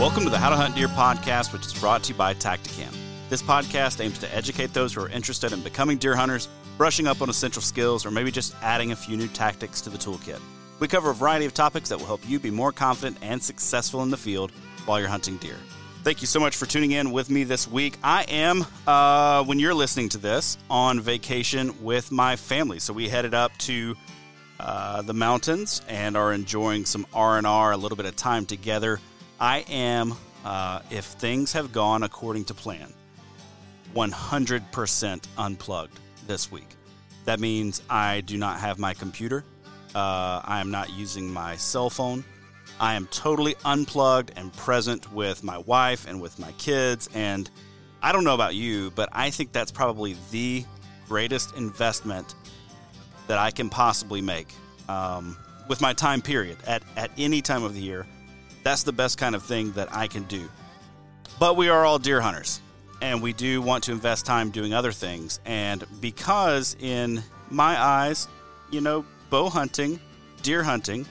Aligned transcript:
Welcome 0.00 0.24
to 0.24 0.30
the 0.30 0.38
How 0.38 0.48
to 0.48 0.56
Hunt 0.56 0.74
Deer 0.74 0.88
podcast, 0.88 1.52
which 1.52 1.66
is 1.66 1.74
brought 1.74 2.04
to 2.04 2.14
you 2.14 2.18
by 2.18 2.32
Tactacam. 2.32 2.90
This 3.28 3.42
podcast 3.42 4.02
aims 4.02 4.18
to 4.20 4.34
educate 4.34 4.72
those 4.72 4.94
who 4.94 5.02
are 5.02 5.10
interested 5.10 5.52
in 5.52 5.60
becoming 5.60 5.98
deer 5.98 6.16
hunters, 6.16 6.48
brushing 6.78 7.06
up 7.06 7.20
on 7.20 7.28
essential 7.28 7.60
skills, 7.60 8.06
or 8.06 8.10
maybe 8.10 8.30
just 8.30 8.54
adding 8.62 8.92
a 8.92 8.96
few 8.96 9.18
new 9.18 9.28
tactics 9.28 9.82
to 9.82 9.90
the 9.90 9.98
toolkit. 9.98 10.40
We 10.78 10.88
cover 10.88 11.10
a 11.10 11.14
variety 11.14 11.44
of 11.44 11.52
topics 11.52 11.90
that 11.90 11.98
will 11.98 12.06
help 12.06 12.26
you 12.26 12.38
be 12.38 12.50
more 12.50 12.72
confident 12.72 13.18
and 13.20 13.42
successful 13.42 14.02
in 14.02 14.08
the 14.08 14.16
field 14.16 14.52
while 14.86 14.98
you're 14.98 15.10
hunting 15.10 15.36
deer. 15.36 15.56
Thank 16.02 16.22
you 16.22 16.26
so 16.26 16.40
much 16.40 16.56
for 16.56 16.64
tuning 16.64 16.92
in 16.92 17.10
with 17.10 17.28
me 17.28 17.44
this 17.44 17.68
week. 17.68 17.98
I 18.02 18.22
am, 18.22 18.64
uh, 18.86 19.44
when 19.44 19.58
you're 19.58 19.74
listening 19.74 20.08
to 20.10 20.18
this, 20.18 20.56
on 20.70 21.00
vacation 21.00 21.74
with 21.84 22.10
my 22.10 22.36
family. 22.36 22.78
So 22.78 22.94
we 22.94 23.10
headed 23.10 23.34
up 23.34 23.54
to 23.58 23.94
uh, 24.58 25.02
the 25.02 25.12
mountains 25.12 25.82
and 25.88 26.16
are 26.16 26.32
enjoying 26.32 26.86
some 26.86 27.06
R 27.12 27.36
and 27.36 27.46
R, 27.46 27.72
a 27.72 27.76
little 27.76 27.96
bit 27.96 28.06
of 28.06 28.16
time 28.16 28.46
together. 28.46 28.98
I 29.40 29.64
am, 29.70 30.14
uh, 30.44 30.80
if 30.90 31.06
things 31.06 31.52
have 31.54 31.72
gone 31.72 32.02
according 32.02 32.44
to 32.46 32.54
plan, 32.54 32.92
100% 33.94 35.28
unplugged 35.38 35.98
this 36.26 36.52
week. 36.52 36.68
That 37.24 37.40
means 37.40 37.82
I 37.88 38.20
do 38.20 38.36
not 38.36 38.60
have 38.60 38.78
my 38.78 38.92
computer. 38.92 39.44
Uh, 39.94 40.42
I 40.44 40.60
am 40.60 40.70
not 40.70 40.90
using 40.90 41.32
my 41.32 41.56
cell 41.56 41.88
phone. 41.88 42.22
I 42.78 42.94
am 42.94 43.06
totally 43.06 43.56
unplugged 43.64 44.32
and 44.36 44.52
present 44.52 45.10
with 45.12 45.42
my 45.42 45.58
wife 45.58 46.06
and 46.06 46.20
with 46.20 46.38
my 46.38 46.52
kids. 46.52 47.08
And 47.14 47.50
I 48.02 48.12
don't 48.12 48.24
know 48.24 48.34
about 48.34 48.54
you, 48.54 48.90
but 48.90 49.08
I 49.12 49.30
think 49.30 49.52
that's 49.52 49.72
probably 49.72 50.16
the 50.30 50.64
greatest 51.08 51.56
investment 51.56 52.34
that 53.26 53.38
I 53.38 53.50
can 53.50 53.70
possibly 53.70 54.20
make 54.20 54.52
um, 54.88 55.36
with 55.66 55.80
my 55.80 55.94
time 55.94 56.20
period 56.20 56.58
at, 56.66 56.82
at 56.96 57.10
any 57.16 57.40
time 57.40 57.64
of 57.64 57.74
the 57.74 57.80
year 57.80 58.06
that's 58.62 58.82
the 58.82 58.92
best 58.92 59.18
kind 59.18 59.34
of 59.34 59.42
thing 59.42 59.72
that 59.72 59.94
I 59.94 60.06
can 60.06 60.24
do. 60.24 60.48
But 61.38 61.56
we 61.56 61.68
are 61.68 61.84
all 61.84 61.98
deer 61.98 62.20
hunters, 62.20 62.60
and 63.00 63.22
we 63.22 63.32
do 63.32 63.62
want 63.62 63.84
to 63.84 63.92
invest 63.92 64.26
time 64.26 64.50
doing 64.50 64.74
other 64.74 64.92
things. 64.92 65.40
And 65.44 65.84
because, 66.00 66.76
in 66.80 67.22
my 67.48 67.80
eyes, 67.80 68.28
you 68.70 68.80
know, 68.80 69.04
bow 69.30 69.48
hunting, 69.48 70.00
deer 70.42 70.62
hunting, 70.62 71.06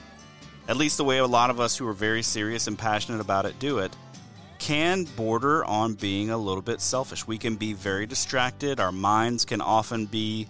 at 0.68 0.76
least 0.76 0.98
the 0.98 1.04
way 1.04 1.18
a 1.18 1.26
lot 1.26 1.50
of 1.50 1.58
us 1.58 1.76
who 1.76 1.86
are 1.88 1.92
very 1.92 2.22
serious 2.22 2.66
and 2.68 2.78
passionate 2.78 3.20
about 3.20 3.44
it 3.44 3.58
do 3.58 3.78
it, 3.78 3.94
can 4.60 5.04
border 5.16 5.64
on 5.64 5.94
being 5.94 6.30
a 6.30 6.36
little 6.36 6.62
bit 6.62 6.80
selfish. 6.80 7.26
We 7.26 7.38
can 7.38 7.56
be 7.56 7.72
very 7.72 8.06
distracted. 8.06 8.78
Our 8.78 8.92
minds 8.92 9.44
can 9.44 9.60
often 9.60 10.06
be 10.06 10.46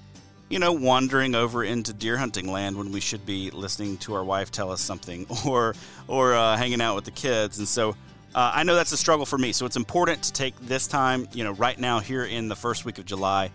you 0.51 0.59
know, 0.59 0.73
wandering 0.73 1.35
over 1.35 1.65
into 1.65 1.93
deer 1.93 2.17
hunting 2.17 2.51
land 2.51 2.77
when 2.77 2.91
we 2.91 3.01
should 3.01 3.25
be 3.25 3.51
listening 3.53 3.97
to 3.99 4.15
our 4.15 4.25
wife 4.25 4.51
tell 4.51 4.71
us 4.71 4.81
something 4.81 5.27
or 5.47 5.75
or 6.09 6.35
uh, 6.35 6.57
hanging 6.57 6.83
out 6.83 6.97
with 6.97 7.05
the 7.05 7.13
kids. 7.13 7.59
And 7.59 7.67
so 7.67 7.91
uh, 8.35 8.53
I 8.55 8.65
know 8.65 8.75
that's 8.75 8.93
a 8.93 8.97
struggle 8.97 9.25
for 9.25 9.39
me. 9.39 9.53
So 9.53 9.65
it's 9.65 9.77
important 9.77 10.25
to 10.25 10.33
take 10.33 10.55
this 10.61 10.87
time, 10.87 11.29
you 11.33 11.45
know, 11.45 11.53
right 11.53 11.79
now 11.79 12.01
here 12.01 12.25
in 12.25 12.49
the 12.49 12.57
first 12.57 12.85
week 12.85 12.99
of 12.99 13.07
July 13.07 13.51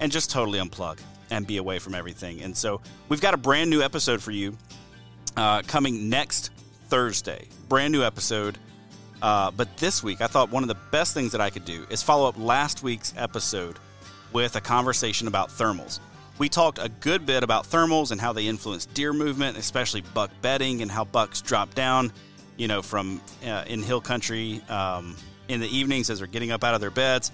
and 0.00 0.10
just 0.10 0.30
totally 0.30 0.58
unplug 0.58 1.00
and 1.30 1.46
be 1.46 1.56
away 1.56 1.80
from 1.80 1.94
everything. 1.94 2.40
And 2.42 2.56
so 2.56 2.80
we've 3.08 3.20
got 3.20 3.34
a 3.34 3.36
brand 3.36 3.68
new 3.68 3.82
episode 3.82 4.22
for 4.22 4.30
you 4.30 4.56
uh, 5.36 5.62
coming 5.62 6.08
next 6.08 6.50
Thursday. 6.88 7.48
Brand 7.68 7.92
new 7.92 8.02
episode. 8.02 8.58
Uh, 9.22 9.50
but 9.50 9.76
this 9.78 10.02
week, 10.02 10.20
I 10.20 10.26
thought 10.26 10.50
one 10.50 10.62
of 10.62 10.68
the 10.68 10.76
best 10.92 11.14
things 11.14 11.32
that 11.32 11.40
I 11.40 11.50
could 11.50 11.64
do 11.64 11.86
is 11.90 12.02
follow 12.02 12.28
up 12.28 12.38
last 12.38 12.82
week's 12.82 13.14
episode 13.16 13.78
with 14.32 14.56
a 14.56 14.60
conversation 14.60 15.26
about 15.26 15.48
thermals. 15.48 16.00
We 16.38 16.50
talked 16.50 16.78
a 16.78 16.90
good 17.00 17.24
bit 17.24 17.42
about 17.42 17.64
thermals 17.64 18.10
and 18.10 18.20
how 18.20 18.34
they 18.34 18.46
influence 18.46 18.84
deer 18.86 19.14
movement, 19.14 19.56
especially 19.56 20.02
buck 20.02 20.30
bedding 20.42 20.82
and 20.82 20.90
how 20.90 21.04
bucks 21.04 21.40
drop 21.40 21.74
down, 21.74 22.12
you 22.58 22.68
know, 22.68 22.82
from 22.82 23.22
uh, 23.46 23.64
in 23.66 23.82
hill 23.82 24.02
country 24.02 24.60
um, 24.68 25.16
in 25.48 25.60
the 25.60 25.68
evenings 25.68 26.10
as 26.10 26.18
they're 26.18 26.26
getting 26.26 26.50
up 26.50 26.62
out 26.62 26.74
of 26.74 26.82
their 26.82 26.90
beds. 26.90 27.32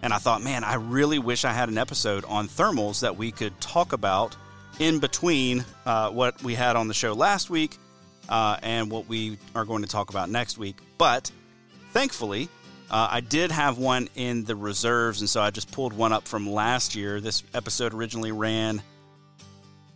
And 0.00 0.14
I 0.14 0.18
thought, 0.18 0.42
man, 0.42 0.64
I 0.64 0.74
really 0.76 1.18
wish 1.18 1.44
I 1.44 1.52
had 1.52 1.68
an 1.68 1.76
episode 1.76 2.24
on 2.24 2.48
thermals 2.48 3.00
that 3.00 3.16
we 3.16 3.32
could 3.32 3.60
talk 3.60 3.92
about 3.92 4.34
in 4.78 4.98
between 4.98 5.64
uh, 5.84 6.10
what 6.10 6.42
we 6.42 6.54
had 6.54 6.76
on 6.76 6.88
the 6.88 6.94
show 6.94 7.12
last 7.12 7.50
week 7.50 7.76
uh, 8.28 8.56
and 8.62 8.90
what 8.90 9.08
we 9.08 9.38
are 9.54 9.64
going 9.64 9.82
to 9.82 9.88
talk 9.88 10.08
about 10.08 10.30
next 10.30 10.56
week. 10.56 10.76
But 10.96 11.30
thankfully, 11.92 12.48
uh, 12.90 13.08
I 13.10 13.20
did 13.20 13.50
have 13.50 13.78
one 13.78 14.08
in 14.14 14.44
the 14.44 14.56
reserves, 14.56 15.20
and 15.20 15.28
so 15.28 15.42
I 15.42 15.50
just 15.50 15.70
pulled 15.70 15.92
one 15.92 16.12
up 16.12 16.26
from 16.26 16.50
last 16.50 16.94
year. 16.94 17.20
This 17.20 17.42
episode 17.52 17.92
originally 17.92 18.32
ran, 18.32 18.82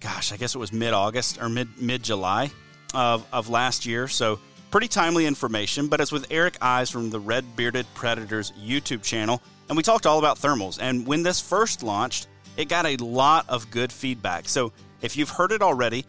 gosh, 0.01 0.33
I 0.33 0.37
guess 0.37 0.55
it 0.55 0.59
was 0.59 0.73
mid 0.73 0.93
August 0.93 1.41
or 1.41 1.49
mid 1.49 1.69
mid 1.81 2.03
July 2.03 2.51
of, 2.95 3.27
of 3.33 3.49
last 3.49 3.87
year. 3.87 4.09
So 4.09 4.39
pretty 4.71 4.89
timely 4.89 5.27
information, 5.27 5.89
but 5.89 6.01
it's 6.01 6.13
with 6.13 6.27
Eric 6.31 6.59
Ives 6.61 6.91
from 6.91 7.11
the 7.11 7.21
Red 7.21 7.57
Bearded 7.57 7.87
Predators 7.95 8.53
YouTube 8.53 9.03
channel. 9.03 9.41
And 9.69 9.77
we 9.77 9.83
talked 9.83 10.07
all 10.07 10.19
about 10.19 10.39
thermals. 10.39 10.79
And 10.81 11.07
when 11.07 11.23
this 11.23 11.41
first 11.41 11.83
launched, 11.83 12.27
it 12.57 12.69
got 12.69 12.85
a 12.85 12.97
lot 12.97 13.49
of 13.49 13.71
good 13.71 13.91
feedback. 13.91 14.49
So 14.49 14.73
if 15.01 15.17
you've 15.17 15.31
heard 15.31 15.53
it 15.53 15.63
already, 15.63 16.05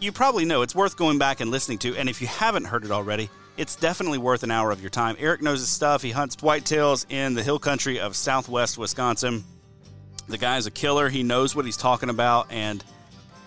you 0.00 0.12
probably 0.12 0.44
know 0.44 0.62
it's 0.62 0.74
worth 0.74 0.96
going 0.96 1.18
back 1.18 1.40
and 1.40 1.50
listening 1.50 1.78
to. 1.78 1.96
And 1.96 2.08
if 2.08 2.20
you 2.20 2.26
haven't 2.26 2.64
heard 2.64 2.84
it 2.84 2.90
already, 2.90 3.30
it's 3.58 3.74
definitely 3.74 4.18
worth 4.18 4.44
an 4.44 4.50
hour 4.50 4.70
of 4.70 4.80
your 4.80 4.88
time. 4.88 5.16
Eric 5.18 5.42
knows 5.42 5.58
his 5.58 5.68
stuff. 5.68 6.00
He 6.00 6.12
hunts 6.12 6.36
whitetails 6.36 7.04
in 7.10 7.34
the 7.34 7.42
hill 7.42 7.58
country 7.58 7.98
of 7.98 8.14
southwest 8.14 8.78
Wisconsin. 8.78 9.44
The 10.28 10.38
guy's 10.38 10.66
a 10.66 10.70
killer. 10.70 11.08
He 11.08 11.24
knows 11.24 11.56
what 11.56 11.64
he's 11.64 11.76
talking 11.76 12.08
about. 12.08 12.52
And, 12.52 12.84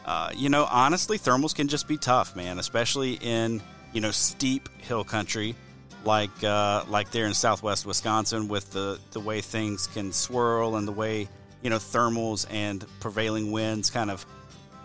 uh, 0.05 0.31
you 0.35 0.49
know, 0.49 0.67
honestly, 0.69 1.17
thermals 1.17 1.55
can 1.55 1.69
just 1.69 1.87
be 1.87 1.97
tough, 1.97 2.35
man, 2.35 2.59
especially 2.59 3.13
in, 3.21 3.63
you 3.93 4.01
know, 4.01 4.11
steep 4.11 4.69
hill 4.81 5.05
country 5.05 5.55
like 6.03 6.43
uh, 6.43 6.83
like 6.87 7.11
there 7.11 7.25
in 7.27 7.33
southwest 7.33 7.85
Wisconsin 7.85 8.47
with 8.47 8.71
the, 8.71 8.99
the 9.11 9.19
way 9.19 9.39
things 9.39 9.87
can 9.87 10.11
swirl 10.11 10.75
and 10.75 10.87
the 10.87 10.91
way, 10.91 11.29
you 11.61 11.69
know, 11.69 11.77
thermals 11.77 12.45
and 12.51 12.85
prevailing 12.99 13.51
winds 13.51 13.89
kind 13.89 14.11
of– 14.11 14.25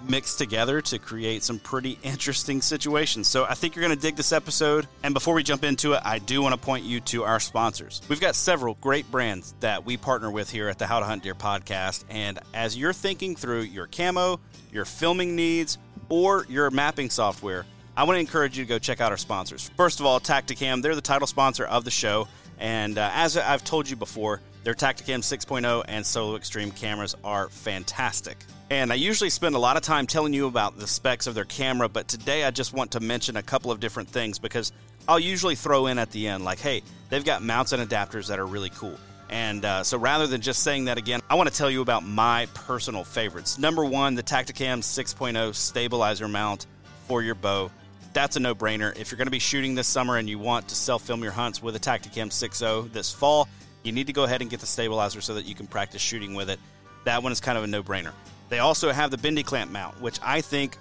mixed 0.09 0.39
together 0.39 0.81
to 0.81 0.99
create 0.99 1.43
some 1.43 1.59
pretty 1.59 1.99
interesting 2.03 2.63
situations. 2.63 3.29
So 3.29 3.45
I 3.45 3.55
think 3.55 3.75
you're 3.75 3.85
going 3.85 3.97
to 3.97 4.01
dig 4.01 4.17
this 4.17 4.33
episode. 4.33 4.87
And 5.03 5.15
before 5.15 5.35
we 5.35 5.43
jump 5.43 5.65
into 5.65 5.93
it, 5.93 6.01
I 6.05 6.19
do 6.19 6.43
want 6.43 6.55
to 6.55 6.61
point 6.61 6.85
you 6.85 7.01
to 7.01 7.25
our 7.25 7.41
sponsors. 7.41 8.03
We've 8.09 8.21
got 8.21 8.35
several 8.35 8.75
great 8.81 9.11
brands 9.11 9.55
that 9.61 9.85
we 9.85 9.97
partner 9.97 10.31
with 10.31 10.51
here 10.51 10.69
at 10.69 10.79
the 10.79 10.87
How 10.87 11.01
to 11.01 11.07
Hunt 11.07 11.23
Deer 11.23 11.35
podcast. 11.35 12.05
And 12.09 12.39
as 12.55 12.77
you're 12.77 12.93
thinking 12.93 13.37
through 13.37 13.63
your 13.63 13.87
camo, 13.87 14.41
your 14.73 14.85
filming 14.85 15.37
needs, 15.37 15.79
or 16.09 16.47
your 16.49 16.71
mapping 16.71 17.11
software, 17.11 17.67
I 17.97 18.05
want 18.05 18.17
to 18.17 18.21
encourage 18.21 18.59
you 18.59 18.65
to 18.65 18.69
go 18.69 18.79
check 18.79 19.01
out 19.01 19.11
our 19.11 19.19
sponsors. 19.19 19.71
First 19.77 20.01
of 20.01 20.07
all, 20.07 20.21
Tactacam, 20.21 20.83
they're 20.83 20.95
the 20.95 21.01
title 21.01 21.27
sponsor 21.27 21.65
of 21.65 21.85
the 21.85 21.91
show. 21.91 22.29
And 22.59 22.99
uh, 22.99 23.11
as 23.15 23.37
I've 23.37 23.65
told 23.65 23.89
you 23.89 23.97
before, 23.97 24.41
their 24.65 24.75
Tactacam 24.75 25.21
6.0 25.21 25.85
and 25.89 26.05
Solo 26.05 26.37
Extreme 26.37 26.73
cameras 26.73 27.15
are 27.25 27.49
fantastic. 27.49 28.37
And 28.69 28.91
I 28.93 28.97
usually 28.97 29.31
spend 29.31 29.55
a 29.55 29.61
lot 29.61 29.77
of 29.77 29.83
time 29.85 30.09
telling 30.09 30.33
you 30.33 30.49
about 30.49 30.77
the 30.77 30.89
specs 30.89 31.29
of 31.29 31.37
their 31.37 31.45
camera, 31.45 31.89
but 31.89 32.09
today 32.09 32.43
I 32.43 32.51
just 32.51 32.73
want 32.73 32.93
to 32.93 33.01
mention 33.01 33.37
a 33.37 33.43
couple 33.43 33.71
of 33.71 33.79
different 33.79 34.09
things 34.09 34.41
because 34.41 34.73
I'll 35.07 35.21
usually 35.21 35.55
throw 35.55 35.87
in 35.87 35.99
at 35.99 36.11
the 36.11 36.27
end, 36.27 36.45
like, 36.45 36.59
hey, 36.59 36.83
they've 37.09 37.25
got 37.25 37.43
mounts 37.43 37.73
and 37.73 37.89
adapters 37.89 38.27
that 38.27 38.41
are 38.41 38.47
really 38.47 38.71
cool. 38.71 38.99
And 39.31 39.65
uh, 39.65 39.85
so 39.85 39.99
rather 39.99 40.27
than 40.27 40.41
just 40.41 40.65
saying 40.65 40.87
that 40.87 40.99
again, 40.99 41.21
I 41.31 41.37
want 41.37 41.49
to 41.49 41.57
tell 41.57 41.71
you 41.71 41.81
about 41.81 42.05
my 42.05 42.47
personal 42.55 43.05
favorites. 43.05 43.57
Number 43.57 43.85
one, 43.85 44.17
the 44.17 44.23
Tactacam 44.25 44.81
6.0 44.81 45.55
stabilizer 45.55 46.27
mount 46.27 46.67
for 47.07 47.23
your 47.23 47.37
bow. 47.37 47.71
That's 48.15 48.35
a 48.35 48.41
no 48.41 48.55
brainer. 48.55 48.97
If 48.99 49.13
you're 49.13 49.19
going 49.19 49.27
to 49.27 49.33
be 49.33 49.39
shooting 49.39 49.77
this 49.77 49.87
summer 49.87 50.17
and 50.17 50.29
you 50.29 50.41
want 50.41 50.69
to 50.69 50.75
self 50.75 51.03
film 51.03 51.23
your 51.23 51.33
hunts 51.33 51.63
with 51.63 51.77
a 51.77 51.81
Tactacam 51.81 52.31
6.0 52.31 52.93
this 52.93 53.13
fall, 53.13 53.49
you 53.85 53.93
need 53.93 54.09
to 54.09 54.13
go 54.13 54.25
ahead 54.25 54.41
and 54.41 54.51
get 54.51 54.59
the 54.59 54.67
stabilizer 54.67 55.21
so 55.21 55.35
that 55.35 55.45
you 55.45 55.55
can 55.55 55.69
practice 55.69 56.03
shooting 56.03 56.35
with 56.35 56.51
it. 56.51 56.59
That 57.05 57.23
one 57.23 57.31
is 57.31 57.41
kind 57.41 57.57
of 57.57 57.63
a 57.63 57.69
no 57.69 57.85
brainer. 57.85 58.13
They 58.49 58.59
also 58.61 58.93
have 58.93 59.11
the 59.11 59.19
bendy 59.19 59.43
clamp 59.43 59.71
mount, 59.71 60.01
which 60.01 60.19
I 60.23 60.41
think 60.41 60.77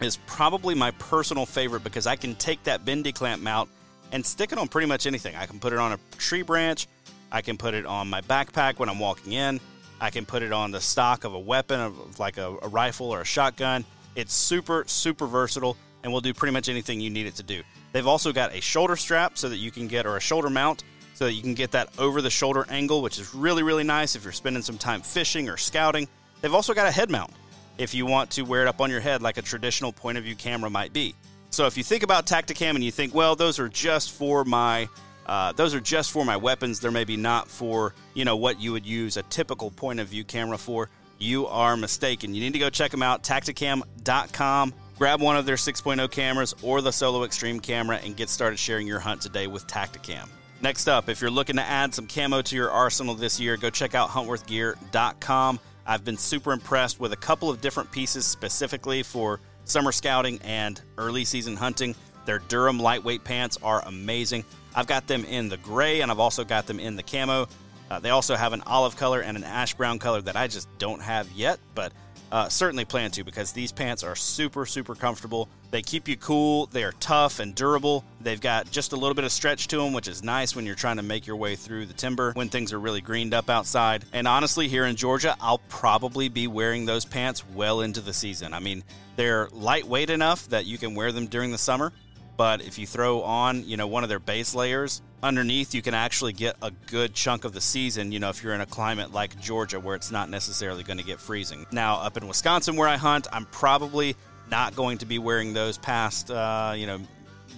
is 0.00 0.16
probably 0.26 0.74
my 0.74 0.90
personal 0.92 1.46
favorite 1.46 1.84
because 1.84 2.06
I 2.06 2.16
can 2.16 2.34
take 2.34 2.62
that 2.64 2.84
bendy 2.84 3.12
clamp 3.12 3.42
mount 3.42 3.70
and 4.10 4.24
stick 4.24 4.52
it 4.52 4.58
on 4.58 4.68
pretty 4.68 4.88
much 4.88 5.06
anything. 5.06 5.34
I 5.36 5.46
can 5.46 5.60
put 5.60 5.72
it 5.72 5.78
on 5.78 5.92
a 5.92 5.98
tree 6.18 6.42
branch, 6.42 6.88
I 7.30 7.40
can 7.40 7.56
put 7.56 7.74
it 7.74 7.86
on 7.86 8.10
my 8.10 8.20
backpack 8.20 8.78
when 8.78 8.88
I'm 8.88 8.98
walking 8.98 9.32
in, 9.32 9.60
I 10.00 10.10
can 10.10 10.26
put 10.26 10.42
it 10.42 10.52
on 10.52 10.70
the 10.72 10.80
stock 10.80 11.24
of 11.24 11.34
a 11.34 11.38
weapon, 11.38 11.80
of 11.80 12.18
like 12.18 12.36
a, 12.36 12.56
a 12.62 12.68
rifle 12.68 13.10
or 13.10 13.20
a 13.20 13.24
shotgun. 13.24 13.84
It's 14.14 14.34
super, 14.34 14.84
super 14.86 15.26
versatile 15.26 15.76
and 16.02 16.12
will 16.12 16.20
do 16.20 16.34
pretty 16.34 16.52
much 16.52 16.68
anything 16.68 17.00
you 17.00 17.08
need 17.08 17.26
it 17.26 17.36
to 17.36 17.42
do. 17.42 17.62
They've 17.92 18.06
also 18.06 18.32
got 18.32 18.54
a 18.54 18.60
shoulder 18.60 18.96
strap 18.96 19.38
so 19.38 19.48
that 19.48 19.58
you 19.58 19.70
can 19.70 19.86
get, 19.86 20.04
or 20.04 20.16
a 20.16 20.20
shoulder 20.20 20.50
mount 20.50 20.84
so 21.14 21.26
that 21.26 21.34
you 21.34 21.42
can 21.42 21.54
get 21.54 21.70
that 21.72 21.88
over 21.98 22.20
the 22.20 22.30
shoulder 22.30 22.66
angle, 22.68 23.02
which 23.02 23.18
is 23.18 23.34
really, 23.34 23.62
really 23.62 23.84
nice 23.84 24.16
if 24.16 24.24
you're 24.24 24.32
spending 24.32 24.62
some 24.62 24.78
time 24.78 25.02
fishing 25.02 25.48
or 25.48 25.56
scouting. 25.56 26.08
They've 26.42 26.52
also 26.52 26.74
got 26.74 26.86
a 26.86 26.90
head 26.90 27.10
mount 27.10 27.30
if 27.78 27.94
you 27.94 28.04
want 28.04 28.30
to 28.32 28.42
wear 28.42 28.62
it 28.62 28.68
up 28.68 28.80
on 28.80 28.90
your 28.90 29.00
head 29.00 29.22
like 29.22 29.38
a 29.38 29.42
traditional 29.42 29.92
point 29.92 30.18
of 30.18 30.24
view 30.24 30.34
camera 30.34 30.68
might 30.68 30.92
be. 30.92 31.14
So 31.50 31.66
if 31.66 31.76
you 31.76 31.84
think 31.84 32.02
about 32.02 32.26
Tactacam 32.26 32.70
and 32.70 32.84
you 32.84 32.90
think, 32.90 33.14
well, 33.14 33.36
those 33.36 33.58
are 33.58 33.68
just 33.68 34.12
for 34.12 34.44
my 34.44 34.88
uh, 35.24 35.52
those 35.52 35.72
are 35.72 35.80
just 35.80 36.10
for 36.10 36.24
my 36.24 36.36
weapons. 36.36 36.80
They're 36.80 36.90
maybe 36.90 37.16
not 37.16 37.48
for 37.48 37.94
you 38.14 38.24
know 38.24 38.36
what 38.36 38.60
you 38.60 38.72
would 38.72 38.84
use 38.84 39.16
a 39.16 39.22
typical 39.24 39.70
point 39.70 40.00
of 40.00 40.08
view 40.08 40.24
camera 40.24 40.58
for. 40.58 40.90
You 41.18 41.46
are 41.46 41.76
mistaken. 41.76 42.34
You 42.34 42.40
need 42.40 42.54
to 42.54 42.58
go 42.58 42.68
check 42.68 42.90
them 42.90 43.02
out. 43.02 43.22
Tactacam.com. 43.22 44.74
Grab 44.98 45.20
one 45.20 45.36
of 45.36 45.46
their 45.46 45.56
6.0 45.56 46.10
cameras 46.10 46.54
or 46.62 46.80
the 46.80 46.90
Solo 46.92 47.24
Extreme 47.24 47.60
camera 47.60 47.98
and 48.04 48.16
get 48.16 48.28
started 48.28 48.58
sharing 48.58 48.86
your 48.86 48.98
hunt 48.98 49.20
today 49.20 49.46
with 49.46 49.66
Tactacam. 49.66 50.28
Next 50.60 50.88
up, 50.88 51.08
if 51.08 51.20
you're 51.20 51.30
looking 51.30 51.56
to 51.56 51.62
add 51.62 51.94
some 51.94 52.06
camo 52.06 52.42
to 52.42 52.56
your 52.56 52.70
arsenal 52.70 53.14
this 53.14 53.40
year, 53.40 53.56
go 53.56 53.70
check 53.70 53.94
out 53.94 54.10
huntworthgear.com. 54.10 55.60
I've 55.86 56.04
been 56.04 56.16
super 56.16 56.52
impressed 56.52 57.00
with 57.00 57.12
a 57.12 57.16
couple 57.16 57.50
of 57.50 57.60
different 57.60 57.90
pieces 57.90 58.26
specifically 58.26 59.02
for 59.02 59.40
summer 59.64 59.92
scouting 59.92 60.40
and 60.42 60.80
early 60.98 61.24
season 61.24 61.56
hunting. 61.56 61.94
Their 62.24 62.38
Durham 62.38 62.78
lightweight 62.78 63.24
pants 63.24 63.58
are 63.62 63.82
amazing. 63.86 64.44
I've 64.74 64.86
got 64.86 65.06
them 65.06 65.24
in 65.24 65.48
the 65.48 65.56
gray 65.56 66.00
and 66.00 66.10
I've 66.10 66.20
also 66.20 66.44
got 66.44 66.66
them 66.66 66.78
in 66.78 66.96
the 66.96 67.02
camo. 67.02 67.48
Uh, 67.90 67.98
they 67.98 68.10
also 68.10 68.36
have 68.36 68.52
an 68.52 68.62
olive 68.66 68.96
color 68.96 69.20
and 69.20 69.36
an 69.36 69.44
ash 69.44 69.74
brown 69.74 69.98
color 69.98 70.22
that 70.22 70.36
I 70.36 70.46
just 70.46 70.68
don't 70.78 71.02
have 71.02 71.30
yet, 71.32 71.58
but 71.74 71.92
uh, 72.32 72.48
certainly 72.48 72.86
plan 72.86 73.10
to 73.10 73.22
because 73.22 73.52
these 73.52 73.70
pants 73.70 74.02
are 74.02 74.16
super, 74.16 74.64
super 74.64 74.94
comfortable. 74.94 75.48
They 75.70 75.82
keep 75.82 76.08
you 76.08 76.16
cool, 76.16 76.66
they 76.66 76.82
are 76.82 76.92
tough 76.92 77.40
and 77.40 77.54
durable. 77.54 78.04
They've 78.22 78.40
got 78.40 78.70
just 78.70 78.94
a 78.94 78.96
little 78.96 79.14
bit 79.14 79.24
of 79.24 79.32
stretch 79.32 79.68
to 79.68 79.76
them, 79.76 79.92
which 79.92 80.08
is 80.08 80.24
nice 80.24 80.56
when 80.56 80.64
you're 80.64 80.74
trying 80.74 80.96
to 80.96 81.02
make 81.02 81.26
your 81.26 81.36
way 81.36 81.56
through 81.56 81.86
the 81.86 81.92
timber 81.92 82.32
when 82.32 82.48
things 82.48 82.72
are 82.72 82.80
really 82.80 83.02
greened 83.02 83.34
up 83.34 83.50
outside. 83.50 84.06
And 84.14 84.26
honestly, 84.26 84.66
here 84.66 84.86
in 84.86 84.96
Georgia, 84.96 85.36
I'll 85.40 85.60
probably 85.68 86.28
be 86.30 86.46
wearing 86.46 86.86
those 86.86 87.04
pants 87.04 87.44
well 87.54 87.82
into 87.82 88.00
the 88.00 88.14
season. 88.14 88.54
I 88.54 88.60
mean, 88.60 88.82
they're 89.16 89.48
lightweight 89.52 90.08
enough 90.08 90.48
that 90.48 90.64
you 90.64 90.78
can 90.78 90.94
wear 90.94 91.12
them 91.12 91.26
during 91.26 91.52
the 91.52 91.58
summer, 91.58 91.92
but 92.42 92.60
if 92.60 92.76
you 92.76 92.88
throw 92.88 93.22
on, 93.22 93.68
you 93.68 93.76
know, 93.76 93.86
one 93.86 94.02
of 94.02 94.08
their 94.08 94.18
base 94.18 94.52
layers, 94.52 95.00
underneath 95.22 95.76
you 95.76 95.80
can 95.80 95.94
actually 95.94 96.32
get 96.32 96.56
a 96.60 96.72
good 96.88 97.14
chunk 97.14 97.44
of 97.44 97.52
the 97.52 97.60
season 97.60 98.10
you 98.10 98.18
know 98.18 98.30
if 98.30 98.42
you're 98.42 98.54
in 98.54 98.60
a 98.60 98.66
climate 98.66 99.12
like 99.12 99.40
georgia 99.40 99.78
where 99.78 99.94
it's 99.94 100.10
not 100.10 100.28
necessarily 100.28 100.82
going 100.82 100.98
to 100.98 101.04
get 101.04 101.20
freezing. 101.20 101.64
Now 101.70 102.00
up 102.00 102.16
in 102.16 102.26
wisconsin 102.26 102.74
where 102.74 102.88
i 102.88 102.96
hunt 102.96 103.28
i'm 103.32 103.44
probably 103.46 104.16
not 104.50 104.74
going 104.74 104.98
to 104.98 105.06
be 105.06 105.20
wearing 105.20 105.52
those 105.52 105.78
past 105.78 106.32
uh, 106.32 106.74
you 106.76 106.88
know 106.88 106.98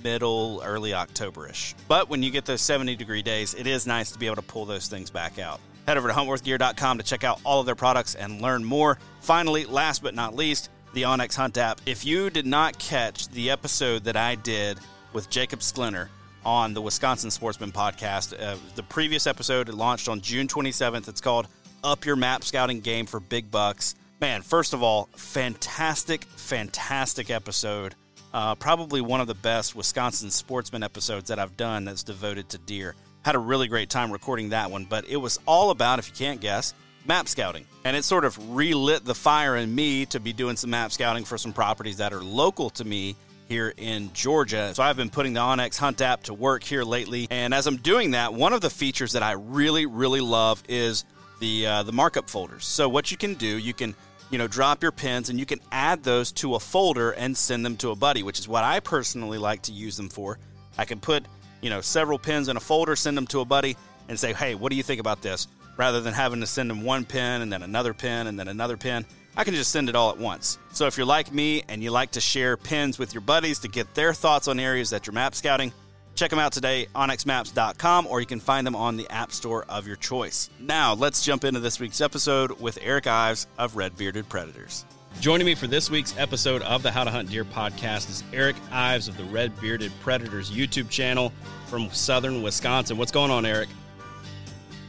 middle 0.03 0.61
early 0.63 0.91
octoberish. 0.91 1.73
But 1.89 2.11
when 2.11 2.23
you 2.23 2.31
get 2.31 2.45
those 2.45 2.61
70 2.61 2.95
degree 2.97 3.23
days 3.23 3.55
it 3.55 3.67
is 3.67 3.87
nice 3.87 4.11
to 4.11 4.19
be 4.19 4.27
able 4.27 4.37
to 4.37 4.43
pull 4.43 4.67
those 4.67 4.89
things 4.89 5.09
back 5.09 5.39
out. 5.39 5.59
Head 5.87 5.97
over 5.97 6.09
to 6.09 6.15
huntworthgear.com 6.15 6.99
to 6.99 7.05
check 7.05 7.25
out 7.25 7.41
all 7.45 7.61
of 7.61 7.65
their 7.65 7.75
products 7.75 8.15
and 8.15 8.43
learn 8.43 8.63
more. 8.63 8.99
Finally 9.21 9.65
last 9.65 10.03
but 10.03 10.15
not 10.15 10.37
least 10.37 10.69
the 10.95 11.03
onX 11.03 11.37
Hunt 11.37 11.59
app. 11.59 11.81
If 11.87 12.05
you 12.05 12.31
did 12.31 12.47
not 12.47 12.79
catch 12.79 13.29
the 13.29 13.51
episode 13.51 14.05
that 14.05 14.17
I 14.17 14.35
did 14.37 14.79
with 15.13 15.31
Jacob 15.31 15.61
Sklinner 15.61 16.09
on 16.45 16.75
the 16.75 16.83
Wisconsin 16.83 17.31
Sportsman 17.31 17.73
podcast. 17.73 18.39
Uh, 18.39 18.57
the 18.75 18.83
previous 18.83 19.27
episode 19.27 19.69
launched 19.69 20.09
on 20.09 20.21
June 20.21 20.47
27th. 20.47 21.09
It's 21.09 21.21
called 21.21 21.49
Up 21.83 22.05
Your 22.05 22.17
Map 22.17 22.45
Scouting 22.45 22.81
Game 22.81 23.07
for 23.07 23.21
Big 23.21 23.51
Bucks. 23.51 23.95
Man, 24.21 24.43
first 24.43 24.75
of 24.75 24.83
all, 24.83 25.09
fantastic, 25.17 26.25
fantastic 26.25 27.31
episode. 27.31 27.95
Uh, 28.33 28.55
probably 28.55 29.01
one 29.01 29.21
of 29.21 29.27
the 29.27 29.35
best 29.35 29.75
Wisconsin 29.75 30.31
Sportsman 30.31 30.83
episodes 30.83 31.29
that 31.29 31.39
I've 31.39 31.57
done 31.57 31.85
that's 31.85 32.03
devoted 32.03 32.49
to 32.51 32.59
deer. 32.59 32.95
Had 33.25 33.37
a 33.37 33.39
really 33.39 33.69
great 33.69 33.89
time 33.91 34.13
recording 34.13 34.51
that 34.51 34.71
one, 34.71 34.85
but 34.85 35.09
it 35.09 35.17
was 35.17 35.39
all 35.47 35.71
about, 35.71 35.99
if 35.99 36.09
you 36.09 36.15
can't 36.15 36.41
guess, 36.41 36.75
map 37.07 37.29
scouting. 37.29 37.67
And 37.85 37.97
it 37.97 38.05
sort 38.05 38.25
of 38.25 38.55
relit 38.55 39.05
the 39.05 39.15
fire 39.15 39.57
in 39.57 39.75
me 39.75 40.07
to 40.07 40.21
be 40.21 40.33
doing 40.33 40.57
some 40.57 40.71
map 40.71 40.93
scouting 40.93 41.25
for 41.25 41.39
some 41.39 41.53
properties 41.53 41.99
that 41.99 42.13
are 42.13 42.23
local 42.23 42.71
to 42.71 42.85
me 42.85 43.17
here 43.49 43.73
in 43.77 44.13
Georgia. 44.15 44.75
So 44.75 44.83
I've 44.83 44.97
been 44.97 45.11
putting 45.11 45.35
the 45.35 45.41
onX 45.41 45.77
Hunt 45.77 46.01
app 46.01 46.25
to 46.25 46.35
work 46.35 46.63
here 46.63 46.83
lately. 46.83 47.27
And 47.31 47.53
as 47.53 47.67
I'm 47.67 47.77
doing 47.77 48.13
that, 48.13 48.33
one 48.33 48.53
of 48.53 48.61
the 48.61 48.71
features 48.71 49.13
that 49.13 49.23
I 49.23 49.33
really, 49.33 49.87
really 49.87 50.21
love 50.21 50.63
is 50.69 51.05
the 51.41 51.67
uh, 51.67 51.83
the 51.83 51.93
markup 51.93 52.31
folders. 52.31 52.65
So 52.65 52.89
what 52.89 53.11
you 53.11 53.17
can 53.17 53.35
do, 53.35 53.59
you 53.59 53.75
can 53.75 53.95
you 54.31 54.39
know 54.39 54.47
drop 54.47 54.83
your 54.83 54.93
pins 54.93 55.29
and 55.29 55.39
you 55.39 55.47
can 55.47 55.61
add 55.71 56.03
those 56.03 56.33
to 56.33 56.55
a 56.55 56.61
folder 56.61 57.11
and 57.11 57.37
send 57.37 57.65
them 57.65 57.77
to 57.79 57.91
a 57.91 57.95
buddy, 57.97 58.23
which 58.23 58.39
is 58.39 58.49
what 58.49 58.65
I 58.65 58.81
personally 58.81 59.39
like 59.39 59.63
to 59.63 59.73
use 59.73 59.97
them 59.97 60.09
for. 60.09 60.39
I 60.79 60.85
can 60.85 61.01
put 61.01 61.25
you 61.61 61.71
know 61.71 61.81
several 61.81 62.19
pins 62.19 62.49
in 62.49 62.57
a 62.57 62.61
folder, 62.61 62.97
send 62.97 63.17
them 63.17 63.27
to 63.29 63.41
a 63.41 63.45
buddy, 63.45 63.77
and 64.09 64.19
say, 64.19 64.33
hey, 64.33 64.55
what 64.55 64.71
do 64.71 64.77
you 64.77 64.83
think 64.83 65.01
about 65.01 65.23
this? 65.23 65.49
Rather 65.77 66.01
than 66.01 66.15
having 66.15 66.41
to 66.41 66.47
send 66.47 66.71
them 66.71 66.83
one 66.83 67.05
pin 67.05 67.43
and 67.43 67.53
then 67.53 67.63
another 67.63 67.95
pin 67.95 68.27
and 68.27 68.39
then 68.39 68.49
another 68.49 68.77
pin. 68.77 69.05
I 69.37 69.45
can 69.45 69.55
just 69.55 69.73
send 69.73 69.89
it 69.89 69.97
all 69.97 70.11
at 70.11 70.19
once. 70.19 70.59
So 70.73 70.87
if 70.87 70.97
you're 70.97 71.07
like 71.07 71.33
me 71.33 71.65
and 71.69 71.83
you 71.83 71.91
like 71.91 72.13
to 72.13 72.21
share 72.21 72.57
pins 72.57 72.99
with 72.99 73.13
your 73.13 73.21
buddies 73.21 73.59
to 73.61 73.69
get 73.69 73.93
their 73.95 74.15
thoughts 74.15 74.47
on 74.47 74.61
areas 74.61 74.91
that 74.91 75.07
you're 75.07 75.15
map 75.15 75.35
scouting, 75.35 75.73
check 76.15 76.31
them 76.31 76.39
out 76.39 76.53
today, 76.53 76.87
onxmaps.com, 76.95 78.07
or 78.07 78.21
you 78.21 78.27
can 78.27 78.39
find 78.39 78.65
them 78.67 78.77
on 78.77 78.97
the 78.97 79.11
App 79.11 79.33
Store 79.33 79.65
of 79.69 79.87
your 79.87 79.97
choice. 79.97 80.51
Now, 80.61 80.95
let's 80.95 81.25
jump 81.25 81.45
into 81.45 81.59
this 81.59 81.81
week's 81.81 82.01
episode 82.01 82.61
with 82.61 82.79
Eric 82.81 83.09
Ives 83.09 83.49
of 83.59 83.75
Red 83.75 83.97
Bearded 83.97 84.29
Predators. 84.29 84.85
Joining 85.21 85.47
me 85.47 85.55
for 85.55 85.67
this 85.67 85.91
week's 85.91 86.17
episode 86.19 86.63
of 86.63 86.83
the 86.83 86.91
How 86.91 87.05
to 87.05 87.11
Hunt 87.11 87.31
Deer 87.31 87.45
podcast 87.45 88.11
is 88.11 88.25
Eric 88.33 88.57
Ives 88.71 89.09
of 89.09 89.17
the 89.17 89.25
Red 89.25 89.59
Bearded 89.61 89.93
Predators 90.01 90.51
YouTube 90.51 90.91
channel 90.91 91.33
from 91.67 91.89
southern 91.91 92.43
Wisconsin. 92.43 92.97
What's 92.97 93.13
going 93.13 93.31
on, 93.31 93.47
Eric? 93.47 93.69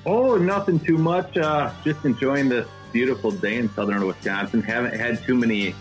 Oh, 0.05 0.37
nothing 0.37 0.79
too 0.79 0.97
much. 0.97 1.35
Uh, 1.37 1.73
just 1.83 2.05
enjoying 2.05 2.47
this 2.47 2.67
beautiful 2.91 3.31
day 3.31 3.57
in 3.57 3.69
southern 3.73 4.05
Wisconsin. 4.05 4.61
Haven't 4.61 4.93
had 4.93 5.21
too 5.23 5.35
many, 5.35 5.73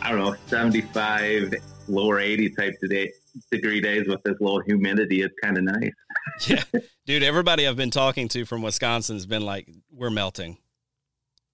I 0.00 0.10
don't 0.10 0.20
know, 0.20 0.36
75, 0.46 1.54
lower 1.88 2.20
80 2.20 2.50
type 2.50 2.74
today, 2.80 3.12
degree 3.50 3.80
days 3.80 4.06
with 4.06 4.22
this 4.22 4.36
low 4.40 4.60
humidity. 4.60 5.22
It's 5.22 5.34
kind 5.42 5.58
of 5.58 5.64
nice. 5.64 5.92
yeah. 6.46 6.80
Dude, 7.04 7.24
everybody 7.24 7.66
I've 7.66 7.76
been 7.76 7.90
talking 7.90 8.28
to 8.28 8.44
from 8.44 8.62
Wisconsin 8.62 9.16
has 9.16 9.26
been 9.26 9.42
like, 9.42 9.68
we're 9.90 10.10
melting. 10.10 10.58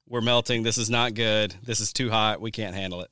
We're 0.07 0.21
melting. 0.21 0.63
This 0.63 0.77
is 0.77 0.91
not 0.91 1.15
good. 1.15 1.55
This 1.63 1.81
is 1.81 1.93
too 1.93 2.11
hot. 2.11 2.41
We 2.41 2.51
can't 2.51 2.75
handle 2.75 3.01
it. 3.01 3.11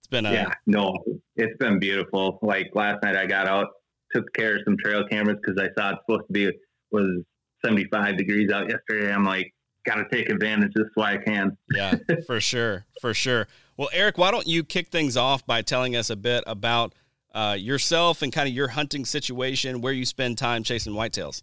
It's 0.00 0.06
been 0.08 0.24
a. 0.24 0.32
Yeah, 0.32 0.52
no, 0.66 0.96
it's 1.36 1.56
been 1.58 1.78
beautiful. 1.78 2.38
Like 2.40 2.70
last 2.74 3.02
night 3.02 3.16
I 3.16 3.26
got 3.26 3.46
out, 3.46 3.66
took 4.14 4.32
care 4.32 4.56
of 4.56 4.62
some 4.64 4.76
trail 4.82 5.06
cameras 5.08 5.38
because 5.44 5.60
I 5.60 5.68
saw 5.78 5.90
it's 5.90 6.00
supposed 6.06 6.26
to 6.28 6.32
be, 6.32 6.50
was 6.90 7.22
75 7.64 8.16
degrees 8.16 8.50
out 8.50 8.68
yesterday. 8.68 9.12
I'm 9.12 9.24
like, 9.24 9.52
got 9.84 9.96
to 9.96 10.06
take 10.12 10.28
advantage 10.28 10.72
this 10.74 10.86
so 10.94 11.02
I 11.02 11.16
can. 11.16 11.56
yeah, 11.74 11.94
for 12.26 12.40
sure, 12.40 12.84
for 13.00 13.14
sure. 13.14 13.48
Well, 13.76 13.88
Eric, 13.92 14.18
why 14.18 14.30
don't 14.30 14.46
you 14.46 14.64
kick 14.64 14.88
things 14.88 15.16
off 15.16 15.46
by 15.46 15.62
telling 15.62 15.96
us 15.96 16.10
a 16.10 16.16
bit 16.16 16.44
about 16.46 16.94
uh, 17.32 17.56
yourself 17.58 18.22
and 18.22 18.32
kind 18.32 18.48
of 18.48 18.54
your 18.54 18.68
hunting 18.68 19.04
situation, 19.04 19.80
where 19.80 19.92
you 19.92 20.04
spend 20.04 20.38
time 20.38 20.62
chasing 20.62 20.92
whitetails? 20.92 21.42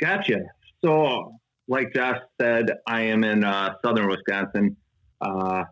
Gotcha. 0.00 0.40
So, 0.84 1.34
like 1.68 1.92
Josh 1.94 2.18
said, 2.40 2.70
I 2.86 3.02
am 3.02 3.24
in 3.24 3.44
uh, 3.44 3.74
southern 3.84 4.08
Wisconsin, 4.08 4.76
uh, 5.20 5.64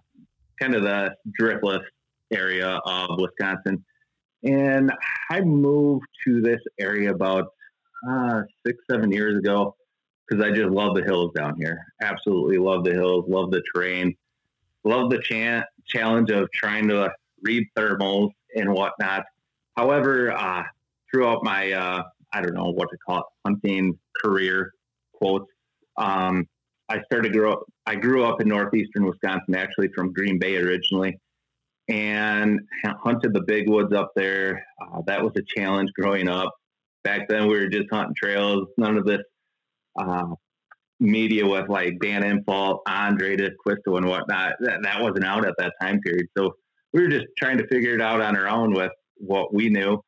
kind 0.61 0.75
of 0.75 0.83
the 0.83 1.15
driftless 1.41 1.83
area 2.31 2.79
of 2.85 3.19
Wisconsin. 3.19 3.85
And 4.43 4.93
I 5.31 5.41
moved 5.41 6.07
to 6.25 6.41
this 6.41 6.61
area 6.79 7.13
about 7.13 7.49
uh, 8.09 8.43
six, 8.67 8.79
seven 8.91 9.11
years 9.11 9.39
ago 9.39 9.75
because 10.27 10.45
I 10.45 10.51
just 10.51 10.71
love 10.71 10.95
the 10.95 11.03
hills 11.03 11.33
down 11.37 11.57
here. 11.59 11.85
Absolutely 12.03 12.59
love 12.59 12.85
the 12.85 12.93
hills, 12.93 13.25
love 13.29 13.51
the 13.51 13.63
terrain, 13.75 14.15
love 14.85 15.11
the 15.11 15.19
cha- 15.19 15.65
challenge 15.87 16.31
of 16.31 16.49
trying 16.53 16.89
to 16.89 17.13
read 17.43 17.67
thermals 17.77 18.31
and 18.55 18.73
whatnot. 18.73 19.25
However, 19.77 20.33
uh, 20.33 20.63
throughout 21.11 21.43
my, 21.43 21.73
uh, 21.73 22.03
I 22.33 22.41
don't 22.43 22.55
know 22.55 22.71
what 22.71 22.89
to 22.91 22.97
call 22.99 23.19
it, 23.19 23.25
hunting 23.45 23.99
career, 24.23 24.73
quotes, 25.13 25.51
um, 25.97 26.47
I 26.89 27.03
started 27.05 27.33
grow 27.33 27.53
up, 27.53 27.63
I 27.87 27.95
grew 27.95 28.25
up 28.25 28.41
in 28.41 28.49
northeastern 28.49 29.05
Wisconsin, 29.05 29.55
actually 29.55 29.89
from 29.95 30.13
Green 30.13 30.39
Bay 30.39 30.57
originally, 30.57 31.19
and 31.89 32.61
hunted 32.85 33.33
the 33.33 33.43
big 33.43 33.69
woods 33.69 33.93
up 33.93 34.13
there. 34.15 34.65
Uh, 34.81 35.03
that 35.07 35.23
was 35.23 35.33
a 35.37 35.43
challenge 35.43 35.91
growing 35.93 36.29
up. 36.29 36.53
Back 37.05 37.29
then, 37.29 37.47
we 37.47 37.59
were 37.59 37.69
just 37.69 37.89
hunting 37.91 38.15
trails, 38.15 38.69
none 38.77 38.97
of 38.97 39.07
this 39.07 39.23
uh, 39.99 40.27
media 40.99 41.47
with 41.47 41.69
like 41.69 41.99
Dan 42.01 42.23
Infalt, 42.23 42.81
Andrae 42.87 43.39
D'Acquisto, 43.39 43.97
and 43.97 44.07
whatnot. 44.07 44.55
That, 44.61 44.81
that 44.83 45.01
wasn't 45.01 45.25
out 45.25 45.47
at 45.47 45.55
that 45.59 45.73
time 45.81 46.01
period. 46.01 46.27
So 46.37 46.55
we 46.93 47.03
were 47.03 47.09
just 47.09 47.27
trying 47.39 47.59
to 47.59 47.67
figure 47.69 47.95
it 47.95 48.03
out 48.03 48.21
on 48.21 48.37
our 48.37 48.49
own 48.49 48.75
with 48.75 48.93
what 49.17 49.55
we 49.55 49.69
knew 49.69 50.01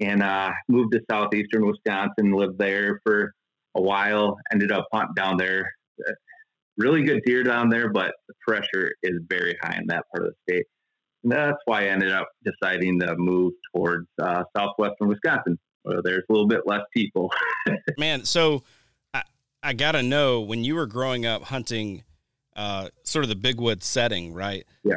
and 0.00 0.22
uh, 0.22 0.52
moved 0.68 0.92
to 0.92 1.00
southeastern 1.10 1.66
Wisconsin, 1.66 2.32
lived 2.32 2.58
there 2.58 3.00
for 3.04 3.32
a 3.74 3.82
while, 3.82 4.36
ended 4.52 4.72
up 4.72 4.86
hunting 4.92 5.14
down 5.14 5.36
there. 5.36 5.70
really 6.76 7.02
good 7.02 7.22
deer 7.24 7.42
down 7.42 7.68
there, 7.68 7.90
but 7.90 8.12
the 8.28 8.34
pressure 8.46 8.92
is 9.02 9.20
very 9.28 9.56
high 9.62 9.76
in 9.78 9.86
that 9.88 10.04
part 10.12 10.26
of 10.26 10.32
the 10.32 10.52
state. 10.52 10.66
And 11.24 11.32
that's 11.32 11.58
why 11.64 11.82
I 11.82 11.88
ended 11.88 12.12
up 12.12 12.28
deciding 12.44 13.00
to 13.00 13.16
move 13.16 13.52
towards 13.74 14.06
uh, 14.22 14.44
southwestern 14.56 15.08
Wisconsin, 15.08 15.58
where 15.88 16.02
there's 16.02 16.24
a 16.28 16.32
little 16.32 16.46
bit 16.46 16.66
less 16.66 16.82
people. 16.94 17.32
Man, 17.98 18.24
so 18.24 18.62
I, 19.14 19.22
I 19.62 19.72
got 19.72 19.92
to 19.92 20.02
know 20.02 20.42
when 20.42 20.62
you 20.62 20.74
were 20.74 20.86
growing 20.86 21.24
up 21.24 21.42
hunting 21.44 22.04
uh, 22.54 22.88
sort 23.04 23.24
of 23.24 23.28
the 23.28 23.36
big 23.36 23.58
wood 23.58 23.82
setting, 23.82 24.34
right? 24.34 24.66
Yeah. 24.84 24.96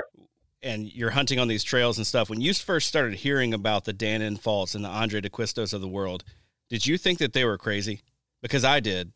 And 0.62 0.94
you're 0.94 1.12
hunting 1.12 1.40
on 1.40 1.48
these 1.48 1.64
trails 1.64 1.98
and 1.98 2.06
stuff. 2.06 2.30
When 2.30 2.42
you 2.42 2.54
first 2.54 2.88
started 2.88 3.16
hearing 3.16 3.54
about 3.54 3.86
the 3.86 3.94
Dan 3.94 4.22
Infalts 4.22 4.76
and 4.76 4.84
the 4.84 4.90
Andrae 4.90 5.22
D'Acquistos 5.22 5.74
of 5.74 5.82
the 5.82 5.88
world, 5.88 6.24
did 6.70 6.86
you 6.86 6.98
think 6.98 7.20
that 7.20 7.34
they 7.34 7.46
were 7.46 7.58
crazy? 7.58 8.02
Because 8.42 8.64
I 8.64 8.80
did. 8.80 9.12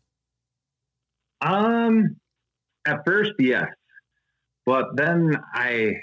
Um, 1.40 2.16
at 2.86 3.04
first, 3.04 3.32
yes, 3.38 3.66
but 4.64 4.96
then 4.96 5.36
I 5.54 5.94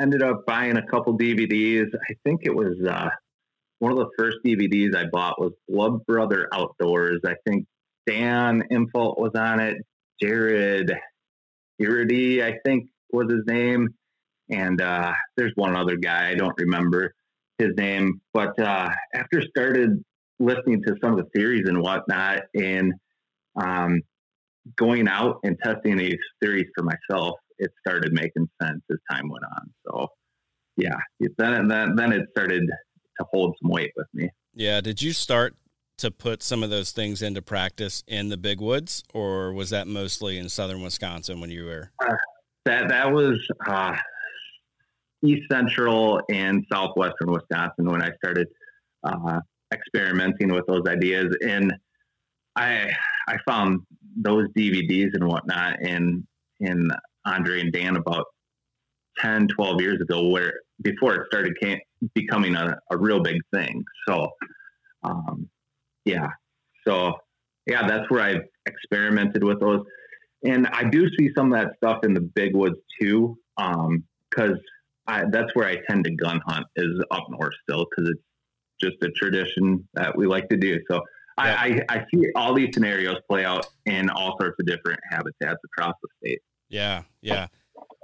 ended 0.00 0.22
up 0.22 0.46
buying 0.46 0.76
a 0.76 0.86
couple 0.86 1.16
DVDs. 1.16 1.86
I 1.94 2.14
think 2.24 2.42
it 2.44 2.54
was 2.54 2.74
uh, 2.88 3.08
one 3.78 3.92
of 3.92 3.98
the 3.98 4.10
first 4.16 4.38
DVDs 4.44 4.94
I 4.96 5.06
bought 5.10 5.40
was 5.40 5.52
Blood 5.68 6.04
Brother 6.06 6.48
Outdoors. 6.52 7.20
I 7.26 7.34
think 7.46 7.66
Dan 8.06 8.62
Infalt 8.70 9.18
was 9.18 9.32
on 9.34 9.60
it. 9.60 9.78
Jared 10.20 10.92
Iridi, 11.80 12.42
I 12.42 12.58
think 12.64 12.88
was 13.10 13.30
his 13.30 13.42
name. 13.46 13.88
And 14.50 14.80
uh, 14.80 15.12
there's 15.36 15.52
one 15.54 15.74
other 15.74 15.96
guy, 15.96 16.28
I 16.30 16.34
don't 16.34 16.54
remember 16.58 17.14
his 17.58 17.70
name. 17.76 18.20
But 18.32 18.58
uh, 18.60 18.90
after 19.14 19.42
started 19.42 20.02
listening 20.38 20.82
to 20.86 20.94
some 21.02 21.12
of 21.12 21.18
the 21.18 21.30
theories 21.34 21.64
and 21.66 21.80
whatnot 21.80 22.42
and 22.54 22.92
um, 23.56 24.00
going 24.76 25.08
out 25.08 25.38
and 25.44 25.56
testing 25.62 25.96
these 25.96 26.18
theories 26.40 26.66
for 26.76 26.84
myself, 26.84 27.38
it 27.58 27.70
started 27.86 28.12
making 28.12 28.48
sense 28.60 28.82
as 28.90 28.98
time 29.10 29.28
went 29.28 29.44
on. 29.44 29.70
So, 29.86 30.08
yeah, 30.76 30.96
then 31.38 31.68
then 31.68 31.94
then 31.94 32.12
it 32.12 32.26
started 32.30 32.64
to 33.18 33.26
hold 33.30 33.56
some 33.60 33.70
weight 33.70 33.92
with 33.96 34.06
me. 34.12 34.30
Yeah. 34.54 34.80
Did 34.80 35.02
you 35.02 35.12
start 35.12 35.54
to 35.98 36.10
put 36.10 36.42
some 36.42 36.62
of 36.62 36.70
those 36.70 36.92
things 36.92 37.22
into 37.22 37.40
practice 37.40 38.02
in 38.06 38.28
the 38.28 38.36
big 38.36 38.60
woods, 38.60 39.04
or 39.12 39.52
was 39.52 39.70
that 39.70 39.86
mostly 39.86 40.38
in 40.38 40.48
southern 40.48 40.82
Wisconsin 40.82 41.40
when 41.40 41.50
you 41.50 41.64
were? 41.64 41.90
Uh, 42.04 42.14
that 42.64 42.88
that 42.88 43.12
was 43.12 43.38
uh, 43.66 43.96
east 45.24 45.42
central 45.50 46.20
and 46.30 46.66
southwestern 46.72 47.30
Wisconsin 47.30 47.90
when 47.90 48.02
I 48.02 48.10
started 48.16 48.48
uh, 49.04 49.40
experimenting 49.72 50.52
with 50.52 50.66
those 50.66 50.82
ideas, 50.88 51.34
and 51.42 51.72
I 52.56 52.90
I 53.28 53.36
found 53.46 53.80
those 54.16 54.48
DVDs 54.56 55.10
and 55.14 55.26
whatnot 55.28 55.80
in 55.80 56.26
in 56.60 56.90
Andre 57.24 57.60
and 57.60 57.72
Dan 57.72 57.96
about 57.96 58.26
10, 59.18 59.48
12 59.48 59.80
years 59.80 60.00
ago, 60.00 60.28
where 60.28 60.60
before 60.82 61.14
it 61.14 61.26
started 61.30 61.54
came, 61.60 61.78
becoming 62.14 62.54
a, 62.54 62.78
a 62.90 62.96
real 62.96 63.20
big 63.20 63.40
thing. 63.52 63.84
So, 64.08 64.30
um, 65.02 65.48
yeah. 66.04 66.28
So, 66.86 67.14
yeah, 67.66 67.86
that's 67.86 68.10
where 68.10 68.22
I've 68.22 68.42
experimented 68.66 69.42
with 69.42 69.60
those. 69.60 69.84
And 70.44 70.66
I 70.66 70.84
do 70.84 71.08
see 71.18 71.30
some 71.34 71.52
of 71.52 71.58
that 71.58 71.76
stuff 71.76 72.04
in 72.04 72.12
the 72.12 72.20
big 72.20 72.54
woods 72.54 72.76
too, 73.00 73.38
because 73.56 74.58
um, 75.06 75.30
that's 75.30 75.54
where 75.54 75.66
I 75.66 75.78
tend 75.88 76.04
to 76.04 76.10
gun 76.10 76.40
hunt 76.46 76.66
is 76.76 77.02
up 77.10 77.24
north 77.30 77.54
still, 77.62 77.86
because 77.88 78.10
it's 78.10 78.22
just 78.80 79.02
a 79.02 79.10
tradition 79.12 79.88
that 79.94 80.16
we 80.16 80.26
like 80.26 80.48
to 80.50 80.56
do. 80.56 80.78
So 80.90 80.96
yeah. 81.38 81.56
I, 81.58 81.84
I, 81.88 81.96
I 81.96 82.04
see 82.12 82.26
all 82.36 82.52
these 82.54 82.70
scenarios 82.74 83.16
play 83.28 83.44
out 83.44 83.66
in 83.86 84.10
all 84.10 84.36
sorts 84.38 84.56
of 84.60 84.66
different 84.66 85.00
habitats 85.10 85.60
across 85.64 85.94
the 86.02 86.08
state. 86.18 86.40
Yeah, 86.68 87.02
yeah. 87.22 87.46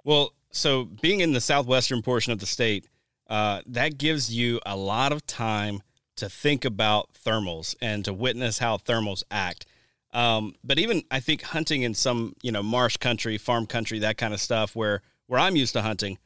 Well, 0.05 0.33
so 0.51 0.85
being 0.85 1.21
in 1.21 1.33
the 1.33 1.41
southwestern 1.41 2.03
portion 2.03 2.33
of 2.33 2.39
the 2.39 2.47
state, 2.47 2.87
uh, 3.29 3.63
that 3.67 3.99
gives 3.99 4.33
you 4.35 4.61
a 4.67 4.77
lot 4.77 5.13
of 5.13 5.27
time 5.27 5.83
to 6.17 6.29
think 6.29 6.65
about 6.65 7.11
thermals 7.25 7.75
and 7.81 8.05
to 8.05 8.13
witness 8.13 8.59
how 8.59 8.77
thermals 8.77 9.23
act. 9.31 9.67
Um, 10.13 10.55
but 10.65 10.79
even 10.79 11.03
I 11.11 11.21
think 11.21 11.43
hunting 11.43 11.83
in 11.83 11.95
some 11.95 12.35
you 12.43 12.51
know 12.51 12.63
marsh 12.63 12.97
country, 12.97 13.39
farm 13.39 13.67
country, 13.67 14.01
that 14.01 14.19
kind 14.19 14.35
of 14.35 14.41
stuff, 14.41 14.75
where 14.75 15.03
where 15.29 15.39
I'm 15.39 15.55
used 15.55 15.75
to 15.75 15.83
hunting, 15.83 16.19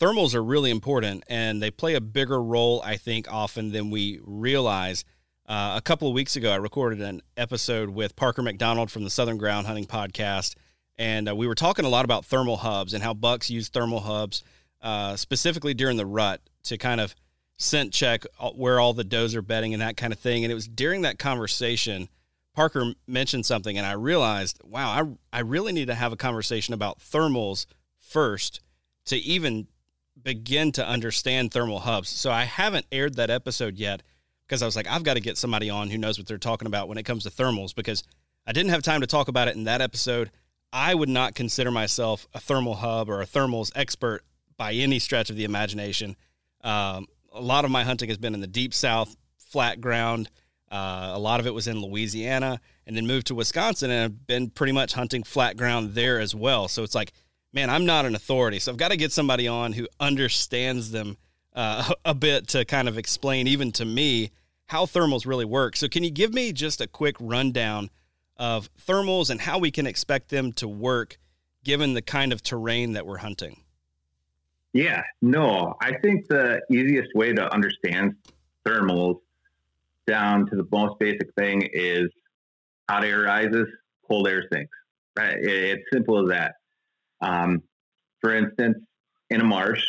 thermals 0.00 0.34
are 0.34 0.42
really 0.42 0.70
important 0.70 1.24
and 1.28 1.60
they 1.60 1.70
play 1.70 1.94
a 1.94 2.00
bigger 2.00 2.40
role, 2.40 2.80
I 2.84 2.96
think, 2.96 3.32
often 3.32 3.72
than 3.72 3.90
we 3.90 4.20
realize. 4.22 5.04
Uh, 5.46 5.74
a 5.76 5.82
couple 5.82 6.08
of 6.08 6.14
weeks 6.14 6.36
ago, 6.36 6.52
I 6.52 6.56
recorded 6.56 7.02
an 7.02 7.20
episode 7.36 7.90
with 7.90 8.16
Parker 8.16 8.40
McDonald 8.40 8.90
from 8.90 9.04
the 9.04 9.10
Southern 9.10 9.36
Ground 9.36 9.66
Hunting 9.66 9.84
Podcast, 9.84 10.54
and 10.98 11.28
uh, 11.28 11.34
we 11.34 11.46
were 11.46 11.54
talking 11.54 11.84
a 11.84 11.88
lot 11.88 12.04
about 12.04 12.24
thermal 12.24 12.56
hubs 12.56 12.94
and 12.94 13.02
how 13.02 13.14
bucks 13.14 13.50
use 13.50 13.68
thermal 13.68 14.00
hubs 14.00 14.42
uh, 14.82 15.16
specifically 15.16 15.74
during 15.74 15.96
the 15.96 16.06
rut 16.06 16.40
to 16.64 16.78
kind 16.78 17.00
of 17.00 17.14
scent 17.56 17.92
check 17.92 18.24
where 18.54 18.80
all 18.80 18.92
the 18.92 19.04
does 19.04 19.34
are 19.34 19.42
bedding 19.42 19.72
and 19.72 19.82
that 19.82 19.96
kind 19.96 20.12
of 20.12 20.18
thing. 20.18 20.44
And 20.44 20.50
it 20.50 20.54
was 20.54 20.68
during 20.68 21.02
that 21.02 21.18
conversation, 21.18 22.08
Parker 22.54 22.92
mentioned 23.06 23.46
something, 23.46 23.76
and 23.76 23.86
I 23.86 23.92
realized, 23.92 24.60
wow, 24.64 25.16
I 25.32 25.38
I 25.38 25.40
really 25.40 25.72
need 25.72 25.86
to 25.86 25.94
have 25.94 26.12
a 26.12 26.16
conversation 26.16 26.74
about 26.74 27.00
thermals 27.00 27.66
first 27.98 28.60
to 29.06 29.16
even 29.16 29.66
begin 30.22 30.72
to 30.72 30.86
understand 30.86 31.50
thermal 31.52 31.80
hubs. 31.80 32.08
So 32.08 32.30
I 32.30 32.44
haven't 32.44 32.86
aired 32.92 33.16
that 33.16 33.30
episode 33.30 33.76
yet 33.76 34.02
because 34.46 34.62
I 34.62 34.66
was 34.66 34.76
like, 34.76 34.86
I've 34.86 35.02
got 35.02 35.14
to 35.14 35.20
get 35.20 35.36
somebody 35.36 35.70
on 35.70 35.90
who 35.90 35.98
knows 35.98 36.18
what 36.18 36.26
they're 36.26 36.38
talking 36.38 36.66
about 36.66 36.88
when 36.88 36.98
it 36.98 37.02
comes 37.02 37.24
to 37.24 37.30
thermals 37.30 37.74
because 37.74 38.04
I 38.46 38.52
didn't 38.52 38.70
have 38.70 38.82
time 38.82 39.00
to 39.00 39.06
talk 39.06 39.28
about 39.28 39.48
it 39.48 39.56
in 39.56 39.64
that 39.64 39.80
episode. 39.80 40.30
I 40.74 40.92
would 40.92 41.08
not 41.08 41.36
consider 41.36 41.70
myself 41.70 42.26
a 42.34 42.40
thermal 42.40 42.74
hub 42.74 43.08
or 43.08 43.22
a 43.22 43.26
thermals 43.26 43.70
expert 43.76 44.22
by 44.56 44.72
any 44.72 44.98
stretch 44.98 45.30
of 45.30 45.36
the 45.36 45.44
imagination. 45.44 46.16
Um, 46.64 47.06
a 47.32 47.40
lot 47.40 47.64
of 47.64 47.70
my 47.70 47.84
hunting 47.84 48.08
has 48.08 48.18
been 48.18 48.34
in 48.34 48.40
the 48.40 48.48
deep 48.48 48.74
south, 48.74 49.16
flat 49.38 49.80
ground. 49.80 50.28
Uh, 50.72 51.12
a 51.14 51.18
lot 51.18 51.38
of 51.38 51.46
it 51.46 51.54
was 51.54 51.68
in 51.68 51.80
Louisiana, 51.80 52.60
and 52.88 52.96
then 52.96 53.06
moved 53.06 53.28
to 53.28 53.36
Wisconsin, 53.36 53.88
and 53.92 54.02
I've 54.02 54.26
been 54.26 54.50
pretty 54.50 54.72
much 54.72 54.94
hunting 54.94 55.22
flat 55.22 55.56
ground 55.56 55.94
there 55.94 56.18
as 56.18 56.34
well. 56.34 56.66
So 56.66 56.82
it's 56.82 56.94
like, 56.94 57.12
man, 57.52 57.70
I'm 57.70 57.86
not 57.86 58.04
an 58.04 58.16
authority, 58.16 58.58
so 58.58 58.72
I've 58.72 58.76
got 58.76 58.90
to 58.90 58.96
get 58.96 59.12
somebody 59.12 59.46
on 59.46 59.74
who 59.74 59.86
understands 60.00 60.90
them 60.90 61.16
uh, 61.54 61.92
a 62.04 62.14
bit 62.14 62.48
to 62.48 62.64
kind 62.64 62.88
of 62.88 62.98
explain, 62.98 63.46
even 63.46 63.70
to 63.72 63.84
me, 63.84 64.32
how 64.66 64.86
thermals 64.86 65.24
really 65.24 65.44
work. 65.44 65.76
So, 65.76 65.86
can 65.86 66.02
you 66.02 66.10
give 66.10 66.34
me 66.34 66.52
just 66.52 66.80
a 66.80 66.88
quick 66.88 67.14
rundown 67.20 67.90
of 68.36 68.68
thermals 68.76 69.30
and 69.30 69.40
how 69.40 69.58
we 69.58 69.70
can 69.70 69.86
expect 69.86 70.28
them 70.28 70.52
to 70.52 70.68
work 70.68 71.18
given 71.64 71.94
the 71.94 72.02
kind 72.02 72.32
of 72.32 72.42
terrain 72.42 72.92
that 72.92 73.06
we're 73.06 73.18
hunting? 73.18 73.60
Yeah, 74.72 75.02
no, 75.22 75.74
I 75.80 75.92
think 76.02 76.26
the 76.28 76.60
easiest 76.70 77.14
way 77.14 77.32
to 77.32 77.52
understand 77.52 78.16
thermals 78.66 79.20
down 80.06 80.46
to 80.50 80.56
the 80.56 80.66
most 80.70 80.98
basic 80.98 81.32
thing 81.34 81.68
is 81.72 82.08
hot 82.90 83.04
air 83.04 83.22
rises, 83.22 83.68
cold 84.06 84.28
air 84.28 84.44
sinks. 84.52 84.76
Right? 85.16 85.36
It's 85.40 85.84
simple 85.92 86.24
as 86.24 86.30
that. 86.30 86.54
Um, 87.20 87.62
for 88.20 88.34
instance, 88.34 88.78
in 89.30 89.40
a 89.40 89.44
marsh, 89.44 89.82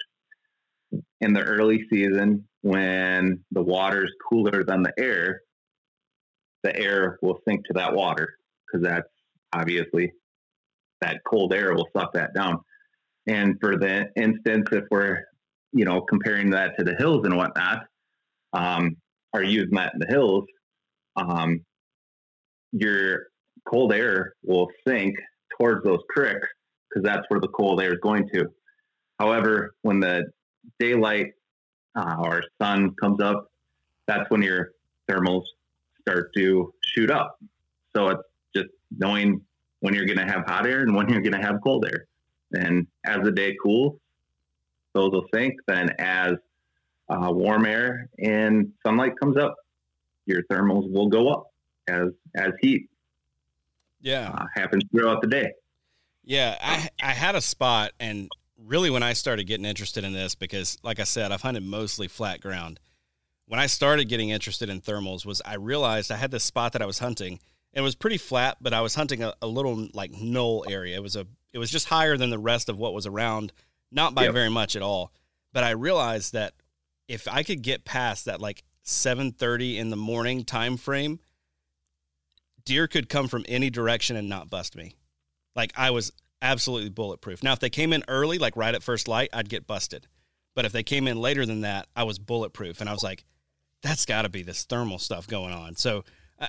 in 1.19 1.33
the 1.33 1.41
early 1.41 1.85
season, 1.89 2.47
when 2.61 3.43
the 3.51 3.61
water 3.61 4.05
is 4.05 4.11
cooler 4.29 4.63
than 4.63 4.83
the 4.83 4.93
air, 4.97 5.41
the 6.65 6.75
air 6.75 7.19
will 7.21 7.39
sink 7.47 7.65
to 7.67 7.73
that 7.73 7.93
water 7.93 8.33
because 8.65 8.83
that's 8.83 9.07
obviously 9.53 10.11
that 11.01 11.21
cold 11.27 11.53
air 11.53 11.73
will 11.75 11.87
suck 11.95 12.11
that 12.13 12.33
down. 12.33 12.59
And 13.27 13.55
for 13.61 13.77
the 13.77 14.07
instance, 14.15 14.67
if 14.71 14.85
we're, 14.89 15.23
you 15.73 15.85
know, 15.85 16.01
comparing 16.01 16.49
that 16.51 16.77
to 16.77 16.83
the 16.83 16.95
hills 16.95 17.21
and 17.25 17.37
whatnot, 17.37 17.83
um, 18.53 18.97
are 19.33 19.43
using 19.43 19.75
that 19.75 19.93
in 19.93 19.99
the 19.99 20.07
hills, 20.07 20.45
um, 21.15 21.63
your 22.71 23.27
cold 23.69 23.93
air 23.93 24.33
will 24.43 24.67
sink 24.87 25.15
towards 25.57 25.83
those 25.83 26.01
cricks 26.09 26.47
because 26.89 27.03
that's 27.03 27.25
where 27.27 27.39
the 27.39 27.47
cold 27.49 27.81
air 27.81 27.93
is 27.93 27.99
going 28.01 28.27
to. 28.33 28.47
However, 29.19 29.75
when 29.83 29.99
the 29.99 30.25
daylight 30.79 31.27
uh, 31.95 32.15
or 32.19 32.43
sun 32.61 32.95
comes 32.99 33.21
up, 33.21 33.47
that's 34.07 34.29
when 34.29 34.41
your 34.41 34.71
thermals 35.09 35.43
start 36.07 36.31
to 36.35 36.73
shoot 36.83 37.11
up. 37.11 37.39
So 37.95 38.09
it's 38.09 38.23
just 38.55 38.69
knowing 38.97 39.41
when 39.79 39.93
you're 39.93 40.05
going 40.05 40.17
to 40.17 40.25
have 40.25 40.45
hot 40.45 40.65
air 40.65 40.81
and 40.81 40.95
when 40.95 41.09
you're 41.09 41.21
going 41.21 41.39
to 41.39 41.41
have 41.41 41.55
cold 41.63 41.85
air. 41.85 42.05
And 42.51 42.87
as 43.05 43.23
the 43.23 43.31
day 43.31 43.55
cools, 43.61 43.99
those 44.93 45.11
will 45.11 45.25
sink. 45.33 45.55
Then 45.67 45.89
as 45.99 46.33
uh, 47.09 47.31
warm 47.31 47.65
air 47.65 48.09
and 48.19 48.71
sunlight 48.85 49.13
comes 49.19 49.37
up, 49.37 49.55
your 50.25 50.43
thermals 50.43 50.91
will 50.91 51.07
go 51.07 51.29
up 51.29 51.51
as 51.87 52.09
as 52.35 52.51
heat. 52.61 52.89
Yeah, 54.01 54.31
uh, 54.35 54.45
happens 54.55 54.83
throughout 54.91 55.21
the 55.21 55.27
day. 55.27 55.51
Yeah, 56.23 56.57
I 56.61 56.89
I 57.01 57.11
had 57.11 57.35
a 57.35 57.41
spot, 57.41 57.91
and 57.99 58.29
really 58.57 58.89
when 58.89 59.03
I 59.03 59.13
started 59.13 59.45
getting 59.45 59.65
interested 59.65 60.03
in 60.03 60.13
this, 60.13 60.35
because 60.35 60.77
like 60.83 60.99
I 60.99 61.03
said, 61.03 61.31
I've 61.31 61.41
hunted 61.41 61.63
mostly 61.63 62.07
flat 62.07 62.41
ground. 62.41 62.79
When 63.47 63.59
I 63.59 63.67
started 63.67 64.09
getting 64.09 64.29
interested 64.29 64.69
in 64.69 64.81
thermals, 64.81 65.25
was 65.25 65.41
I 65.45 65.55
realized 65.55 66.11
I 66.11 66.17
had 66.17 66.31
this 66.31 66.43
spot 66.43 66.73
that 66.73 66.81
I 66.81 66.85
was 66.87 66.99
hunting, 66.99 67.39
It 67.73 67.81
was 67.81 67.93
pretty 67.95 68.17
flat, 68.17 68.57
but 68.61 68.73
I 68.73 68.81
was 68.81 68.95
hunting 68.95 69.21
a, 69.21 69.33
a 69.41 69.47
little 69.47 69.87
like 69.93 70.11
knoll 70.11 70.65
area. 70.67 70.95
It 70.95 71.03
was 71.03 71.15
a 71.15 71.27
it 71.53 71.59
was 71.59 71.69
just 71.69 71.87
higher 71.87 72.17
than 72.17 72.29
the 72.29 72.39
rest 72.39 72.69
of 72.69 72.77
what 72.77 72.93
was 72.93 73.05
around, 73.05 73.53
not 73.91 74.15
by 74.15 74.23
Yep. 74.25 74.33
very 74.33 74.49
much 74.49 74.75
at 74.75 74.81
all. 74.81 75.11
But 75.53 75.63
I 75.63 75.71
realized 75.71 76.33
that 76.33 76.53
if 77.07 77.27
I 77.27 77.43
could 77.43 77.61
get 77.61 77.85
past 77.85 78.25
that 78.25 78.41
like 78.41 78.63
7:30 78.83 79.77
in 79.77 79.89
the 79.89 79.95
morning 79.95 80.43
time 80.43 80.77
frame, 80.77 81.19
deer 82.65 82.87
could 82.87 83.09
come 83.09 83.27
from 83.27 83.45
any 83.47 83.69
direction 83.69 84.15
and 84.15 84.27
not 84.27 84.49
bust 84.49 84.75
me. 84.75 84.95
Like 85.55 85.71
I 85.75 85.91
was 85.91 86.11
absolutely 86.41 86.89
bulletproof. 86.89 87.43
Now 87.43 87.53
if 87.53 87.59
they 87.59 87.69
came 87.69 87.93
in 87.93 88.03
early 88.07 88.37
like 88.37 88.55
right 88.57 88.75
at 88.75 88.83
first 88.83 89.07
light, 89.07 89.29
I'd 89.33 89.49
get 89.49 89.67
busted. 89.67 90.07
But 90.55 90.65
if 90.65 90.71
they 90.71 90.83
came 90.83 91.07
in 91.07 91.17
later 91.19 91.45
than 91.45 91.61
that, 91.61 91.87
I 91.95 92.03
was 92.03 92.17
bulletproof 92.19 92.81
and 92.81 92.89
I 92.89 92.93
was 92.93 93.03
like 93.03 93.23
that's 93.81 94.05
got 94.05 94.23
to 94.23 94.29
be 94.29 94.41
this 94.43 94.63
thermal 94.63 94.99
stuff 94.99 95.27
going 95.27 95.53
on. 95.53 95.75
So 95.75 96.03
I, 96.39 96.47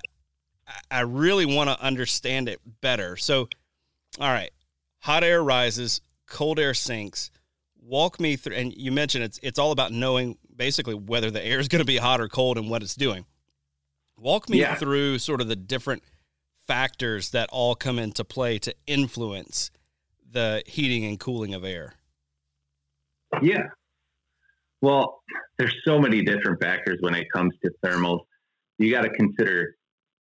I 0.90 1.00
really 1.00 1.47
want 1.47 1.68
to 1.71 1.80
understand 1.80 2.49
it 2.49 2.61
better. 2.80 3.16
So, 3.16 3.49
all 4.18 4.28
right, 4.30 4.50
hot 5.00 5.23
air 5.25 5.42
rises, 5.42 6.00
cold 6.26 6.59
air 6.59 6.75
sinks. 6.75 7.30
Walk 7.83 8.18
me 8.18 8.37
through, 8.37 8.56
and 8.56 8.73
you 8.76 8.90
mentioned 8.90 9.23
it's 9.25 9.38
it's 9.42 9.59
all 9.61 9.71
about 9.71 9.92
knowing 9.92 10.38
basically 10.56 10.95
whether 10.95 11.30
the 11.30 11.45
air 11.45 11.61
is 11.61 11.68
going 11.68 11.80
to 11.80 11.85
be 11.87 11.99
hot 11.99 12.21
or 12.21 12.28
cold 12.28 12.59
and 12.59 12.68
what 12.68 12.83
it's 12.83 12.97
doing. 12.97 13.25
Walk 14.18 14.49
me 14.49 14.61
Yeah. 14.61 14.75
through 14.75 15.18
sort 15.18 15.40
of 15.40 15.47
the 15.49 15.54
different 15.56 16.02
factors 16.66 17.30
that 17.30 17.49
all 17.52 17.75
come 17.76 17.99
into 17.99 18.25
play 18.25 18.59
to 18.61 18.75
influence 18.87 19.71
the 20.28 20.62
heating 20.66 21.04
and 21.04 21.21
cooling 21.21 21.54
of 21.54 21.64
air. 21.64 21.95
Yeah. 23.42 23.68
Well, 24.83 25.21
there's 25.59 25.75
so 25.87 25.99
many 25.99 26.23
different 26.23 26.62
factors 26.62 26.99
when 27.00 27.14
it 27.14 27.26
comes 27.35 27.54
to 27.64 27.71
thermals. 27.85 28.21
You 28.78 28.90
got 28.90 29.02
to 29.02 29.11
consider 29.11 29.75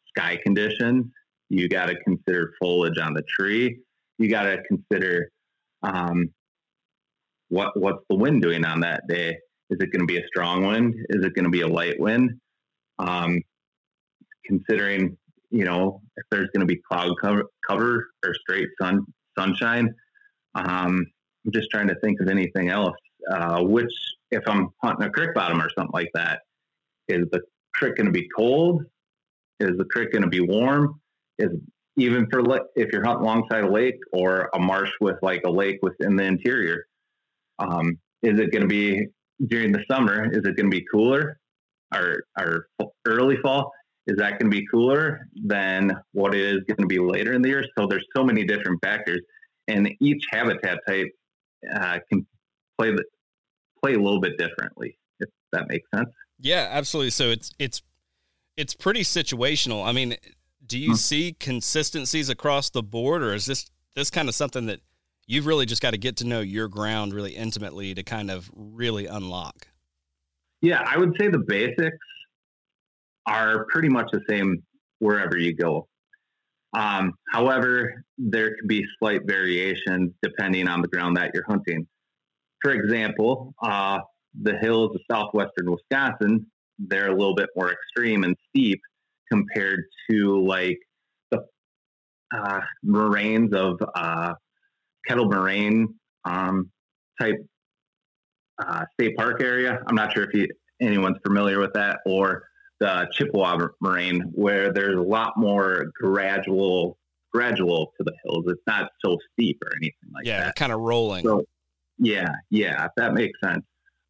sky 0.09 0.38
conditions. 0.42 1.06
You 1.49 1.68
got 1.68 1.87
to 1.87 1.97
consider 2.04 2.52
foliage 2.61 2.99
on 2.99 3.14
the 3.14 3.23
tree. 3.23 3.80
You 4.18 4.28
got 4.28 4.44
to 4.44 4.59
consider 4.68 5.30
um, 5.82 6.30
what 7.49 7.78
what's 7.78 8.04
the 8.09 8.16
wind 8.16 8.42
doing 8.42 8.64
on 8.64 8.80
that 8.80 9.02
day. 9.09 9.37
Is 9.71 9.78
it 9.80 9.92
going 9.92 10.00
to 10.00 10.06
be 10.06 10.18
a 10.18 10.26
strong 10.26 10.66
wind? 10.66 10.94
Is 11.11 11.25
it 11.25 11.35
going 11.35 11.44
to 11.44 11.50
be 11.50 11.62
a 11.62 11.68
light 11.68 11.99
wind? 11.99 12.30
Um, 12.99 13.40
considering 14.44 15.16
you 15.50 15.64
know 15.64 16.02
if 16.16 16.25
there's 16.30 16.49
going 16.54 16.66
to 16.66 16.66
be 16.66 16.80
cloud 16.90 17.14
cover, 17.21 17.44
cover 17.68 18.09
or 18.25 18.35
straight 18.42 18.68
sun 18.80 19.04
sunshine. 19.38 19.94
Um, 20.54 21.06
I'm 21.44 21.52
just 21.52 21.68
trying 21.71 21.88
to 21.88 21.97
think 22.02 22.21
of 22.21 22.28
anything 22.28 22.68
else. 22.68 22.97
Uh, 23.31 23.62
which, 23.62 23.93
if 24.31 24.43
I'm 24.47 24.71
hunting 24.83 25.07
a 25.07 25.11
creek 25.11 25.35
bottom 25.35 25.61
or 25.61 25.71
something 25.76 25.93
like 25.93 26.11
that, 26.14 26.41
is 27.09 27.26
the 27.31 27.41
creek 27.75 27.97
going 27.97 28.07
to 28.07 28.12
be 28.12 28.29
cold? 28.35 28.85
Is 29.61 29.76
the 29.76 29.85
creek 29.85 30.12
going 30.12 30.23
to 30.23 30.29
be 30.29 30.41
warm? 30.41 31.00
Is 31.38 31.50
even 31.97 32.26
for 32.31 32.41
if 32.75 32.91
you're 32.93 33.05
hunting 33.05 33.25
alongside 33.25 33.64
a 33.64 33.71
lake 33.71 33.99
or 34.12 34.50
a 34.55 34.59
marsh 34.59 34.91
with 35.00 35.17
like 35.23 35.43
a 35.45 35.50
lake 35.50 35.79
within 35.83 36.17
the 36.17 36.25
interior, 36.25 36.87
um, 37.59 37.99
is 38.23 38.38
it 38.41 38.50
going 38.50 38.62
to 38.62 38.69
be 38.69 39.07
during 39.47 39.73
the 39.73 39.85
summer? 39.91 40.31
Is 40.33 40.38
it 40.38 40.57
going 40.57 40.71
to 40.71 40.76
be 40.76 40.85
cooler? 40.91 41.38
Or, 41.95 42.25
or 42.38 42.69
early 43.05 43.37
fall? 43.43 43.71
Is 44.07 44.17
that 44.17 44.38
going 44.38 44.50
to 44.50 44.57
be 44.57 44.67
cooler 44.67 45.29
than 45.45 45.93
what 46.12 46.35
it 46.35 46.41
is 46.41 46.61
going 46.67 46.79
to 46.79 46.87
be 46.87 46.99
later 46.99 47.35
in 47.35 47.43
the 47.43 47.50
year? 47.50 47.64
So 47.79 47.87
there's 47.87 48.07
so 48.17 48.25
many 48.25 48.45
different 48.45 48.81
factors, 48.83 49.21
and 49.69 49.93
each 50.00 50.25
habitat 50.31 50.81
type 50.88 51.09
uh, 51.75 51.99
can 52.09 52.26
play 52.79 52.91
the, 52.91 53.05
play 53.83 53.95
a 53.95 53.99
little 53.99 54.21
bit 54.21 54.38
differently, 54.38 54.99
if 55.21 55.29
that 55.52 55.69
makes 55.69 55.88
sense. 55.95 56.09
Yeah, 56.41 56.69
absolutely. 56.71 57.11
So 57.11 57.31
it's 57.31 57.52
it's 57.59 57.83
it's 58.57 58.75
pretty 58.75 59.02
situational. 59.02 59.87
I 59.87 59.93
mean, 59.93 60.17
do 60.67 60.79
you 60.79 60.91
Hmm. 60.91 60.97
see 60.97 61.37
consistencies 61.38 62.29
across 62.29 62.71
the 62.71 62.83
board, 62.83 63.23
or 63.23 63.35
is 63.35 63.47
this 63.47 63.71
this 63.95 64.11
kind 64.11 64.29
of 64.29 64.35
something 64.35 64.67
that 64.67 64.81
you've 65.26 65.47
really 65.47 65.67
just 65.67 65.83
got 65.83 65.91
to 65.93 65.99
get 65.99 66.17
to 66.17 66.26
know 66.26 66.41
your 66.41 66.69
ground 66.69 67.12
really 67.14 67.33
intimately 67.37 67.95
to 67.95 68.02
kind 68.02 68.31
of 68.31 68.50
really 68.55 69.07
unlock? 69.07 69.69
Yeah, 70.61 70.83
I 70.87 70.99
would 70.99 71.14
say 71.21 71.29
the 71.29 71.38
basics 71.47 71.97
are 73.26 73.67
pretty 73.67 73.89
much 73.89 74.08
the 74.13 74.21
same 74.28 74.63
wherever 74.99 75.37
you 75.37 75.54
go. 75.54 75.89
Um, 76.75 77.13
however, 77.30 78.04
there 78.19 78.56
can 78.56 78.67
be 78.67 78.85
slight 78.99 79.23
variations 79.26 80.13
depending 80.23 80.69
on 80.69 80.80
the 80.80 80.89
ground 80.89 81.17
that 81.19 81.32
you're 81.35 81.45
hunting. 81.47 81.87
For 82.62 82.72
example, 82.72 83.54
uh, 83.62 83.98
the 84.40 84.56
hills 84.58 84.94
of 84.94 85.00
southwestern 85.10 85.70
Wisconsin, 85.70 86.46
they're 86.78 87.08
a 87.08 87.16
little 87.16 87.34
bit 87.34 87.50
more 87.56 87.72
extreme 87.72 88.25
and 88.25 88.36
steep 88.48 88.80
compared 89.30 89.84
to 90.10 90.44
like 90.46 90.78
the 91.30 91.44
uh, 92.34 92.60
moraines 92.82 93.52
of 93.54 93.80
uh, 93.94 94.34
Kettle 95.06 95.26
Moraine 95.26 95.94
um, 96.25 96.70
type 97.20 97.36
uh, 98.64 98.84
state 98.94 99.16
park 99.16 99.42
area. 99.42 99.80
I'm 99.86 99.94
not 99.94 100.12
sure 100.12 100.25
if 100.25 100.34
you, 100.34 100.46
anyone's 100.80 101.18
familiar 101.25 101.58
with 101.58 101.72
that, 101.75 101.98
or 102.06 102.44
the 102.80 103.08
Chippewa 103.12 103.68
Moraine, 103.80 104.20
where 104.34 104.72
there's 104.72 104.96
a 104.96 105.02
lot 105.02 105.32
more 105.36 105.86
gradual 106.00 106.98
gradual 107.32 107.92
to 107.96 108.04
the 108.04 108.12
hills. 108.25 108.44
It's 108.46 108.60
not 108.66 108.90
so 109.04 109.16
steep 109.32 109.58
or 109.64 109.70
anything 109.76 110.10
like 110.12 110.26
yeah, 110.26 110.40
that. 110.40 110.46
Yeah, 110.46 110.52
kind 110.52 110.72
of 110.72 110.80
rolling. 110.80 111.25
So, 111.25 111.44
yeah, 111.99 112.31
yeah, 112.50 112.85
if 112.87 112.91
that 112.97 113.15
makes 113.15 113.39
sense. 113.45 113.65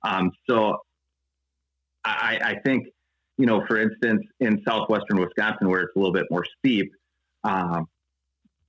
Um, 0.04 0.30
so 0.48 0.78
I, 2.04 2.38
I 2.42 2.54
think, 2.64 2.86
you 3.38 3.46
know, 3.46 3.64
for 3.66 3.80
instance, 3.80 4.22
in 4.40 4.62
southwestern 4.66 5.20
Wisconsin, 5.20 5.68
where 5.68 5.82
it's 5.82 5.92
a 5.96 5.98
little 5.98 6.12
bit 6.12 6.26
more 6.30 6.44
steep, 6.58 6.90
um, 7.44 7.86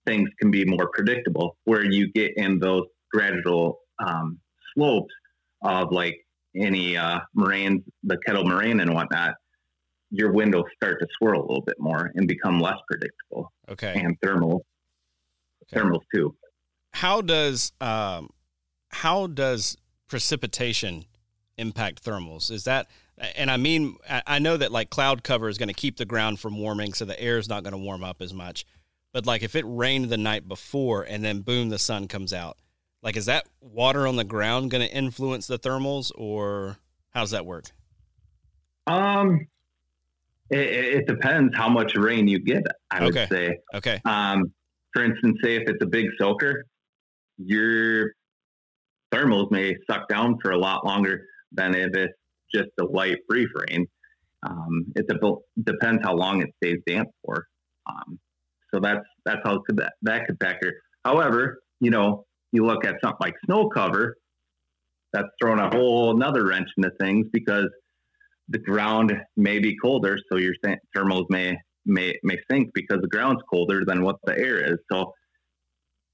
things 0.06 0.30
can 0.39 0.52
be 0.52 0.65
more 0.65 0.89
predictable. 0.93 1.58
Where 1.65 1.84
you 1.84 2.12
get 2.12 2.38
in 2.38 2.60
those 2.60 2.84
gradual 3.12 3.80
um, 3.99 4.39
slopes 4.76 5.13
of 5.63 5.91
like 5.91 6.15
any 6.56 6.95
uh, 6.97 7.19
moraines, 7.34 7.82
the 8.04 8.17
kettle 8.26 8.43
moraine 8.45 8.80
and 8.82 8.93
whatnot, 8.93 9.36
your 10.12 10.32
windows 10.32 10.65
start 10.76 10.99
to 10.99 11.08
swirl 11.17 11.39
a 11.39 11.45
little 11.47 11.63
bit 11.65 11.78
more 11.80 12.12
and 12.15 12.28
become 12.28 12.60
less 12.60 12.78
predictable. 12.89 13.52
okay. 13.69 13.99
And 13.99 14.15
thermal, 14.21 14.65
Okay. 15.71 15.82
thermals 15.82 16.02
too. 16.13 16.36
How 16.93 17.21
does 17.21 17.71
um, 17.82 18.30
how 18.93 19.27
does 19.27 19.77
precipitation 20.08 21.06
impact 21.58 22.03
thermals? 22.03 22.51
Is 22.51 22.63
that 22.65 22.88
and 23.36 23.51
I 23.51 23.58
mean 23.58 23.97
I 24.27 24.39
know 24.39 24.58
that 24.58 24.71
like 24.71 24.89
cloud 24.89 25.23
cover 25.23 25.49
is 25.49 25.58
going 25.58 25.67
to 25.67 25.73
keep 25.73 25.97
the 25.97 26.06
ground 26.06 26.39
from 26.39 26.58
warming, 26.58 26.93
so 26.93 27.06
the 27.06 27.19
air 27.19 27.38
is 27.38 27.49
not 27.49 27.63
going 27.63 27.73
to 27.73 27.77
warm 27.77 28.03
up 28.03 28.21
as 28.21 28.34
much. 28.34 28.65
But 29.12 29.25
like 29.25 29.43
if 29.43 29.56
it 29.56 29.65
rained 29.67 30.10
the 30.10 30.17
night 30.17 30.47
before 30.47 31.03
and 31.03 31.23
then 31.23 31.41
boom, 31.41 31.69
the 31.69 31.79
sun 31.79 32.08
comes 32.08 32.34
out, 32.34 32.58
like 33.01 33.17
is 33.17 33.25
that 33.25 33.47
water 33.62 34.08
on 34.08 34.15
the 34.15 34.23
ground 34.23 34.71
going 34.71 34.88
to 34.88 34.93
influence 34.95 35.47
the 35.47 35.60
thermals, 35.60 36.12
or 36.15 36.77
how 37.12 37.21
does 37.21 37.32
that 37.32 37.45
work? 37.45 37.65
Um, 38.88 39.47
it, 40.49 40.60
it 40.60 41.08
depends 41.08 41.56
how 41.56 41.69
much 41.69 41.95
rain 41.95 42.27
you 42.27 42.39
get. 42.39 42.63
I 42.91 43.03
would 43.03 43.15
Okay. 43.17 43.27
say. 43.32 43.58
Okay, 43.73 44.01
Um, 44.06 44.51
for 44.93 45.03
instance, 45.03 45.38
say 45.43 45.56
if 45.56 45.67
it's 45.67 45.82
a 45.82 45.88
big 45.88 46.08
soaker, 46.19 46.65
your 47.38 48.12
thermals 49.13 49.52
may 49.52 49.76
suck 49.89 50.08
down 50.10 50.38
for 50.41 50.52
a 50.52 50.58
lot 50.58 50.86
longer 50.86 51.21
than 51.52 51.76
if 51.76 51.95
it's 51.95 52.13
just 52.54 52.69
a 52.80 52.86
light 52.86 53.17
brief 53.28 53.49
rain. 53.69 53.86
Um, 54.43 54.86
it 54.95 55.08
dep- 55.08 55.39
depends 55.63 56.02
how 56.04 56.15
long 56.15 56.41
it 56.41 56.49
stays 56.62 56.80
damp 56.86 57.10
for. 57.23 57.45
Um, 57.88 58.19
so 58.73 58.80
that's 58.80 59.06
that's 59.26 59.41
how 59.45 59.62
could 59.65 59.78
that, 59.78 59.93
that 60.02 60.26
could 60.26 60.38
factor. 60.41 60.73
However, 61.06 61.60
you 61.80 61.91
know, 61.91 62.26
you 62.52 62.65
look 62.65 62.86
at 62.86 62.95
something 63.04 63.17
like 63.19 63.36
snow 63.45 63.69
cover, 63.69 64.15
that's 65.13 65.28
throwing 65.41 65.60
a 65.60 65.69
whole 65.69 66.15
another 66.15 66.45
wrench 66.45 66.69
into 66.78 66.91
things 66.99 67.28
because 67.32 67.67
the 68.49 68.58
ground 68.58 69.13
may 69.38 69.60
be 69.60 69.78
colder, 69.78 70.17
so 70.32 70.38
your 70.38 70.54
th- 70.65 70.80
thermals 70.95 71.26
may 71.30 71.58
may 71.86 72.15
may 72.23 72.38
sink 72.49 72.69
because 72.73 72.99
the 73.02 73.08
ground's 73.08 73.41
colder 73.49 73.86
than 73.86 74.04
what 74.04 74.17
the 74.26 74.38
air 74.38 74.73
is. 74.73 74.78
So 74.91 75.13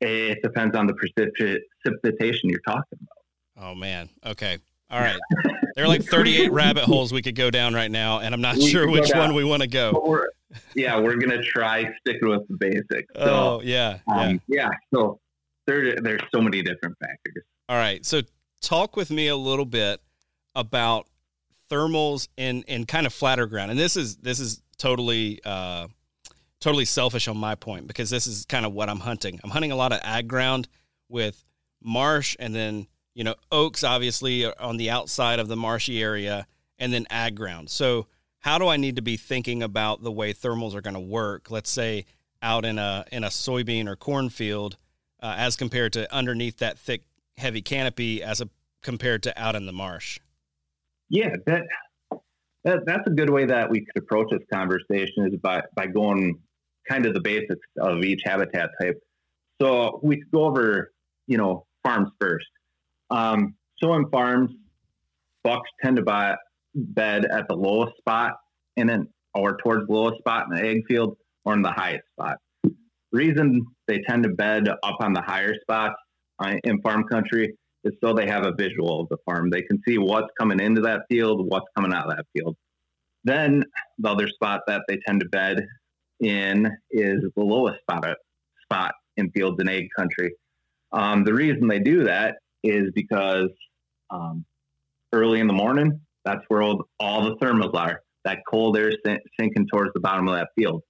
it 0.02 0.40
depends 0.44 0.76
on 0.76 0.88
the 0.88 0.94
precipita- 0.94 1.60
precipitation 1.84 2.50
you're 2.50 2.60
talking 2.68 3.00
about. 3.02 3.68
oh 3.72 3.76
man, 3.76 4.10
okay, 4.26 4.58
all 4.90 5.00
right. 5.00 5.20
There 5.76 5.86
are 5.86 5.88
like 5.88 6.04
38 6.04 6.52
rabbit 6.52 6.84
holes 6.84 7.14
we 7.14 7.22
could 7.22 7.36
go 7.36 7.50
down 7.52 7.74
right 7.74 7.92
now, 7.92 8.20
and 8.20 8.34
I'm 8.34 8.42
not 8.42 8.56
We 8.58 8.68
sure 8.68 8.90
which 8.90 9.12
one 9.14 9.34
we 9.34 9.44
want 9.44 9.62
to 9.62 9.68
go. 9.68 10.02
We're 10.06 10.28
yeah, 10.76 11.00
we're 11.00 11.16
gonna 11.16 11.42
try 11.44 11.90
sticking 12.00 12.28
with 12.28 12.48
the 12.48 12.56
basics. 12.58 13.08
So 13.16 13.22
Oh 13.22 13.62
yeah, 13.64 14.00
yeah. 14.08 14.14
um, 14.22 14.42
yeah, 14.48 14.70
so 14.94 15.20
there 15.68 15.96
there's 16.02 16.22
so 16.34 16.42
many 16.42 16.62
different 16.64 16.98
factors. 17.00 17.44
All 17.70 17.78
right. 17.78 18.04
So 18.06 18.22
talk 18.62 18.98
with 18.98 19.12
me 19.12 19.28
a 19.28 19.36
little 19.38 19.66
bit 19.66 20.02
about 20.56 21.06
thermals 21.70 22.28
in 22.36 22.64
in 22.64 22.86
kind 22.86 23.06
of 23.06 23.14
flatter 23.14 23.46
ground. 23.46 23.70
And 23.72 23.80
this 23.80 23.96
is 23.96 24.18
this 24.18 24.40
is 24.40 24.62
totally 24.78 25.40
uh 25.46 25.88
totally 26.60 26.86
selfish 26.86 27.28
on 27.28 27.38
my 27.38 27.56
point 27.56 27.88
because 27.88 28.10
this 28.10 28.28
is 28.28 28.46
kind 28.46 28.66
of 28.66 28.74
what 28.74 28.90
I'm 28.90 29.00
hunting. 29.00 29.40
I'm 29.44 29.50
hunting 29.50 29.72
a 29.72 29.76
lot 29.76 29.94
of 29.94 30.00
ag 30.04 30.28
ground 30.28 30.68
with 31.08 31.44
marsh 31.82 32.36
and 32.40 32.54
then, 32.54 32.88
you 33.14 33.24
know, 33.24 33.36
oaks 33.52 33.84
obviously 33.84 34.46
are 34.46 34.54
on 34.60 34.78
the 34.78 34.90
outside 34.90 35.40
of 35.40 35.48
the 35.48 35.56
marshy 35.56 36.02
area 36.02 36.48
and 36.78 36.92
then 36.92 37.06
ag 37.10 37.36
ground. 37.36 37.70
So 37.70 38.08
how 38.40 38.58
do 38.58 38.68
I 38.68 38.78
need 38.78 38.96
to 38.96 39.02
be 39.02 39.18
thinking 39.18 39.64
about 39.64 40.04
the 40.04 40.12
way 40.12 40.34
thermals 40.34 40.74
are 40.76 40.82
going 40.82 40.94
to 40.94 41.00
work? 41.00 41.52
Let's 41.52 41.70
say 41.70 42.06
out 42.42 42.66
in 42.66 42.78
a 42.78 43.06
in 43.12 43.24
a 43.24 43.28
soybean 43.28 43.88
or 43.88 43.96
cornfield, 43.96 44.78
uh, 45.22 45.36
as 45.38 45.56
compared 45.56 45.94
to 45.94 46.14
underneath 46.14 46.58
that 46.60 46.80
thick, 46.80 47.04
heavy 47.38 47.62
canopy, 47.62 48.24
as 48.24 48.42
a 48.42 48.50
compared 48.82 49.24
to 49.24 49.42
out 49.42 49.56
in 49.56 49.66
the 49.66 49.74
marsh. 49.74 50.20
Yeah, 51.10 51.36
that 51.46 51.64
that's 52.64 53.08
a 53.08 53.12
good 53.12 53.30
way 53.30 53.46
that 53.46 53.70
we 53.70 53.86
could 53.86 54.04
approach 54.04 54.28
this 54.32 54.44
conversation 54.52 55.28
is 55.28 55.40
by 55.42 55.64
by 55.76 55.88
going 55.88 56.40
kind 56.90 57.06
of 57.06 57.14
the 57.14 57.22
basics 57.22 57.68
of 57.80 58.04
each 58.04 58.22
habitat 58.26 58.72
type. 58.82 59.00
So 59.62 60.00
we 60.02 60.24
go 60.34 60.46
over, 60.46 60.92
you 61.28 61.38
know, 61.38 61.66
farms 61.84 62.10
first. 62.20 62.48
Um, 63.10 63.56
so 63.78 63.94
in 63.94 64.10
farms, 64.10 64.52
bucks 65.44 65.70
tend 65.82 65.98
to 65.98 66.04
buy 66.04 66.36
bed 66.76 67.26
at 67.26 67.48
the 67.48 67.56
lowest 67.56 67.98
spot 67.98 68.34
in 68.78 68.88
then 68.88 69.08
or 69.34 69.58
towards 69.58 69.88
the 69.88 69.94
lowest 69.94 70.20
spot 70.20 70.48
in 70.50 70.56
the 70.56 70.66
ag 70.66 70.86
field 70.88 71.18
or 71.46 71.54
in 71.54 71.62
the 71.62 71.72
highest 71.72 72.04
spot. 72.14 72.38
Reason 73.12 73.66
they 73.88 74.02
tend 74.08 74.24
to 74.24 74.30
bed 74.30 74.68
up 74.68 74.98
on 75.00 75.14
the 75.14 75.22
higher 75.22 75.56
spots 75.62 75.96
uh, 76.40 76.56
in 76.64 76.82
farm 76.82 77.04
country 77.06 77.56
is 77.84 77.94
so 78.04 78.14
they 78.14 78.28
have 78.28 78.46
a 78.46 78.54
visual 78.54 79.02
of 79.02 79.10
the 79.10 79.18
farm. 79.26 79.50
They 79.50 79.62
can 79.62 79.82
see 79.88 79.98
what's 79.98 80.28
coming 80.40 80.60
into 80.60 80.82
that 80.82 81.04
field, 81.10 81.48
what's 81.50 81.66
coming 81.76 81.94
out 81.94 82.10
of 82.10 82.18
that 82.18 82.26
field. 82.34 82.56
Then 83.24 83.64
the 83.98 84.10
other 84.10 84.28
spot 84.28 84.62
that 84.68 84.84
they 84.88 84.98
tend 85.06 85.22
to 85.22 85.30
bed 85.30 85.66
in 86.20 86.70
is 86.92 87.24
the 87.36 87.44
lowest 87.44 87.80
spot 87.82 88.06
spot 88.64 88.94
in 89.18 89.32
fields 89.32 89.58
in 89.60 89.70
ag 89.70 89.88
country. 89.98 90.34
Um, 90.92 91.24
the 91.24 91.34
reason 91.34 91.68
they 91.68 91.80
do 91.80 92.04
that 92.04 92.38
is 92.64 92.92
because 92.94 93.50
um, 94.10 94.46
early 95.14 95.40
in 95.40 95.48
the 95.48 95.54
morning, 95.54 96.00
that's 96.26 96.42
where 96.48 96.62
all, 96.62 96.84
all 97.00 97.24
the 97.24 97.36
thermals 97.38 97.76
are. 97.76 98.02
That 98.26 98.40
cold 98.50 98.78
air 98.78 98.92
sinking 99.40 99.68
towards 99.72 99.92
the 99.94 100.00
bottom 100.00 100.28
of 100.28 100.36
that 100.36 100.50
field. 100.56 100.84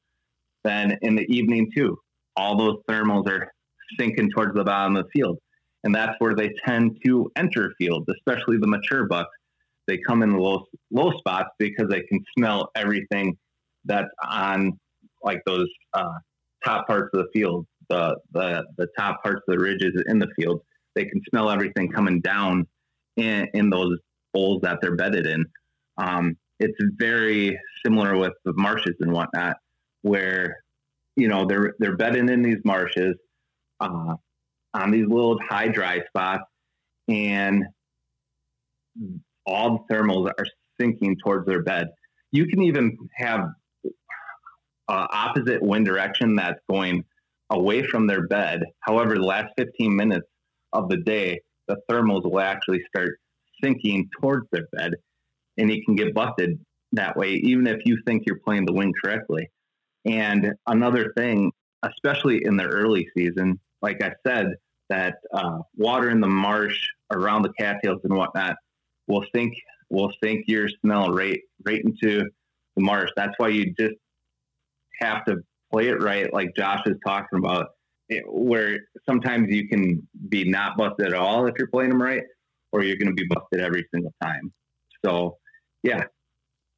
Then 0.63 0.97
in 1.01 1.15
the 1.15 1.25
evening 1.33 1.71
too, 1.75 1.97
all 2.35 2.57
those 2.57 2.77
thermals 2.89 3.29
are 3.29 3.51
sinking 3.99 4.31
towards 4.31 4.55
the 4.55 4.63
bottom 4.63 4.97
of 4.97 5.05
the 5.05 5.09
field, 5.11 5.37
and 5.83 5.93
that's 5.93 6.15
where 6.19 6.35
they 6.35 6.51
tend 6.65 6.97
to 7.05 7.31
enter 7.35 7.73
fields, 7.77 8.05
especially 8.09 8.57
the 8.57 8.67
mature 8.67 9.05
bucks. 9.05 9.29
They 9.87 9.99
come 10.07 10.21
in 10.23 10.37
low 10.37 10.65
low 10.91 11.11
spots 11.17 11.49
because 11.57 11.87
they 11.89 12.01
can 12.01 12.19
smell 12.37 12.69
everything 12.75 13.37
that's 13.85 14.09
on 14.27 14.77
like 15.23 15.41
those 15.45 15.67
uh, 15.93 16.13
top 16.63 16.87
parts 16.87 17.09
of 17.13 17.23
the 17.23 17.27
field, 17.33 17.65
the, 17.89 18.17
the 18.31 18.65
the 18.77 18.87
top 18.97 19.21
parts 19.23 19.41
of 19.47 19.53
the 19.53 19.59
ridges 19.59 19.93
in 20.07 20.19
the 20.19 20.27
field. 20.37 20.61
They 20.95 21.05
can 21.05 21.21
smell 21.29 21.49
everything 21.49 21.91
coming 21.91 22.19
down 22.21 22.67
in, 23.15 23.47
in 23.53 23.69
those 23.69 23.97
holes 24.33 24.61
that 24.63 24.79
they're 24.81 24.95
bedded 24.95 25.25
in. 25.27 25.45
Um, 25.97 26.37
it's 26.59 26.77
very 26.97 27.57
similar 27.85 28.17
with 28.17 28.33
the 28.43 28.53
marshes 28.53 28.95
and 28.99 29.11
whatnot, 29.11 29.57
where 30.01 30.57
you 31.15 31.27
know 31.27 31.45
they're 31.45 31.73
they're 31.79 31.95
bedding 31.95 32.29
in 32.29 32.41
these 32.41 32.59
marshes 32.63 33.15
uh, 33.79 34.15
on 34.73 34.91
these 34.91 35.07
little 35.07 35.39
high 35.47 35.67
dry 35.67 36.01
spots, 36.07 36.43
and 37.07 37.63
all 39.45 39.85
the 39.89 39.93
thermals 39.93 40.29
are 40.37 40.45
sinking 40.79 41.17
towards 41.23 41.45
their 41.45 41.63
bed. 41.63 41.87
You 42.31 42.45
can 42.47 42.61
even 42.63 42.97
have 43.15 43.47
uh, 44.89 45.07
opposite 45.11 45.61
wind 45.61 45.85
direction 45.85 46.35
that's 46.35 46.59
going 46.69 47.05
away 47.51 47.83
from 47.83 48.07
their 48.07 48.27
bed. 48.27 48.63
However, 48.81 49.15
the 49.15 49.23
last 49.23 49.53
15 49.57 49.95
minutes 49.95 50.27
of 50.73 50.89
the 50.89 50.97
day, 50.97 51.39
the 51.67 51.77
thermals 51.89 52.23
will 52.23 52.39
actually 52.39 52.83
start 52.87 53.19
sinking 53.63 54.09
towards 54.19 54.47
their 54.51 54.67
bed, 54.73 54.95
and 55.57 55.71
you 55.71 55.83
can 55.85 55.95
get 55.95 56.13
busted 56.13 56.59
that 56.93 57.15
way, 57.15 57.33
even 57.33 57.67
if 57.67 57.79
you 57.85 57.97
think 58.05 58.23
you're 58.25 58.39
playing 58.39 58.65
the 58.65 58.73
wind 58.73 58.93
correctly. 59.03 59.49
And 60.05 60.53
another 60.65 61.13
thing, 61.15 61.51
especially 61.83 62.43
in 62.43 62.57
the 62.57 62.65
early 62.65 63.07
season, 63.15 63.59
like 63.81 64.03
I 64.03 64.13
said, 64.25 64.55
that 64.89 65.17
uh, 65.31 65.59
water 65.77 66.09
in 66.09 66.19
the 66.19 66.27
marsh 66.27 66.83
around 67.11 67.43
the 67.43 67.53
cattails 67.53 68.01
and 68.03 68.15
whatnot 68.15 68.55
will 69.07 69.23
sink 69.35 69.53
will 69.91 70.11
sink 70.23 70.45
your 70.47 70.67
smell 70.81 71.11
right 71.11 71.39
right 71.63 71.81
into 71.83 72.27
the 72.75 72.81
marsh. 72.81 73.09
That's 73.15 73.33
why 73.37 73.49
you 73.49 73.73
just 73.79 73.95
have 75.01 75.25
to 75.25 75.37
play 75.71 75.87
it 75.87 76.01
right, 76.01 76.31
like 76.33 76.55
Josh 76.55 76.81
is 76.85 76.95
talking 77.05 77.39
about, 77.39 77.67
it, 78.09 78.23
where 78.27 78.79
sometimes 79.07 79.47
you 79.49 79.67
can 79.67 80.07
be 80.29 80.49
not 80.49 80.77
busted 80.77 81.07
at 81.07 81.13
all 81.13 81.47
if 81.47 81.53
you're 81.57 81.67
playing 81.67 81.89
them 81.89 82.01
right, 82.01 82.23
or 82.71 82.83
you're 82.83 82.97
going 82.97 83.09
to 83.09 83.13
be 83.13 83.27
busted 83.27 83.61
every 83.61 83.85
single 83.93 84.13
time. 84.21 84.51
So, 85.05 85.37
yeah, 85.83 86.03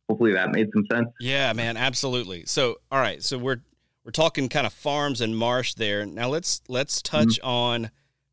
hopefully 0.09 0.33
that 0.33 0.51
made 0.51 0.67
some 0.73 0.85
sense. 0.91 1.07
Yeah, 1.19 1.53
man, 1.53 1.77
absolutely. 1.77 2.43
So, 2.45 2.77
all 2.91 2.99
right, 2.99 3.23
so 3.23 3.37
we're 3.37 3.61
we're 4.03 4.11
talking 4.11 4.49
kind 4.49 4.65
of 4.65 4.73
farms 4.73 5.21
and 5.21 5.37
marsh 5.37 5.75
there. 5.75 6.05
Now 6.05 6.29
let's 6.29 6.61
let's 6.67 7.01
touch 7.01 7.39
mm-hmm. 7.39 7.47
on 7.47 7.91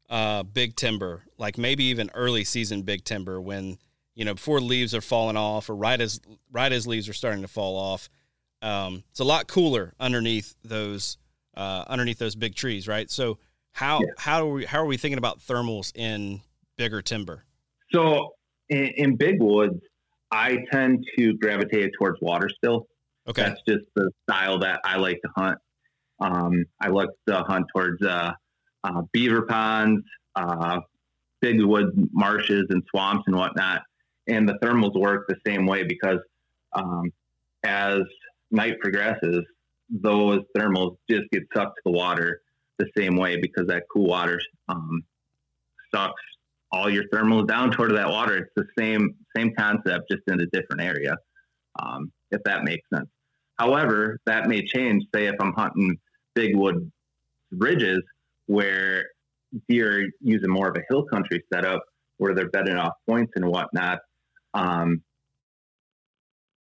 uh, 0.08 0.42
big 0.42 0.76
timber, 0.76 1.24
like 1.36 1.58
maybe 1.58 1.84
even 1.84 2.10
early 2.14 2.44
season 2.44 2.82
big 2.82 3.04
timber 3.04 3.40
when 3.40 3.78
you 4.14 4.24
know 4.24 4.34
before 4.34 4.60
leaves 4.60 4.94
are 4.94 5.00
falling 5.00 5.36
off 5.36 5.68
or 5.68 5.76
right 5.76 6.00
as 6.00 6.20
right 6.50 6.72
as 6.72 6.86
leaves 6.86 7.08
are 7.08 7.14
starting 7.14 7.42
to 7.42 7.48
fall 7.48 7.76
off. 7.76 8.08
Um, 8.62 9.04
it's 9.10 9.20
a 9.20 9.24
lot 9.24 9.46
cooler 9.46 9.94
underneath 10.00 10.54
those 10.64 11.18
uh, 11.56 11.84
underneath 11.88 12.18
those 12.18 12.34
big 12.34 12.54
trees, 12.54 12.86
right? 12.88 13.10
So 13.10 13.38
how 13.72 14.00
yeah. 14.00 14.06
how 14.16 14.46
are 14.46 14.52
we 14.52 14.64
how 14.64 14.80
are 14.80 14.86
we 14.86 14.96
thinking 14.96 15.18
about 15.18 15.40
thermals 15.40 15.92
in 15.96 16.40
bigger 16.76 17.02
timber? 17.02 17.44
So 17.92 18.34
in, 18.68 18.86
in 18.96 19.16
big 19.16 19.40
woods, 19.40 19.80
I 20.30 20.58
tend 20.72 21.04
to 21.16 21.34
gravitate 21.34 21.92
towards 21.98 22.20
water 22.20 22.48
still. 22.48 22.86
Okay. 23.28 23.42
That's 23.42 23.60
just 23.68 23.84
the 23.94 24.10
style 24.22 24.58
that 24.60 24.80
I 24.84 24.96
like 24.96 25.20
to 25.22 25.30
hunt. 25.36 25.58
Um, 26.20 26.64
I 26.80 26.88
like 26.88 27.10
to 27.28 27.42
hunt 27.42 27.66
towards 27.72 28.02
uh, 28.02 28.32
uh, 28.84 29.02
beaver 29.12 29.42
ponds, 29.42 30.02
uh, 30.34 30.80
big 31.40 31.62
wood 31.62 31.92
marshes 32.12 32.66
and 32.70 32.82
swamps 32.90 33.24
and 33.26 33.36
whatnot. 33.36 33.82
And 34.26 34.48
the 34.48 34.58
thermals 34.62 34.98
work 34.98 35.26
the 35.28 35.36
same 35.46 35.66
way 35.66 35.84
because 35.84 36.18
um, 36.72 37.12
as 37.64 38.00
night 38.50 38.78
progresses, 38.80 39.44
those 39.90 40.40
thermals 40.56 40.96
just 41.10 41.24
get 41.32 41.42
sucked 41.54 41.76
to 41.76 41.82
the 41.86 41.92
water 41.92 42.40
the 42.78 42.86
same 42.96 43.16
way 43.16 43.40
because 43.40 43.66
that 43.66 43.84
cool 43.92 44.06
water 44.06 44.40
um, 44.68 45.02
sucks 45.94 46.22
all 46.70 46.90
your 46.90 47.04
thermals 47.12 47.46
down 47.48 47.70
toward 47.70 47.96
that 47.96 48.08
water. 48.08 48.36
It's 48.36 48.52
the 48.56 48.66
same 48.78 49.14
same 49.36 49.52
concept, 49.58 50.10
just 50.10 50.22
in 50.26 50.40
a 50.40 50.46
different 50.46 50.82
area. 50.82 51.16
Um, 51.78 52.12
if 52.30 52.42
that 52.44 52.64
makes 52.64 52.86
sense. 52.92 53.08
However, 53.56 54.18
that 54.26 54.48
may 54.48 54.64
change. 54.64 55.04
Say 55.14 55.26
if 55.26 55.34
I'm 55.40 55.52
hunting 55.52 55.96
big 56.34 56.56
wood 56.56 56.90
ridges 57.50 58.02
where 58.46 59.04
deer 59.68 60.08
using 60.20 60.50
more 60.50 60.68
of 60.68 60.76
a 60.76 60.82
hill 60.90 61.04
country 61.04 61.42
setup 61.52 61.82
where 62.18 62.34
they're 62.34 62.50
bedding 62.50 62.76
off 62.76 62.92
points 63.08 63.32
and 63.36 63.46
whatnot. 63.46 63.98
Um, 64.54 65.02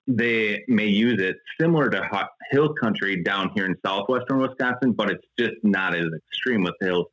they 0.07 0.63
may 0.67 0.87
use 0.87 1.21
it 1.21 1.37
similar 1.59 1.89
to 1.89 2.27
hill 2.51 2.73
country 2.81 3.21
down 3.23 3.51
here 3.53 3.65
in 3.65 3.75
southwestern 3.85 4.39
Wisconsin, 4.39 4.93
but 4.93 5.11
it's 5.11 5.25
just 5.37 5.55
not 5.63 5.95
as 5.95 6.05
extreme 6.15 6.63
with 6.63 6.75
hills. 6.79 7.07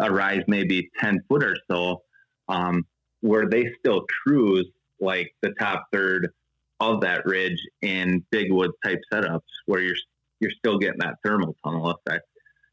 A 0.00 0.10
rise 0.10 0.42
maybe 0.46 0.90
10 1.00 1.20
foot 1.28 1.44
or 1.44 1.56
so 1.70 2.02
um, 2.48 2.86
where 3.20 3.48
they 3.48 3.72
still 3.78 4.04
cruise 4.22 4.66
like 5.00 5.34
the 5.42 5.52
top 5.58 5.86
third 5.92 6.32
of 6.80 7.00
that 7.00 7.26
ridge 7.26 7.60
in 7.82 8.24
big 8.30 8.52
wood 8.52 8.70
type 8.84 9.00
setups 9.12 9.40
where 9.66 9.80
you're 9.80 9.96
you're 10.40 10.52
still 10.52 10.78
getting 10.78 11.00
that 11.00 11.16
thermal 11.24 11.56
tunnel 11.64 11.90
effect. 11.90 12.24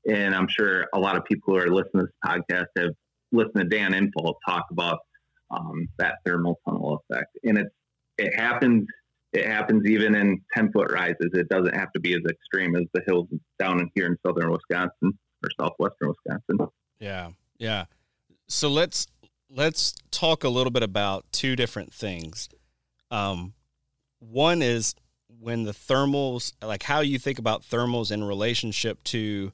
And 0.07 0.35
I'm 0.35 0.47
sure 0.47 0.85
a 0.93 0.99
lot 0.99 1.17
of 1.17 1.25
people 1.25 1.53
who 1.53 1.59
are 1.59 1.67
listening 1.67 2.05
to 2.05 2.11
this 2.11 2.13
podcast 2.23 2.67
have 2.77 2.91
listened 3.31 3.55
to 3.55 3.63
Dan 3.63 3.93
Infalt 3.93 4.35
talk 4.47 4.65
about 4.69 4.99
um, 5.49 5.87
that 5.97 6.19
thermal 6.23 6.59
tunnel 6.63 7.01
effect. 7.09 7.35
And 7.43 7.57
it's 7.57 7.73
it 8.17 8.35
happens 8.35 8.87
it 9.35 9.45
happens 9.45 9.85
even 9.85 10.15
in 10.15 10.41
10 10.53 10.71
foot 10.71 10.91
rises. 10.91 11.29
It 11.33 11.49
doesn't 11.49 11.75
have 11.75 11.91
to 11.93 11.99
be 11.99 12.13
as 12.13 12.21
extreme 12.29 12.75
as 12.75 12.83
the 12.93 13.01
hills 13.05 13.27
down 13.59 13.91
here 13.93 14.07
in 14.07 14.17
southern 14.25 14.51
Wisconsin 14.51 15.17
or 15.43 15.49
southwestern 15.59 16.09
Wisconsin. 16.09 16.67
Yeah. 16.99 17.31
Yeah. 17.57 17.85
So 18.47 18.69
let's 18.69 19.07
let's 19.49 19.93
talk 20.11 20.43
a 20.43 20.49
little 20.49 20.71
bit 20.71 20.83
about 20.83 21.25
two 21.31 21.55
different 21.55 21.93
things. 21.93 22.49
Um, 23.11 23.53
one 24.19 24.61
is 24.61 24.95
when 25.39 25.63
the 25.63 25.71
thermals, 25.71 26.53
like 26.61 26.83
how 26.83 27.01
you 27.01 27.19
think 27.19 27.37
about 27.37 27.63
thermals 27.63 28.11
in 28.11 28.23
relationship 28.23 29.03
to 29.05 29.51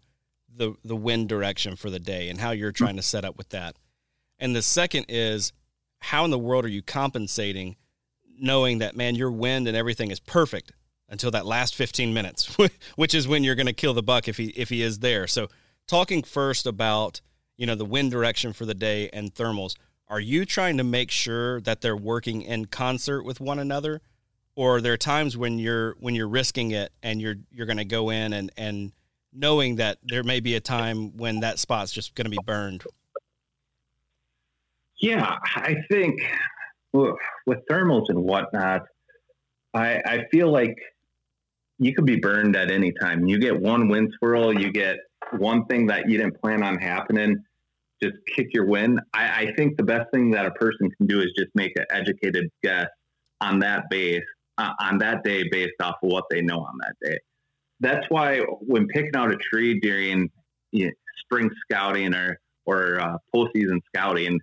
the 0.54 0.76
the 0.84 0.96
wind 0.96 1.30
direction 1.30 1.76
for 1.76 1.89
the 1.89 2.00
day 2.00 2.30
and 2.30 2.39
how 2.39 2.52
you're 2.52 2.72
trying 2.72 2.98
to 2.98 3.02
set 3.02 3.26
up 3.26 3.38
with 3.38 3.50
that. 3.50 3.78
And 4.38 4.56
the 4.56 4.62
second 4.62 5.06
is 5.10 5.54
how 6.00 6.26
in 6.26 6.32
the 6.32 6.39
world 6.39 6.65
are 6.65 6.70
you 6.70 6.82
compensating 6.82 7.76
knowing 8.41 8.80
that 8.80 8.95
man 8.95 9.15
your 9.15 9.32
wind 9.32 9.67
and 9.67 9.77
everything 9.77 10.12
is 10.12 10.19
perfect 10.19 10.71
until 11.10 11.32
that 11.32 11.45
last 11.45 11.75
15 11.75 12.13
minutes, 12.13 12.58
which 12.95 13.13
is 13.13 13.27
when 13.27 13.43
you're 13.43 13.56
going 13.56 13.65
to 13.65 13.73
kill 13.73 13.93
the 13.93 14.04
buck 14.04 14.27
if 14.27 14.38
he 14.38 14.47
if 14.49 14.69
he 14.69 14.82
is 14.82 14.99
there. 14.99 15.27
So 15.27 15.47
talking 15.88 16.23
first 16.23 16.65
about 16.65 17.21
you 17.58 17.67
know, 17.67 17.75
the 17.75 17.86
wind 17.86 18.10
direction 18.10 18.54
for 18.54 18.65
the 18.65 18.73
day 18.73 19.08
and 19.13 19.36
thermals, 19.36 19.75
are 20.08 20.19
you 20.19 20.45
trying 20.45 20.77
to 20.77 20.84
make 20.84 21.12
sure 21.12 21.62
that 21.62 21.82
they're 21.82 21.95
working 21.95 22.41
in 22.41 22.65
concert 22.65 23.23
with 23.23 23.39
one 23.39 23.60
another? 23.60 24.01
or 24.56 24.77
are 24.77 24.82
there 24.82 24.97
times 24.97 25.38
when 25.38 25.60
you're 25.60 25.95
when 25.99 26.15
you're 26.15 26.27
risking 26.27 26.71
it 26.71 26.91
and 27.04 27.21
you're 27.21 27.36
you're 27.51 27.65
going 27.65 27.77
to 27.77 27.86
go 27.86 28.10
in 28.10 28.34
and 28.34 28.51
and 28.58 28.91
knowing 29.34 29.77
that 29.77 29.97
there 30.04 30.23
may 30.23 30.39
be 30.39 30.56
a 30.56 30.60
time 30.60 31.15
when 31.17 31.39
that 31.39 31.58
spot's 31.58 31.91
just 31.91 32.15
going 32.15 32.25
to 32.25 32.32
be 32.32 32.39
burned 32.45 32.84
yeah 34.97 35.38
i 35.56 35.75
think 35.89 36.21
with 36.93 37.60
thermals 37.69 38.06
and 38.10 38.21
whatnot 38.23 38.82
i 39.73 40.01
i 40.06 40.25
feel 40.32 40.51
like 40.51 40.75
you 41.80 41.93
could 41.93 42.06
be 42.06 42.17
burned 42.17 42.56
at 42.56 42.69
any 42.69 42.91
time 43.01 43.25
you 43.25 43.39
get 43.39 43.60
one 43.60 43.88
wind 43.88 44.12
swirl 44.17 44.54
you 44.58 44.71
get 44.71 44.97
one 45.38 45.65
thing 45.65 45.88
that 45.88 46.10
you 46.10 46.17
didn't 46.17 46.39
plan 46.41 46.63
on 46.63 46.77
happening 46.77 47.41
just 48.04 48.15
kick 48.36 48.47
your 48.54 48.65
win 48.65 48.99
I, 49.13 49.45
I 49.45 49.54
think 49.56 49.77
the 49.77 49.84
best 49.84 50.12
thing 50.12 50.32
that 50.32 50.45
a 50.45 50.51
person 50.51 50.89
can 50.97 51.08
do 51.08 51.21
is 51.21 51.27
just 51.38 51.49
make 51.56 51.71
an 51.77 51.86
educated 51.91 52.49
guess 52.63 52.88
on 53.41 53.60
that 53.60 53.89
base 53.89 54.23
uh, 54.58 54.73
on 54.80 54.97
that 54.99 55.23
day 55.23 55.43
based 55.49 55.82
off 55.82 55.95
of 56.04 56.10
what 56.10 56.25
they 56.30 56.41
know 56.41 56.60
on 56.60 56.77
that 56.80 56.95
day. 57.01 57.17
That's 57.80 58.06
why 58.10 58.39
when 58.39 58.88
picking 58.88 59.15
out 59.15 59.32
a 59.32 59.38
tree 59.38 59.80
during 59.80 60.30
you 60.71 60.86
know, 60.86 60.91
spring 61.23 61.49
scouting 61.63 62.13
or 62.13 62.39
or 62.65 62.99
uh, 63.01 63.17
postseason 63.36 63.80
scouting, 63.88 64.39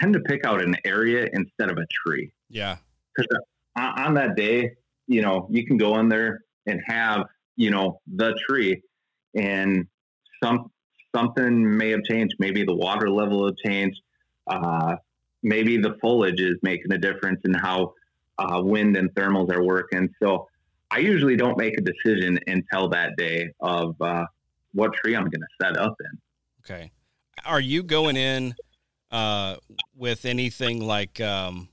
tend 0.00 0.14
to 0.14 0.20
pick 0.20 0.44
out 0.44 0.62
an 0.62 0.76
area 0.84 1.28
instead 1.32 1.70
of 1.70 1.78
a 1.78 1.86
tree. 2.04 2.30
Yeah, 2.48 2.76
because 3.16 3.38
on 3.76 4.14
that 4.14 4.36
day, 4.36 4.72
you 5.06 5.22
know, 5.22 5.46
you 5.50 5.66
can 5.66 5.76
go 5.76 5.98
in 5.98 6.08
there 6.08 6.40
and 6.66 6.80
have 6.86 7.26
you 7.56 7.70
know 7.70 8.00
the 8.06 8.38
tree, 8.48 8.82
and 9.34 9.86
some 10.42 10.70
something 11.14 11.76
may 11.76 11.90
have 11.90 12.04
changed. 12.04 12.36
Maybe 12.38 12.64
the 12.64 12.74
water 12.74 13.10
level 13.10 13.46
have 13.46 13.56
changed. 13.56 14.00
Uh, 14.46 14.96
maybe 15.42 15.76
the 15.76 15.96
foliage 16.00 16.40
is 16.40 16.56
making 16.62 16.92
a 16.92 16.98
difference 16.98 17.40
in 17.44 17.54
how 17.54 17.94
uh, 18.38 18.60
wind 18.62 18.96
and 18.96 19.12
thermals 19.14 19.52
are 19.52 19.62
working. 19.62 20.08
So 20.22 20.48
I 20.90 20.98
usually 20.98 21.36
don't 21.36 21.58
make 21.58 21.74
a 21.78 21.82
decision 21.82 22.38
until 22.46 22.88
that 22.90 23.16
day 23.16 23.50
of 23.60 24.00
uh, 24.00 24.24
what 24.72 24.92
tree 24.94 25.14
I'm 25.14 25.24
going 25.24 25.40
to 25.40 25.64
set 25.64 25.76
up 25.76 25.94
in. 26.00 26.18
Okay. 26.64 26.90
Are 27.44 27.60
you 27.60 27.82
going 27.82 28.16
in 28.16 28.54
uh, 29.10 29.56
with 29.96 30.24
anything 30.24 30.86
like 30.86 31.20
um, 31.20 31.68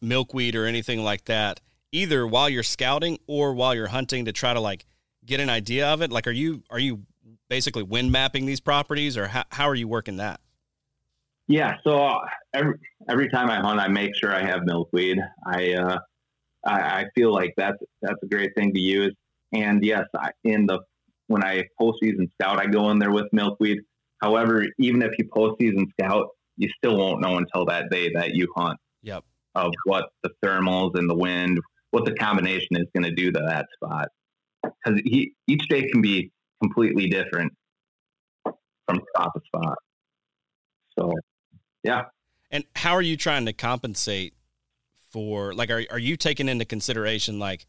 milkweed 0.00 0.54
or 0.54 0.66
anything 0.66 1.02
like 1.02 1.24
that, 1.26 1.60
either 1.92 2.26
while 2.26 2.48
you're 2.48 2.62
scouting 2.62 3.18
or 3.26 3.54
while 3.54 3.74
you're 3.74 3.88
hunting 3.88 4.24
to 4.26 4.32
try 4.32 4.52
to 4.54 4.60
like 4.60 4.86
get 5.24 5.40
an 5.40 5.50
idea 5.50 5.88
of 5.88 6.02
it? 6.02 6.10
Like, 6.10 6.26
are 6.26 6.32
you 6.32 6.62
are 6.70 6.78
you 6.78 7.02
basically 7.48 7.82
wind 7.82 8.12
mapping 8.12 8.46
these 8.46 8.60
properties, 8.60 9.16
or 9.16 9.28
how, 9.28 9.44
how 9.50 9.68
are 9.68 9.74
you 9.74 9.88
working 9.88 10.16
that? 10.18 10.40
Yeah, 11.46 11.76
so 11.84 12.02
uh, 12.02 12.20
every 12.54 12.74
every 13.08 13.28
time 13.28 13.50
I 13.50 13.56
hunt, 13.56 13.80
I 13.80 13.88
make 13.88 14.14
sure 14.16 14.34
I 14.34 14.44
have 14.44 14.64
milkweed. 14.64 15.18
I 15.46 15.74
uh, 15.74 15.98
I, 16.64 16.80
I, 16.80 17.04
feel 17.14 17.32
like 17.32 17.52
that's 17.56 17.76
that's 18.00 18.22
a 18.22 18.26
great 18.26 18.54
thing 18.54 18.72
to 18.72 18.80
use. 18.80 19.14
And 19.52 19.84
yes, 19.84 20.04
I, 20.16 20.30
in 20.44 20.66
the 20.66 20.80
when 21.26 21.44
I 21.44 21.64
postseason 21.80 22.30
scout, 22.32 22.58
I 22.58 22.66
go 22.66 22.90
in 22.90 22.98
there 22.98 23.12
with 23.12 23.26
milkweed. 23.32 23.80
However, 24.22 24.66
even 24.78 25.02
if 25.02 25.12
you 25.18 25.26
postseason 25.26 25.84
scout, 25.92 26.28
you 26.56 26.68
still 26.76 26.96
won't 26.96 27.20
know 27.20 27.36
until 27.38 27.66
that 27.66 27.90
day 27.90 28.10
that 28.14 28.34
you 28.34 28.52
hunt. 28.56 28.78
Yep. 29.02 29.24
Of 29.54 29.72
what 29.84 30.06
the 30.22 30.30
thermals 30.44 30.98
and 30.98 31.08
the 31.08 31.14
wind, 31.14 31.60
what 31.90 32.04
the 32.04 32.14
combination 32.14 32.76
is 32.76 32.86
going 32.94 33.04
to 33.04 33.14
do 33.14 33.30
to 33.30 33.40
that 33.46 33.66
spot, 33.74 34.08
because 34.62 35.00
each 35.04 35.68
day 35.68 35.88
can 35.90 36.02
be 36.02 36.30
completely 36.60 37.08
different 37.08 37.52
from 38.44 39.00
spot 39.14 39.30
to 39.34 39.40
spot. 39.46 39.78
So 40.98 41.12
yeah. 41.82 42.02
And 42.50 42.64
how 42.74 42.94
are 42.94 43.02
you 43.02 43.16
trying 43.16 43.46
to 43.46 43.52
compensate 43.52 44.34
for 45.10 45.54
like 45.54 45.70
are 45.70 45.84
are 45.90 45.98
you 45.98 46.16
taking 46.16 46.48
into 46.48 46.64
consideration 46.64 47.38
like 47.38 47.66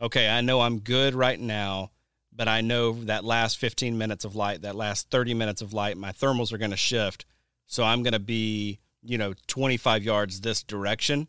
okay, 0.00 0.28
I 0.28 0.40
know 0.40 0.60
I'm 0.60 0.80
good 0.80 1.14
right 1.14 1.38
now, 1.38 1.90
but 2.34 2.48
I 2.48 2.60
know 2.60 2.92
that 3.04 3.24
last 3.24 3.58
15 3.58 3.96
minutes 3.96 4.24
of 4.24 4.36
light, 4.36 4.62
that 4.62 4.76
last 4.76 5.10
30 5.10 5.34
minutes 5.34 5.62
of 5.62 5.72
light, 5.72 5.96
my 5.96 6.12
thermals 6.12 6.52
are 6.52 6.58
going 6.58 6.70
to 6.70 6.76
shift. 6.76 7.24
So 7.66 7.84
I'm 7.84 8.02
going 8.02 8.12
to 8.12 8.18
be, 8.18 8.78
you 9.02 9.18
know, 9.18 9.34
25 9.46 10.02
yards 10.02 10.40
this 10.40 10.62
direction 10.62 11.28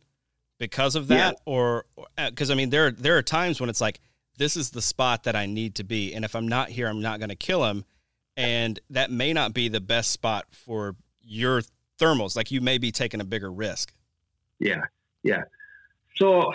because 0.59 0.95
of 0.95 1.07
that 1.07 1.33
yeah. 1.35 1.53
or 1.53 1.85
because 2.17 2.49
uh, 2.49 2.53
I 2.53 2.55
mean 2.55 2.71
there 2.71 2.89
there 2.89 3.15
are 3.17 3.21
times 3.21 3.59
when 3.59 3.69
it's 3.69 3.81
like 3.81 3.99
this 4.37 4.57
is 4.57 4.71
the 4.71 4.81
spot 4.81 5.23
that 5.25 5.35
I 5.35 5.45
need 5.45 5.75
to 5.75 5.83
be 5.83 6.15
and 6.15 6.25
if 6.25 6.35
I'm 6.35 6.47
not 6.47 6.69
here 6.69 6.87
I'm 6.87 7.01
not 7.01 7.19
going 7.19 7.29
to 7.29 7.35
kill 7.35 7.63
him 7.65 7.85
and 8.35 8.79
that 8.89 9.11
may 9.11 9.33
not 9.33 9.53
be 9.53 9.67
the 9.67 9.81
best 9.81 10.11
spot 10.11 10.45
for 10.51 10.95
your 11.21 11.61
thermals. 11.99 12.35
Like 12.35 12.51
you 12.51 12.61
may 12.61 12.77
be 12.77 12.91
taking 12.91 13.19
a 13.19 13.25
bigger 13.25 13.51
risk. 13.51 13.93
Yeah, 14.59 14.81
yeah. 15.23 15.41
So 16.15 16.53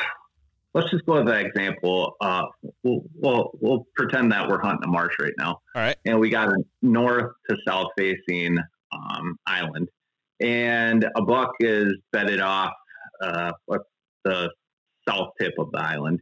let's 0.75 0.91
just 0.91 1.05
go 1.07 1.15
with 1.15 1.27
that 1.27 1.45
example. 1.45 2.17
Uh, 2.21 2.45
we'll, 2.83 3.03
we'll, 3.15 3.51
we'll 3.61 3.87
pretend 3.95 4.33
that 4.33 4.49
we're 4.49 4.61
hunting 4.61 4.85
a 4.85 4.91
marsh 4.91 5.15
right 5.21 5.35
now. 5.39 5.61
All 5.75 5.83
right. 5.83 5.97
And 6.05 6.19
we 6.19 6.31
got 6.31 6.49
a 6.49 6.57
north 6.81 7.33
to 7.51 7.57
south 7.67 7.89
facing 7.97 8.59
um, 8.93 9.37
island, 9.47 9.89
and 10.41 11.07
a 11.17 11.23
buck 11.23 11.51
is 11.61 11.93
bedded 12.13 12.41
off 12.41 12.73
uh, 13.23 13.53
the 14.25 14.51
south 15.09 15.31
tip 15.41 15.53
of 15.59 15.71
the 15.73 15.81
island. 15.81 16.21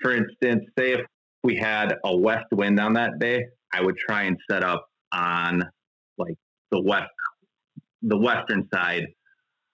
For 0.00 0.12
instance, 0.14 0.64
say 0.78 0.92
if 0.92 1.00
we 1.42 1.56
had 1.56 1.96
a 2.04 2.16
west 2.16 2.46
wind 2.52 2.78
on 2.80 2.94
that 2.94 3.18
day, 3.18 3.44
I 3.72 3.82
would 3.82 3.96
try 3.96 4.22
and 4.22 4.36
set 4.50 4.62
up 4.62 4.84
on 5.12 5.64
like 6.18 6.34
the 6.70 6.80
west 6.82 7.08
the 8.02 8.18
western 8.18 8.68
side 8.74 9.06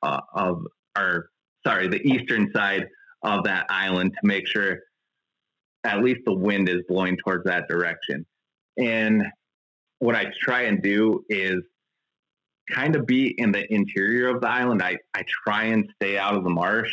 uh, 0.03 0.21
of, 0.35 0.63
our 0.97 1.27
sorry, 1.67 1.89
the 1.89 2.01
eastern 2.03 2.51
side 2.55 2.87
of 3.23 3.45
that 3.45 3.67
island 3.69 4.13
to 4.13 4.27
make 4.27 4.47
sure 4.47 4.79
at 5.85 6.03
least 6.03 6.21
the 6.27 6.35
wind 6.35 6.69
is 6.69 6.83
blowing 6.89 7.17
towards 7.25 7.45
that 7.45 7.69
direction. 7.69 8.27
And 8.77 9.25
what 9.99 10.15
I 10.15 10.27
try 10.41 10.63
and 10.63 10.83
do 10.83 11.25
is 11.29 11.57
kind 12.73 12.97
of 12.97 13.07
be 13.07 13.35
in 13.39 13.53
the 13.53 13.73
interior 13.73 14.29
of 14.29 14.41
the 14.41 14.49
island. 14.49 14.83
I, 14.83 14.97
I 15.15 15.25
try 15.45 15.65
and 15.65 15.89
stay 15.97 16.19
out 16.19 16.37
of 16.37 16.45
the 16.45 16.51
marsh 16.51 16.93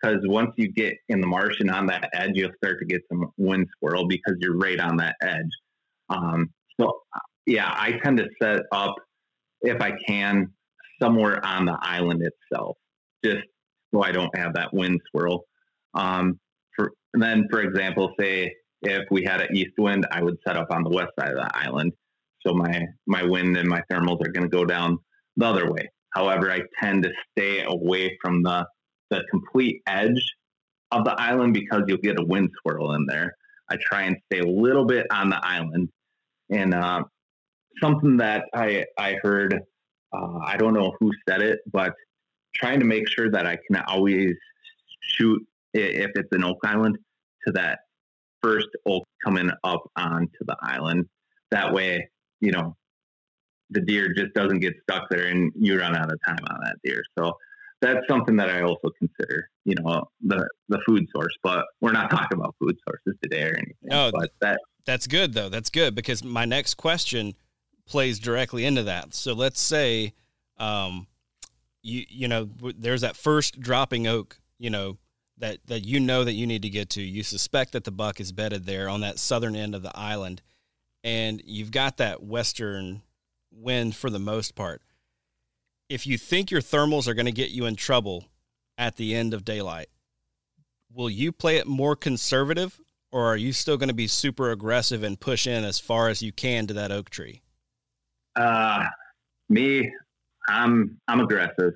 because 0.00 0.18
once 0.24 0.52
you 0.56 0.72
get 0.72 0.94
in 1.08 1.20
the 1.20 1.26
marsh 1.26 1.60
and 1.60 1.70
on 1.70 1.86
that 1.86 2.08
edge, 2.12 2.32
you'll 2.34 2.52
start 2.62 2.78
to 2.80 2.86
get 2.86 3.02
some 3.10 3.30
wind 3.36 3.66
swirl 3.78 4.06
because 4.06 4.34
you're 4.38 4.56
right 4.56 4.80
on 4.80 4.96
that 4.96 5.16
edge. 5.22 5.50
Um, 6.08 6.50
so, 6.80 7.00
yeah, 7.46 7.72
I 7.76 7.92
tend 8.02 8.18
to 8.18 8.28
set 8.42 8.62
up 8.72 8.94
if 9.62 9.80
I 9.80 9.92
can 10.06 10.52
somewhere 11.00 11.44
on 11.44 11.66
the 11.66 11.76
island 11.80 12.22
itself, 12.22 12.76
just 13.24 13.42
so 13.94 14.02
I 14.02 14.12
don't 14.12 14.34
have 14.36 14.54
that 14.54 14.72
wind 14.72 15.00
swirl. 15.10 15.44
Um, 15.94 16.38
for, 16.74 16.92
then, 17.14 17.46
for 17.50 17.60
example, 17.60 18.14
say 18.18 18.54
if 18.82 19.04
we 19.10 19.24
had 19.24 19.42
an 19.42 19.54
east 19.54 19.72
wind, 19.76 20.06
I 20.10 20.22
would 20.22 20.38
set 20.46 20.56
up 20.56 20.68
on 20.70 20.82
the 20.82 20.90
west 20.90 21.10
side 21.18 21.32
of 21.32 21.36
the 21.36 21.50
island. 21.52 21.92
So 22.46 22.54
my, 22.54 22.86
my 23.06 23.22
wind 23.22 23.58
and 23.58 23.68
my 23.68 23.82
thermals 23.92 24.24
are 24.26 24.30
going 24.30 24.48
to 24.48 24.56
go 24.56 24.64
down 24.64 24.98
the 25.36 25.46
other 25.46 25.70
way. 25.70 25.90
However, 26.14 26.50
I 26.50 26.62
tend 26.80 27.04
to 27.04 27.10
stay 27.30 27.62
away 27.62 28.18
from 28.22 28.42
the, 28.42 28.66
the 29.10 29.22
complete 29.30 29.82
edge 29.86 30.34
of 30.90 31.04
the 31.04 31.12
island 31.12 31.54
because 31.54 31.82
you'll 31.86 31.98
get 31.98 32.18
a 32.18 32.24
wind 32.24 32.50
swirl 32.60 32.92
in 32.94 33.06
there. 33.06 33.34
I 33.70 33.76
try 33.80 34.02
and 34.02 34.16
stay 34.26 34.40
a 34.40 34.46
little 34.46 34.84
bit 34.84 35.06
on 35.12 35.30
the 35.30 35.38
island. 35.40 35.88
And 36.50 36.74
uh, 36.74 37.04
something 37.80 38.16
that 38.16 38.46
I, 38.52 38.84
I 38.98 39.16
heard 39.22 39.60
uh, 40.12 40.38
I 40.44 40.56
don't 40.56 40.74
know 40.74 40.92
who 40.98 41.12
said 41.28 41.42
it, 41.42 41.60
but 41.72 41.94
trying 42.54 42.80
to 42.80 42.86
make 42.86 43.08
sure 43.08 43.30
that 43.30 43.46
I 43.46 43.56
can 43.56 43.82
always 43.86 44.34
shoot 45.02 45.40
if 45.72 46.10
it's 46.14 46.28
an 46.32 46.44
oak 46.44 46.58
island 46.64 46.98
to 47.46 47.52
that 47.52 47.80
first 48.42 48.68
oak 48.86 49.04
coming 49.24 49.50
up 49.64 49.82
onto 49.96 50.44
the 50.46 50.56
island. 50.62 51.06
That 51.50 51.72
way, 51.72 52.08
you 52.40 52.50
know, 52.50 52.76
the 53.70 53.80
deer 53.80 54.12
just 54.14 54.34
doesn't 54.34 54.60
get 54.60 54.74
stuck 54.82 55.08
there 55.10 55.26
and 55.26 55.52
you 55.54 55.78
run 55.78 55.96
out 55.96 56.12
of 56.12 56.18
time 56.26 56.44
on 56.50 56.60
that 56.64 56.76
deer. 56.84 57.02
So 57.18 57.32
that's 57.80 58.00
something 58.08 58.36
that 58.36 58.50
I 58.50 58.62
also 58.62 58.90
consider, 58.98 59.48
you 59.64 59.74
know, 59.80 60.04
the 60.20 60.46
the 60.68 60.80
food 60.86 61.06
source. 61.14 61.34
But 61.42 61.64
we're 61.80 61.92
not 61.92 62.10
talking 62.10 62.38
about 62.38 62.54
food 62.58 62.76
sources 62.86 63.18
today 63.22 63.44
or 63.44 63.54
anything. 63.56 63.74
No, 63.82 64.10
but 64.12 64.30
that 64.40 64.60
that's 64.84 65.06
good 65.06 65.32
though. 65.32 65.48
That's 65.48 65.70
good 65.70 65.94
because 65.94 66.22
my 66.22 66.44
next 66.44 66.74
question 66.74 67.34
plays 67.86 68.18
directly 68.18 68.64
into 68.64 68.84
that. 68.84 69.14
So 69.14 69.32
let's 69.32 69.60
say, 69.60 70.12
um, 70.58 71.06
you 71.82 72.04
you 72.08 72.28
know, 72.28 72.48
there's 72.76 73.00
that 73.00 73.16
first 73.16 73.60
dropping 73.60 74.06
oak, 74.06 74.38
you 74.58 74.70
know, 74.70 74.98
that 75.38 75.58
that 75.66 75.80
you 75.80 76.00
know 76.00 76.24
that 76.24 76.34
you 76.34 76.46
need 76.46 76.62
to 76.62 76.70
get 76.70 76.90
to. 76.90 77.02
You 77.02 77.22
suspect 77.22 77.72
that 77.72 77.84
the 77.84 77.90
buck 77.90 78.20
is 78.20 78.32
bedded 78.32 78.66
there 78.66 78.88
on 78.88 79.00
that 79.00 79.18
southern 79.18 79.56
end 79.56 79.74
of 79.74 79.82
the 79.82 79.96
island, 79.96 80.42
and 81.02 81.40
you've 81.46 81.70
got 81.70 81.96
that 81.96 82.22
western 82.22 83.02
wind 83.52 83.96
for 83.96 84.10
the 84.10 84.18
most 84.18 84.54
part. 84.54 84.82
If 85.88 86.06
you 86.06 86.18
think 86.18 86.50
your 86.50 86.60
thermals 86.60 87.08
are 87.08 87.14
going 87.14 87.26
to 87.26 87.32
get 87.32 87.50
you 87.50 87.66
in 87.66 87.76
trouble 87.76 88.24
at 88.78 88.96
the 88.96 89.14
end 89.14 89.34
of 89.34 89.44
daylight, 89.44 89.88
will 90.92 91.10
you 91.10 91.32
play 91.32 91.56
it 91.56 91.66
more 91.66 91.96
conservative 91.96 92.80
or 93.12 93.26
are 93.26 93.36
you 93.36 93.52
still 93.52 93.76
going 93.76 93.88
to 93.88 93.94
be 93.94 94.06
super 94.06 94.50
aggressive 94.50 95.02
and 95.02 95.18
push 95.18 95.46
in 95.46 95.64
as 95.64 95.78
far 95.78 96.08
as 96.08 96.22
you 96.22 96.32
can 96.32 96.66
to 96.68 96.74
that 96.74 96.92
oak 96.92 97.10
tree? 97.10 97.42
Uh, 98.36 98.84
me, 99.48 99.90
I'm 100.48 100.98
I'm 101.08 101.20
aggressive. 101.20 101.72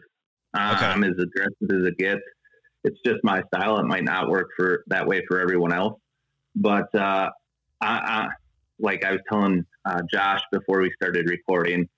Uh, 0.57 0.75
okay. 0.77 0.87
I'm 0.87 1.03
as 1.03 1.13
aggressive 1.19 1.71
as 1.71 1.87
it 1.89 1.99
gets. 1.99 2.21
it's 2.85 2.99
just 3.05 3.19
my 3.25 3.43
style. 3.53 3.79
It 3.79 3.87
might 3.87 4.05
not 4.05 4.29
work 4.29 4.51
for 4.57 4.85
that 4.87 5.07
way 5.07 5.23
for 5.27 5.41
everyone 5.41 5.73
else, 5.73 5.99
but 6.55 6.95
uh, 6.95 7.31
I, 7.81 7.89
I, 7.89 8.29
like 8.79 9.05
I 9.05 9.13
was 9.13 9.21
telling 9.31 9.65
uh, 9.85 10.03
Josh 10.13 10.41
before 10.53 10.81
we 10.81 10.93
started 10.97 11.29
recording, 11.29 11.89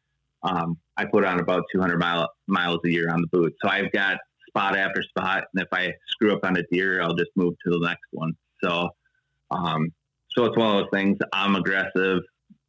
um, 0.42 0.76
I 0.96 1.04
put 1.04 1.24
on 1.24 1.40
about 1.40 1.64
200 1.72 1.98
mile, 1.98 2.28
miles 2.46 2.80
a 2.84 2.90
year 2.90 3.10
on 3.10 3.20
the 3.20 3.26
boot. 3.28 3.54
So 3.62 3.68
I've 3.68 3.92
got 3.92 4.18
spot 4.48 4.76
after 4.76 5.02
spot, 5.02 5.44
and 5.54 5.62
if 5.62 5.68
I 5.72 5.92
screw 6.08 6.32
up 6.34 6.40
on 6.44 6.56
a 6.56 6.62
deer, 6.70 7.02
I'll 7.02 7.14
just 7.14 7.30
move 7.36 7.54
to 7.64 7.70
the 7.70 7.86
next 7.86 8.06
one. 8.12 8.32
So, 8.62 8.90
um, 9.50 9.92
so 10.30 10.44
it's 10.44 10.56
one 10.56 10.76
of 10.76 10.82
those 10.82 10.90
things. 10.92 11.18
I'm 11.32 11.56
aggressive, 11.56 12.20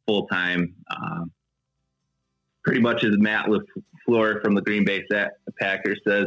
full 0.06 0.26
time. 0.26 0.74
Um, 0.90 1.30
pretty 2.64 2.80
much 2.80 3.04
as 3.04 3.16
Matt 3.18 3.46
LaFleur 3.46 4.42
from 4.42 4.54
the 4.54 4.62
Green 4.62 4.84
Bay 4.84 5.04
Packers 5.58 6.00
says, 6.06 6.26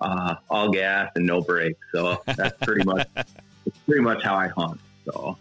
uh, 0.00 0.36
all 0.48 0.70
gas 0.70 1.10
and 1.16 1.26
no 1.26 1.40
brakes. 1.40 1.80
So 1.92 2.22
that's 2.24 2.56
pretty 2.62 2.84
much 2.84 3.08
pretty 3.86 4.02
much 4.02 4.22
how 4.22 4.36
I 4.36 4.48
hunt. 4.48 4.80
So. 5.04 5.36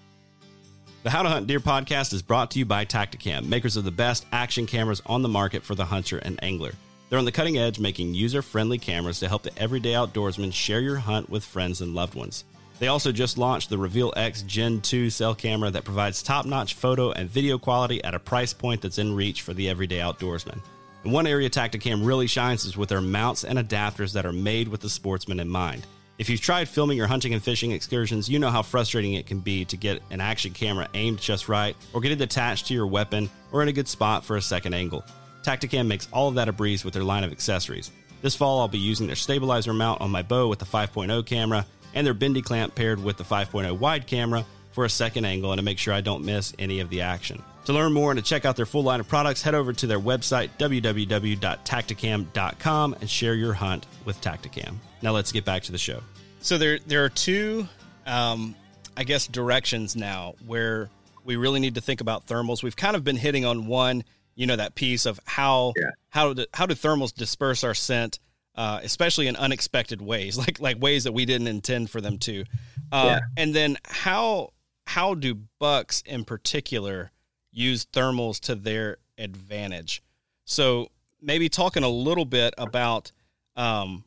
The 1.07 1.11
How 1.11 1.23
to 1.23 1.29
Hunt 1.29 1.47
Deer 1.47 1.61
podcast 1.61 2.11
is 2.11 2.21
brought 2.21 2.51
to 2.51 2.59
you 2.59 2.65
by 2.65 2.83
Tactacam, 2.83 3.45
makers 3.45 3.77
of 3.77 3.85
the 3.85 3.91
best 3.91 4.25
action 4.33 4.65
cameras 4.65 5.01
on 5.05 5.21
the 5.21 5.29
market 5.29 5.63
for 5.63 5.73
the 5.73 5.85
hunter 5.85 6.17
and 6.17 6.37
angler. 6.43 6.73
They're 7.07 7.17
on 7.17 7.23
the 7.23 7.31
cutting 7.31 7.57
edge, 7.57 7.79
making 7.79 8.13
user 8.13 8.41
friendly 8.41 8.77
cameras 8.77 9.21
to 9.21 9.29
help 9.29 9.41
the 9.41 9.57
everyday 9.57 9.93
outdoorsman 9.93 10.51
share 10.51 10.81
your 10.81 10.97
hunt 10.97 11.29
with 11.29 11.45
friends 11.45 11.79
and 11.79 11.95
loved 11.95 12.15
ones. 12.15 12.43
They 12.79 12.89
also 12.89 13.13
just 13.13 13.37
launched 13.37 13.69
the 13.69 13.77
Reveal 13.77 14.11
X 14.17 14.41
Gen 14.41 14.81
2 14.81 15.09
cell 15.09 15.33
camera 15.33 15.71
that 15.71 15.85
provides 15.85 16.21
top 16.21 16.45
notch 16.45 16.73
photo 16.73 17.13
and 17.13 17.29
video 17.29 17.57
quality 17.57 18.03
at 18.03 18.13
a 18.13 18.19
price 18.19 18.51
point 18.51 18.81
that's 18.81 18.97
in 18.97 19.15
reach 19.15 19.43
for 19.43 19.53
the 19.53 19.69
everyday 19.69 19.99
outdoorsman. 19.99 20.59
And 21.05 21.13
one 21.13 21.25
area 21.25 21.49
Tactacam 21.49 22.05
really 22.05 22.27
shines 22.27 22.65
is 22.65 22.75
with 22.75 22.89
their 22.89 22.99
mounts 22.99 23.45
and 23.45 23.57
adapters 23.57 24.11
that 24.11 24.25
are 24.25 24.33
made 24.33 24.67
with 24.67 24.81
the 24.81 24.89
sportsman 24.89 25.39
in 25.39 25.47
mind. 25.47 25.87
If 26.17 26.31
you've 26.31 26.41
tried 26.41 26.67
filming 26.67 26.97
your 26.97 27.05
hunting 27.05 27.33
and 27.33 27.43
fishing 27.43 27.71
excursions, 27.71 28.27
you 28.27 28.39
know 28.39 28.49
how 28.49 28.63
frustrating 28.63 29.13
it 29.13 29.27
can 29.27 29.39
be 29.39 29.65
to 29.65 29.77
get 29.77 30.01
an 30.09 30.19
action 30.19 30.51
camera 30.51 30.87
aimed 30.95 31.19
just 31.19 31.47
right, 31.47 31.75
or 31.93 32.01
get 32.01 32.11
it 32.11 32.21
attached 32.21 32.65
to 32.67 32.73
your 32.73 32.87
weapon, 32.87 33.29
or 33.51 33.61
in 33.61 33.67
a 33.67 33.73
good 33.73 33.87
spot 33.87 34.25
for 34.25 34.35
a 34.35 34.41
second 34.41 34.73
angle. 34.73 35.05
Tactacam 35.43 35.85
makes 35.85 36.07
all 36.11 36.27
of 36.27 36.33
that 36.35 36.49
a 36.49 36.51
breeze 36.51 36.83
with 36.83 36.95
their 36.95 37.03
line 37.03 37.23
of 37.23 37.31
accessories. 37.31 37.91
This 38.23 38.35
fall, 38.35 38.61
I'll 38.61 38.67
be 38.67 38.79
using 38.79 39.05
their 39.05 39.15
stabilizer 39.15 39.73
mount 39.73 40.01
on 40.01 40.09
my 40.09 40.23
bow 40.23 40.47
with 40.47 40.57
the 40.57 40.65
5.0 40.65 41.23
camera 41.27 41.67
and 41.93 42.05
their 42.05 42.15
bendy 42.15 42.41
clamp 42.41 42.73
paired 42.73 43.03
with 43.03 43.17
the 43.17 43.23
5.0 43.23 43.77
wide 43.77 44.07
camera 44.07 44.43
for 44.71 44.85
a 44.85 44.89
second 44.89 45.25
angle 45.25 45.51
and 45.51 45.59
to 45.59 45.63
make 45.63 45.77
sure 45.77 45.93
I 45.93 46.01
don't 46.01 46.25
miss 46.25 46.51
any 46.57 46.79
of 46.79 46.89
the 46.89 47.01
action. 47.01 47.43
To 47.65 47.73
learn 47.73 47.93
more 47.93 48.09
and 48.09 48.17
to 48.17 48.25
check 48.25 48.43
out 48.43 48.55
their 48.55 48.65
full 48.65 48.81
line 48.81 48.99
of 48.99 49.07
products, 49.07 49.43
head 49.43 49.53
over 49.53 49.71
to 49.71 49.85
their 49.85 49.99
website, 49.99 50.49
www.tactacam.com, 50.57 52.95
and 52.99 53.09
share 53.09 53.35
your 53.35 53.53
hunt 53.53 53.85
with 54.03 54.19
Tactacam. 54.19 54.77
Now 55.01 55.11
let's 55.11 55.31
get 55.31 55.45
back 55.45 55.63
to 55.63 55.71
the 55.71 55.77
show. 55.77 56.01
So 56.39 56.57
there, 56.57 56.79
there 56.87 57.03
are 57.03 57.09
two, 57.09 57.67
um, 58.05 58.55
I 58.95 59.03
guess, 59.03 59.27
directions 59.27 59.95
now 59.95 60.35
where 60.45 60.89
we 61.23 61.35
really 61.35 61.59
need 61.59 61.75
to 61.75 61.81
think 61.81 62.01
about 62.01 62.25
thermals. 62.25 62.63
We've 62.63 62.75
kind 62.75 62.95
of 62.95 63.03
been 63.03 63.17
hitting 63.17 63.45
on 63.45 63.67
one, 63.67 64.03
you 64.35 64.47
know, 64.47 64.55
that 64.55 64.75
piece 64.75 65.05
of 65.05 65.19
how 65.25 65.73
yeah. 65.75 65.89
how 66.09 66.33
do, 66.33 66.45
how 66.53 66.65
do 66.65 66.73
thermals 66.73 67.13
disperse 67.13 67.63
our 67.63 67.73
scent, 67.73 68.19
uh, 68.55 68.79
especially 68.81 69.27
in 69.27 69.35
unexpected 69.35 70.01
ways, 70.01 70.37
like 70.47 70.59
like 70.59 70.81
ways 70.81 71.03
that 71.03 71.11
we 71.11 71.25
didn't 71.25 71.47
intend 71.47 71.89
for 71.89 72.01
them 72.01 72.17
to, 72.19 72.45
uh, 72.91 73.17
yeah. 73.17 73.19
and 73.35 73.53
then 73.53 73.77
how 73.83 74.53
how 74.85 75.13
do 75.13 75.35
bucks 75.59 76.01
in 76.05 76.23
particular 76.23 77.11
use 77.51 77.85
thermals 77.85 78.39
to 78.39 78.55
their 78.55 78.97
advantage. 79.17 80.01
So 80.45 80.87
maybe 81.21 81.49
talking 81.49 81.83
a 81.83 81.89
little 81.89 82.23
bit 82.23 82.53
about 82.57 83.11
um, 83.57 84.05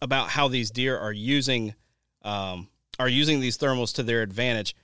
about 0.00 0.30
how 0.30 0.48
these 0.48 0.70
deer 0.70 0.96
are 0.98 1.12
using 1.12 1.74
um, 2.22 2.68
are 2.98 3.08
using 3.08 3.40
these 3.40 3.56
thermals 3.56 3.94
to 3.94 4.02
their 4.02 4.22
advantage. 4.22 4.74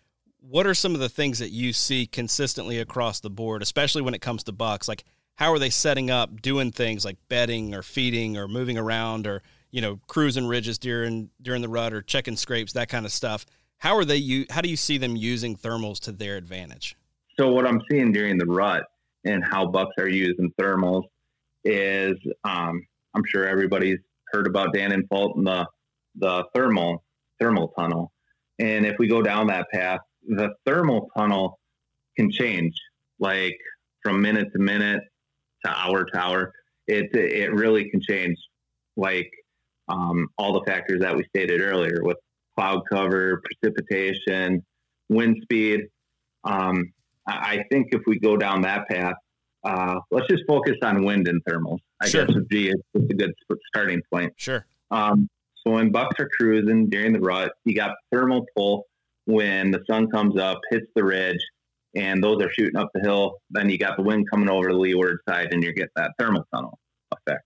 What 0.40 0.66
are 0.66 0.74
some 0.74 0.94
of 0.94 1.00
the 1.00 1.08
things 1.08 1.38
that 1.38 1.50
you 1.50 1.72
see 1.72 2.06
consistently 2.06 2.78
across 2.78 3.20
the 3.20 3.30
board, 3.30 3.62
especially 3.62 4.02
when 4.02 4.14
it 4.14 4.20
comes 4.20 4.44
to 4.44 4.52
bucks? 4.52 4.88
Like 4.88 5.04
how 5.36 5.52
are 5.52 5.58
they 5.58 5.70
setting 5.70 6.10
up, 6.10 6.40
doing 6.42 6.70
things 6.70 7.04
like 7.04 7.16
bedding 7.28 7.74
or 7.74 7.82
feeding 7.82 8.36
or 8.36 8.46
moving 8.46 8.78
around 8.78 9.26
or 9.26 9.42
you 9.70 9.80
know 9.80 9.98
cruising 10.06 10.46
ridges 10.46 10.78
during 10.78 11.30
during 11.42 11.62
the 11.62 11.68
rut 11.68 11.92
or 11.92 12.02
checking 12.02 12.36
scrapes, 12.36 12.72
that 12.74 12.88
kind 12.88 13.04
of 13.04 13.12
stuff. 13.12 13.46
How 13.78 13.96
are 13.96 14.04
they? 14.04 14.16
You 14.16 14.46
how 14.50 14.60
do 14.60 14.68
you 14.68 14.76
see 14.76 14.98
them 14.98 15.16
using 15.16 15.56
thermals 15.56 15.98
to 16.00 16.12
their 16.12 16.36
advantage? 16.36 16.96
So 17.38 17.50
what 17.50 17.66
I'm 17.66 17.82
seeing 17.90 18.12
during 18.12 18.38
the 18.38 18.46
rut 18.46 18.84
and 19.24 19.42
how 19.44 19.66
bucks 19.66 19.94
are 19.98 20.08
using 20.08 20.52
thermals 20.60 21.04
is 21.64 22.14
um, 22.44 22.86
I'm 23.14 23.24
sure 23.26 23.48
everybody's 23.48 23.98
heard 24.34 24.46
about 24.46 24.74
Dan 24.74 24.90
Infalt 24.90 25.36
and 25.36 25.46
the 25.46 25.66
the 26.16 26.44
thermal 26.54 27.04
thermal 27.40 27.68
tunnel. 27.78 28.12
And 28.58 28.86
if 28.86 28.96
we 28.98 29.08
go 29.08 29.22
down 29.22 29.48
that 29.48 29.66
path, 29.72 30.00
the 30.26 30.50
thermal 30.64 31.08
tunnel 31.16 31.58
can 32.16 32.30
change 32.30 32.74
like 33.18 33.56
from 34.02 34.20
minute 34.20 34.48
to 34.52 34.58
minute 34.58 35.02
to 35.64 35.70
hour 35.70 36.04
to 36.04 36.18
hour. 36.18 36.52
It 36.86 37.14
it 37.14 37.52
really 37.52 37.90
can 37.90 38.00
change 38.00 38.36
like 38.96 39.30
um, 39.88 40.28
all 40.38 40.52
the 40.52 40.64
factors 40.66 41.00
that 41.00 41.16
we 41.16 41.24
stated 41.24 41.60
earlier 41.60 42.00
with 42.02 42.16
cloud 42.56 42.82
cover, 42.90 43.42
precipitation, 43.44 44.64
wind 45.08 45.38
speed. 45.42 45.80
Um, 46.44 46.92
I 47.26 47.64
think 47.70 47.88
if 47.92 48.02
we 48.06 48.18
go 48.18 48.36
down 48.36 48.62
that 48.62 48.86
path, 48.88 49.14
uh, 49.64 50.00
let's 50.10 50.28
just 50.28 50.44
focus 50.46 50.76
on 50.82 51.04
wind 51.04 51.28
and 51.28 51.42
thermals. 51.44 51.78
I 52.00 52.08
sure. 52.08 52.26
guess 52.26 52.34
would 52.34 52.48
be 52.48 52.70
a, 52.70 52.74
it's 52.94 53.10
a 53.10 53.14
good 53.14 53.32
starting 53.68 54.02
point. 54.12 54.32
Sure. 54.36 54.64
Um, 54.90 55.28
so 55.56 55.72
when 55.72 55.90
bucks 55.90 56.20
are 56.20 56.28
cruising 56.28 56.88
during 56.88 57.12
the 57.12 57.20
rut, 57.20 57.52
you 57.64 57.74
got 57.74 57.96
thermal 58.12 58.46
pull 58.54 58.86
when 59.24 59.70
the 59.70 59.82
sun 59.88 60.10
comes 60.10 60.38
up, 60.38 60.60
hits 60.70 60.86
the 60.94 61.02
ridge, 61.02 61.40
and 61.94 62.22
those 62.22 62.42
are 62.42 62.50
shooting 62.52 62.76
up 62.76 62.90
the 62.94 63.00
hill. 63.00 63.38
Then 63.50 63.70
you 63.70 63.78
got 63.78 63.96
the 63.96 64.02
wind 64.02 64.30
coming 64.30 64.50
over 64.50 64.68
the 64.68 64.78
leeward 64.78 65.18
side, 65.26 65.48
and 65.52 65.62
you 65.62 65.72
get 65.72 65.88
that 65.96 66.12
thermal 66.18 66.44
tunnel 66.54 66.78
effect. 67.12 67.42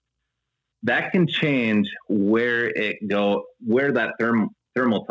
That 0.82 1.12
can 1.12 1.26
change 1.26 1.88
where 2.08 2.66
it 2.66 3.06
go, 3.08 3.44
where 3.64 3.92
that 3.92 4.14
therm, 4.20 4.48
thermal 4.74 5.06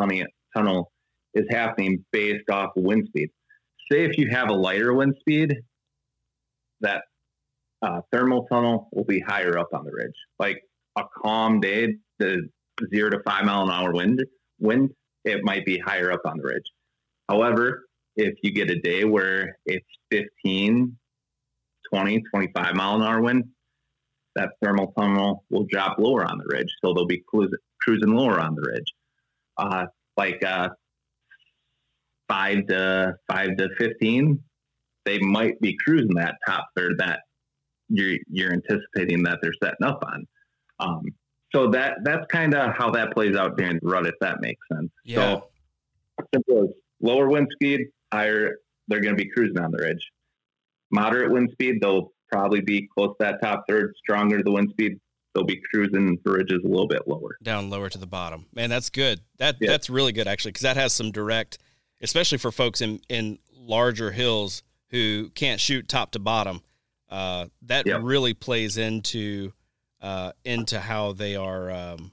tunnel 0.53 0.91
is 1.33 1.45
happening 1.49 2.03
based 2.11 2.49
off 2.49 2.71
wind 2.75 3.07
speed 3.07 3.29
say 3.91 4.03
if 4.03 4.17
you 4.17 4.29
have 4.29 4.49
a 4.49 4.53
lighter 4.53 4.93
wind 4.93 5.15
speed, 5.19 5.55
that 6.81 7.03
uh, 7.81 8.01
thermal 8.11 8.47
tunnel 8.51 8.89
will 8.91 9.03
be 9.03 9.19
higher 9.19 9.57
up 9.57 9.69
on 9.73 9.85
the 9.85 9.91
ridge. 9.91 10.15
Like 10.39 10.61
a 10.97 11.03
calm 11.21 11.59
day, 11.59 11.95
the 12.19 12.47
zero 12.93 13.09
to 13.09 13.19
five 13.25 13.45
mile 13.45 13.63
an 13.63 13.69
hour 13.71 13.93
wind, 13.93 14.23
wind, 14.59 14.89
it 15.23 15.43
might 15.43 15.65
be 15.65 15.77
higher 15.77 16.11
up 16.11 16.21
on 16.25 16.37
the 16.37 16.43
ridge. 16.43 16.71
However, 17.29 17.85
if 18.15 18.35
you 18.41 18.51
get 18.51 18.71
a 18.71 18.79
day 18.79 19.03
where 19.03 19.57
it's 19.65 19.85
15, 20.11 20.97
20, 21.93 22.23
25 22.33 22.75
mile 22.75 22.95
an 22.95 23.01
hour 23.03 23.21
wind, 23.21 23.43
that 24.35 24.51
thermal 24.61 24.93
tunnel 24.97 25.43
will 25.49 25.65
drop 25.69 25.97
lower 25.97 26.23
on 26.23 26.37
the 26.37 26.45
ridge. 26.47 26.71
So 26.83 26.93
they'll 26.93 27.07
be 27.07 27.23
cruising, 27.27 27.57
cruising 27.81 28.13
lower 28.13 28.39
on 28.39 28.55
the 28.55 28.61
ridge. 28.61 28.93
Uh, 29.57 29.85
like 30.15 30.43
uh, 30.43 30.69
five 32.27 32.67
to 32.67 33.15
five 33.27 33.57
to 33.57 33.69
fifteen, 33.77 34.43
they 35.07 35.19
might 35.19 35.59
be 35.61 35.75
cruising 35.83 36.13
that 36.15 36.35
top 36.45 36.67
third 36.75 36.97
that 36.99 37.21
you're 37.87 38.17
you're 38.29 38.51
anticipating 38.51 39.23
that 39.23 39.39
they're 39.41 39.53
setting 39.63 39.83
up 39.85 40.03
on. 40.05 40.27
Um, 40.79 41.05
so 41.55 41.69
that 41.71 41.99
that's 42.03 42.25
kind 42.27 42.53
of 42.53 42.75
how 42.75 42.91
that 42.91 43.13
plays 43.13 43.35
out 43.35 43.57
during 43.57 43.79
the 43.81 43.87
rut, 43.87 44.05
if 44.05 44.15
that 44.19 44.41
makes 44.41 44.59
sense. 44.71 44.91
Yeah. 45.05 45.15
So 45.15 45.49
simple 46.35 46.63
as 46.65 46.69
lower 47.01 47.29
wind 47.29 47.47
speed, 47.53 47.87
higher 48.11 48.57
they're 48.89 48.99
going 48.99 49.15
to 49.15 49.23
be 49.23 49.29
cruising 49.29 49.59
on 49.59 49.71
the 49.71 49.77
ridge. 49.77 50.05
Moderate 50.91 51.31
wind 51.31 51.49
speed, 51.53 51.79
they'll 51.81 52.11
probably 52.31 52.61
be 52.61 52.87
close 52.93 53.15
to 53.19 53.25
that 53.25 53.41
top 53.41 53.63
third. 53.69 53.93
Stronger 53.97 54.43
the 54.43 54.51
wind 54.51 54.69
speed, 54.71 54.99
they'll 55.33 55.45
be 55.45 55.61
cruising 55.71 56.17
the 56.25 56.31
ridges 56.31 56.59
a 56.65 56.67
little 56.67 56.87
bit 56.87 57.07
lower, 57.07 57.37
down 57.41 57.69
lower 57.69 57.89
to 57.89 57.97
the 57.97 58.07
bottom. 58.07 58.45
Man, 58.53 58.69
that's 58.69 58.89
good. 58.89 59.21
That 59.37 59.55
yeah. 59.61 59.69
that's 59.69 59.89
really 59.89 60.11
good 60.11 60.27
actually, 60.27 60.51
because 60.51 60.63
that 60.63 60.75
has 60.75 60.91
some 60.93 61.11
direct 61.11 61.59
especially 62.01 62.37
for 62.37 62.51
folks 62.51 62.81
in 62.81 62.99
in 63.07 63.39
larger 63.55 64.11
hills 64.11 64.63
who 64.89 65.29
can't 65.35 65.59
shoot 65.59 65.87
top 65.87 66.11
to 66.11 66.19
bottom. 66.19 66.61
Uh, 67.09 67.47
that 67.63 67.85
yep. 67.85 68.01
really 68.03 68.33
plays 68.33 68.77
into 68.77 69.53
uh, 70.01 70.31
into 70.43 70.79
how 70.79 71.13
they 71.13 71.35
are 71.35 71.71
um, 71.71 72.11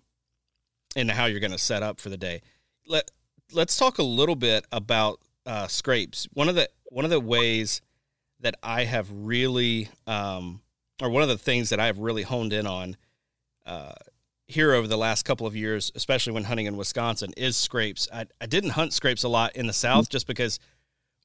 into 0.96 1.12
how 1.12 1.26
you're 1.26 1.40
going 1.40 1.51
to 1.51 1.59
set 1.59 1.82
up 1.82 2.01
for 2.01 2.09
the 2.09 2.16
day. 2.16 2.42
Let 2.86 3.11
Let's 3.53 3.76
talk 3.76 3.98
a 3.98 4.03
little 4.03 4.36
bit 4.36 4.64
about 4.72 5.20
uh, 5.46 5.66
scrapes. 5.68 6.26
One 6.32 6.48
of 6.48 6.55
the 6.55 6.68
one 6.86 7.05
of 7.05 7.11
the 7.11 7.20
ways 7.20 7.82
that 8.40 8.57
I 8.62 8.84
have 8.84 9.09
really, 9.11 9.88
um, 10.07 10.61
or 11.01 11.11
one 11.11 11.22
of 11.22 11.28
the 11.28 11.38
things 11.38 11.70
that 11.70 11.80
I 11.80 11.86
have 11.86 11.98
really 11.98 12.22
honed 12.22 12.53
in 12.53 12.66
on 12.66 12.96
uh, 13.66 13.92
here 14.46 14.72
over 14.72 14.86
the 14.86 14.96
last 14.96 15.24
couple 15.24 15.46
of 15.46 15.57
years, 15.57 15.92
especially 15.94 16.32
when 16.32 16.44
hunting 16.44 16.66
in 16.66 16.76
Wisconsin, 16.76 17.32
is 17.36 17.57
scrapes. 17.57 18.09
I, 18.12 18.26
I 18.40 18.46
didn't 18.46 18.70
hunt 18.70 18.92
scrapes 18.92 19.24
a 19.24 19.28
lot 19.28 19.57
in 19.57 19.66
the 19.66 19.72
South 19.72 20.09
just 20.09 20.26
because 20.26 20.59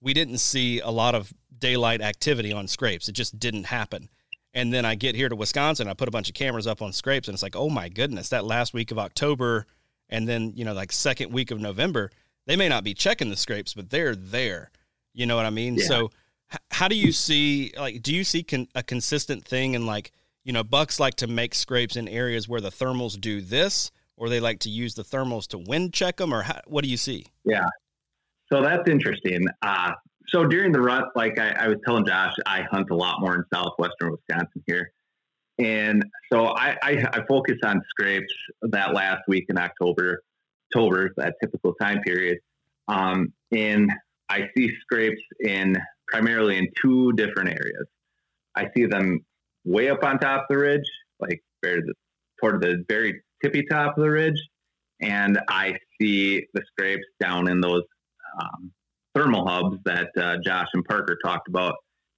we 0.01 0.13
didn't 0.13 0.37
see 0.37 0.79
a 0.79 0.89
lot 0.89 1.15
of 1.15 1.33
daylight 1.59 2.01
activity 2.01 2.53
on 2.53 2.67
scrapes. 2.67 3.09
It 3.09 3.13
just 3.13 3.39
didn't 3.39 3.65
happen. 3.65 4.09
And 4.53 4.73
then 4.73 4.85
I 4.85 4.95
get 4.95 5.15
here 5.15 5.29
to 5.29 5.35
Wisconsin, 5.35 5.87
I 5.87 5.93
put 5.93 6.07
a 6.07 6.11
bunch 6.11 6.27
of 6.27 6.35
cameras 6.35 6.65
up 6.65 6.81
on 6.81 6.91
scrapes, 6.91 7.27
and 7.27 7.35
it's 7.35 7.43
like, 7.43 7.55
oh 7.55 7.69
my 7.69 7.87
goodness, 7.87 8.29
that 8.29 8.45
last 8.45 8.73
week 8.73 8.91
of 8.91 8.97
October 8.97 9.67
and 10.09 10.27
then 10.27 10.53
you 10.55 10.65
know 10.65 10.73
like 10.73 10.91
second 10.91 11.31
week 11.31 11.51
of 11.51 11.59
November, 11.59 12.11
they 12.47 12.55
may 12.55 12.67
not 12.67 12.83
be 12.83 12.93
checking 12.93 13.29
the 13.29 13.37
scrapes, 13.37 13.73
but 13.73 13.89
they're 13.89 14.15
there. 14.15 14.71
You 15.13 15.25
know 15.25 15.35
what 15.35 15.45
I 15.45 15.51
mean? 15.51 15.75
Yeah. 15.75 15.85
So 15.85 16.11
h- 16.51 16.59
how 16.71 16.87
do 16.87 16.95
you 16.95 17.11
see 17.11 17.71
like 17.77 18.01
do 18.01 18.13
you 18.13 18.23
see 18.23 18.43
con- 18.43 18.67
a 18.75 18.83
consistent 18.83 19.45
thing 19.45 19.75
in, 19.75 19.85
like 19.85 20.11
you 20.43 20.53
know 20.53 20.63
bucks 20.63 20.99
like 20.99 21.15
to 21.15 21.27
make 21.27 21.55
scrapes 21.55 21.95
in 21.95 22.07
areas 22.07 22.49
where 22.49 22.61
the 22.61 22.71
thermals 22.71 23.19
do 23.19 23.41
this 23.41 23.91
or 24.17 24.29
they 24.29 24.39
like 24.39 24.59
to 24.59 24.69
use 24.69 24.95
the 24.95 25.03
thermals 25.03 25.47
to 25.47 25.57
wind 25.57 25.93
check 25.93 26.17
them 26.17 26.33
or 26.33 26.41
how, 26.43 26.59
what 26.65 26.83
do 26.83 26.89
you 26.89 26.97
see? 26.97 27.25
Yeah. 27.45 27.67
So 28.51 28.63
that's 28.63 28.89
interesting. 28.89 29.45
Uh, 29.61 29.91
so 30.29 30.45
during 30.45 30.71
the 30.71 30.81
rut, 30.81 31.09
like 31.15 31.39
I, 31.39 31.51
I, 31.51 31.67
was 31.67 31.77
telling 31.85 32.05
Josh, 32.05 32.33
I 32.45 32.63
hunt 32.71 32.89
a 32.91 32.95
lot 32.95 33.21
more 33.21 33.35
in 33.35 33.43
southwestern 33.53 34.11
Wisconsin 34.11 34.63
here. 34.65 34.91
And 35.57 36.05
so 36.31 36.47
I, 36.47 36.77
I, 36.81 37.07
I 37.13 37.25
focus 37.27 37.57
on 37.63 37.81
scrapes 37.89 38.33
that 38.61 38.93
last 38.93 39.21
week 39.27 39.45
in 39.49 39.57
October, 39.57 40.23
October, 40.71 41.11
that 41.17 41.35
typical 41.41 41.73
time 41.75 42.01
period. 42.01 42.39
Um, 42.87 43.33
and 43.51 43.91
I 44.29 44.47
see 44.55 44.71
scrapes 44.81 45.21
in 45.41 45.77
primarily 46.07 46.57
in 46.57 46.67
two 46.81 47.11
different 47.13 47.49
areas. 47.49 47.87
I 48.55 48.67
see 48.75 48.85
them 48.85 49.25
way 49.65 49.89
up 49.89 50.03
on 50.03 50.19
top 50.19 50.41
of 50.41 50.45
the 50.49 50.57
ridge, 50.57 50.89
like 51.19 51.41
toward 51.63 52.61
the 52.61 52.83
very 52.87 53.21
tippy 53.43 53.63
top 53.69 53.97
of 53.97 54.03
the 54.03 54.09
ridge, 54.09 54.41
and 55.01 55.39
I 55.49 55.77
see 55.99 56.45
the 56.53 56.61
scrapes 56.71 57.05
down 57.19 57.49
in 57.49 57.61
those 57.61 57.83
um, 58.39 58.71
thermal 59.15 59.47
hubs 59.47 59.77
that 59.85 60.09
uh, 60.17 60.37
Josh 60.43 60.67
and 60.73 60.85
Parker 60.85 61.17
talked 61.23 61.47
about 61.47 61.75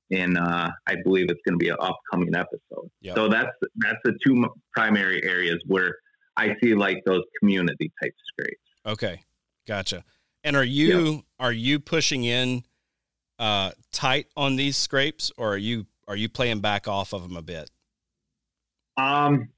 in 0.09 0.37
uh, 0.37 0.69
I 0.87 0.95
believe 1.03 1.27
it's 1.29 1.39
going 1.45 1.57
to 1.57 1.63
be 1.63 1.69
an 1.69 1.77
upcoming 1.79 2.35
episode. 2.35 2.89
Yep. 3.01 3.15
So 3.15 3.27
that's 3.29 3.51
that's 3.77 3.97
the 4.03 4.17
two 4.25 4.45
primary 4.73 5.23
areas 5.23 5.61
where 5.65 5.95
I 6.37 6.55
see 6.61 6.75
like 6.75 7.01
those 7.05 7.23
community 7.39 7.91
type 8.01 8.13
scrapes. 8.27 8.61
Okay, 8.85 9.23
gotcha. 9.67 10.03
And 10.43 10.55
are 10.55 10.63
you 10.63 11.11
yep. 11.11 11.21
are 11.39 11.51
you 11.51 11.79
pushing 11.79 12.23
in 12.23 12.63
uh, 13.39 13.71
tight 13.91 14.27
on 14.35 14.55
these 14.55 14.77
scrapes, 14.77 15.31
or 15.37 15.53
are 15.53 15.57
you 15.57 15.85
are 16.07 16.15
you 16.15 16.29
playing 16.29 16.59
back 16.59 16.87
off 16.87 17.13
of 17.13 17.23
them 17.23 17.37
a 17.37 17.41
bit? 17.41 17.69
Um, 18.97 19.49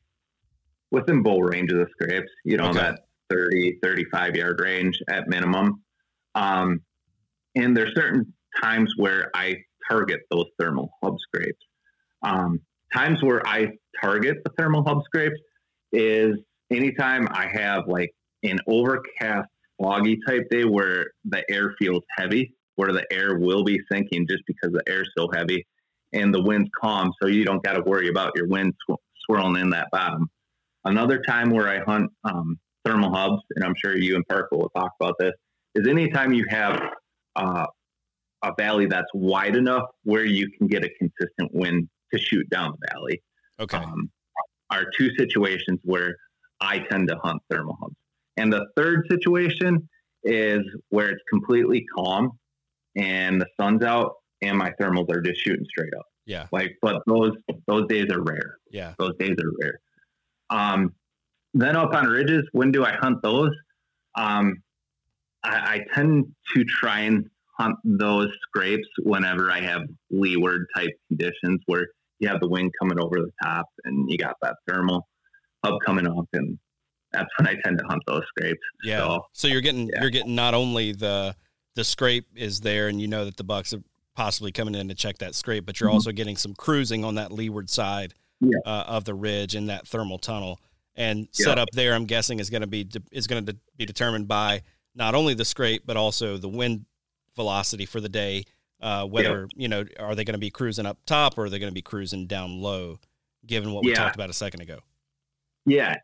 within 0.91 1.23
bow 1.23 1.39
range 1.39 1.71
of 1.71 1.79
the 1.79 1.87
scrapes, 1.91 2.31
you 2.45 2.57
know 2.57 2.69
okay. 2.69 2.79
that 2.79 2.99
30, 3.29 3.79
35 3.81 4.35
yard 4.35 4.59
range 4.59 5.01
at 5.09 5.27
minimum. 5.27 5.81
Um, 6.35 6.81
and 7.55 7.75
there's 7.75 7.93
certain 7.95 8.33
times 8.61 8.93
where 8.97 9.29
I 9.35 9.57
target 9.89 10.21
those 10.31 10.45
thermal 10.59 10.91
hub 11.03 11.17
scrapes. 11.19 11.59
Um, 12.21 12.59
times 12.93 13.21
where 13.21 13.45
I 13.47 13.69
target 14.01 14.37
the 14.43 14.51
thermal 14.57 14.83
hub 14.85 15.03
scrapes 15.03 15.39
is 15.91 16.37
anytime 16.71 17.27
I 17.31 17.47
have 17.47 17.87
like 17.87 18.13
an 18.43 18.59
overcast, 18.67 19.47
foggy 19.81 20.17
type 20.27 20.47
day 20.49 20.65
where 20.65 21.07
the 21.25 21.43
air 21.49 21.75
feels 21.79 22.03
heavy, 22.17 22.53
where 22.75 22.93
the 22.93 23.05
air 23.11 23.37
will 23.37 23.63
be 23.63 23.79
sinking 23.91 24.27
just 24.29 24.43
because 24.47 24.71
the 24.71 24.83
air's 24.87 25.09
so 25.17 25.27
heavy 25.33 25.65
and 26.13 26.33
the 26.33 26.41
wind's 26.41 26.69
calm, 26.79 27.11
so 27.21 27.27
you 27.27 27.43
don't 27.43 27.63
got 27.63 27.73
to 27.73 27.81
worry 27.81 28.07
about 28.07 28.31
your 28.35 28.47
wind 28.47 28.73
sw- 28.87 28.95
swirling 29.25 29.61
in 29.61 29.69
that 29.71 29.87
bottom. 29.91 30.29
Another 30.85 31.21
time 31.21 31.49
where 31.49 31.67
I 31.67 31.79
hunt 31.79 32.11
um, 32.23 32.59
thermal 32.85 33.13
hubs, 33.13 33.41
and 33.55 33.63
I'm 33.63 33.73
sure 33.75 33.97
you 33.97 34.15
and 34.15 34.25
Parker 34.27 34.57
will 34.57 34.69
talk 34.75 34.91
about 34.99 35.15
this, 35.19 35.31
is 35.75 35.87
anytime 35.87 36.33
you 36.33 36.45
have 36.49 36.79
uh, 37.35 37.67
a 38.43 38.51
valley 38.57 38.85
that's 38.85 39.09
wide 39.13 39.55
enough 39.55 39.85
where 40.03 40.25
you 40.25 40.49
can 40.57 40.67
get 40.67 40.83
a 40.83 40.89
consistent 40.99 41.51
wind 41.53 41.89
to 42.13 42.19
shoot 42.19 42.47
down 42.49 42.73
the 42.79 42.87
valley. 42.91 43.23
Okay. 43.59 43.77
Um, 43.77 44.09
are 44.69 44.85
two 44.97 45.09
situations 45.17 45.79
where 45.83 46.15
I 46.59 46.79
tend 46.79 47.07
to 47.09 47.17
hunt 47.23 47.41
thermal 47.49 47.77
hubs. 47.81 47.95
And 48.37 48.51
the 48.51 48.65
third 48.75 49.05
situation 49.09 49.87
is 50.23 50.61
where 50.89 51.09
it's 51.09 51.21
completely 51.29 51.85
calm 51.95 52.31
and 52.95 53.39
the 53.39 53.47
sun's 53.59 53.83
out 53.83 54.13
and 54.41 54.57
my 54.57 54.71
thermals 54.79 55.11
are 55.11 55.21
just 55.21 55.41
shooting 55.41 55.65
straight 55.69 55.93
up. 55.97 56.05
Yeah. 56.25 56.47
Like, 56.51 56.77
but 56.81 57.01
those 57.05 57.33
those 57.67 57.87
days 57.87 58.09
are 58.09 58.21
rare. 58.21 58.57
Yeah. 58.71 58.93
Those 58.97 59.15
days 59.19 59.35
are 59.39 59.51
rare. 59.61 59.79
Um, 60.49 60.93
then 61.53 61.75
up 61.75 61.93
on 61.93 62.07
ridges, 62.07 62.43
when 62.51 62.71
do 62.71 62.83
I 62.83 62.93
hunt 62.93 63.21
those? 63.21 63.51
Um, 64.15 64.63
I, 65.43 65.49
I 65.75 65.79
tend 65.93 66.25
to 66.55 66.63
try 66.63 67.01
and 67.01 67.29
hunt 67.57 67.75
those 67.83 68.29
scrapes 68.41 68.87
whenever 68.99 69.51
I 69.51 69.59
have 69.61 69.81
leeward 70.09 70.65
type 70.75 70.89
conditions 71.07 71.61
where 71.65 71.87
you 72.19 72.27
have 72.27 72.39
the 72.39 72.47
wind 72.47 72.71
coming 72.79 72.99
over 72.99 73.17
the 73.17 73.31
top 73.43 73.67
and 73.85 74.09
you 74.09 74.17
got 74.17 74.35
that 74.41 74.55
thermal 74.67 75.07
hub 75.63 75.75
coming 75.85 76.07
up 76.07 76.27
and 76.33 76.57
that's 77.11 77.29
when 77.37 77.47
I 77.47 77.55
tend 77.63 77.77
to 77.77 77.85
hunt 77.85 78.01
those 78.07 78.23
scrapes. 78.27 78.59
Yeah. 78.83 78.99
So, 78.99 79.25
so 79.33 79.47
you're 79.47 79.61
getting 79.61 79.87
yeah. 79.87 80.01
you're 80.01 80.09
getting 80.09 80.35
not 80.35 80.53
only 80.53 80.93
the 80.93 81.35
the 81.75 81.83
scrape 81.83 82.27
is 82.35 82.61
there 82.61 82.87
and 82.87 82.99
you 82.99 83.07
know 83.07 83.25
that 83.25 83.37
the 83.37 83.43
bucks 83.43 83.73
are 83.73 83.83
possibly 84.15 84.51
coming 84.51 84.75
in 84.75 84.87
to 84.87 84.95
check 84.95 85.19
that 85.19 85.35
scrape, 85.35 85.65
but 85.65 85.79
you're 85.79 85.89
mm-hmm. 85.89 85.95
also 85.95 86.11
getting 86.11 86.37
some 86.37 86.53
cruising 86.53 87.03
on 87.03 87.15
that 87.15 87.31
leeward 87.31 87.69
side 87.69 88.13
yeah. 88.39 88.57
uh, 88.65 88.83
of 88.87 89.05
the 89.05 89.13
ridge 89.13 89.55
in 89.55 89.67
that 89.67 89.87
thermal 89.87 90.17
tunnel. 90.17 90.59
And 90.95 91.27
yeah. 91.33 91.45
set 91.45 91.59
up 91.59 91.69
there, 91.73 91.93
I'm 91.93 92.05
guessing 92.05 92.39
is 92.39 92.49
going 92.49 92.61
to 92.61 92.67
be 92.67 92.87
is 93.11 93.27
going 93.27 93.45
to 93.45 93.55
be 93.77 93.85
determined 93.85 94.27
by 94.27 94.61
not 94.95 95.15
only 95.15 95.33
the 95.33 95.45
scrape 95.45 95.83
but 95.85 95.97
also 95.97 96.37
the 96.37 96.49
wind 96.49 96.85
velocity 97.35 97.85
for 97.85 97.99
the 97.99 98.09
day. 98.09 98.45
Uh, 98.81 99.05
whether 99.05 99.47
you 99.55 99.69
know 99.69 99.85
are 99.97 100.13
they 100.13 100.25
going 100.25 100.33
to 100.33 100.39
be 100.39 100.49
cruising 100.49 100.85
up 100.85 100.97
top 101.05 101.37
or 101.37 101.45
are 101.45 101.49
they 101.49 101.57
going 101.57 101.71
to 101.71 101.73
be 101.73 101.81
cruising 101.81 102.27
down 102.27 102.61
low, 102.61 102.99
given 103.45 103.71
what 103.71 103.85
we 103.85 103.93
talked 103.93 104.15
about 104.15 104.29
a 104.29 104.33
second 104.33 104.59
ago. 104.59 104.79
Yeah, 105.65 105.95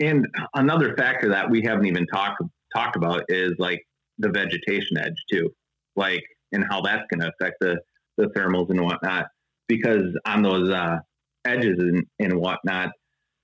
and 0.00 0.26
another 0.54 0.96
factor 0.96 1.28
that 1.28 1.48
we 1.48 1.62
haven't 1.62 1.86
even 1.86 2.04
talked 2.06 2.42
talked 2.74 2.96
about 2.96 3.22
is 3.28 3.52
like 3.58 3.86
the 4.18 4.30
vegetation 4.30 4.98
edge 4.98 5.14
too, 5.30 5.50
like 5.94 6.24
and 6.50 6.64
how 6.68 6.80
that's 6.80 7.04
going 7.10 7.20
to 7.20 7.32
affect 7.38 7.56
the 7.60 7.78
the 8.16 8.26
thermals 8.36 8.70
and 8.70 8.80
whatnot. 8.80 9.26
Because 9.68 10.16
on 10.24 10.42
those 10.42 10.70
uh, 10.70 10.98
edges 11.44 11.78
and, 11.78 12.04
and 12.18 12.38
whatnot, 12.38 12.90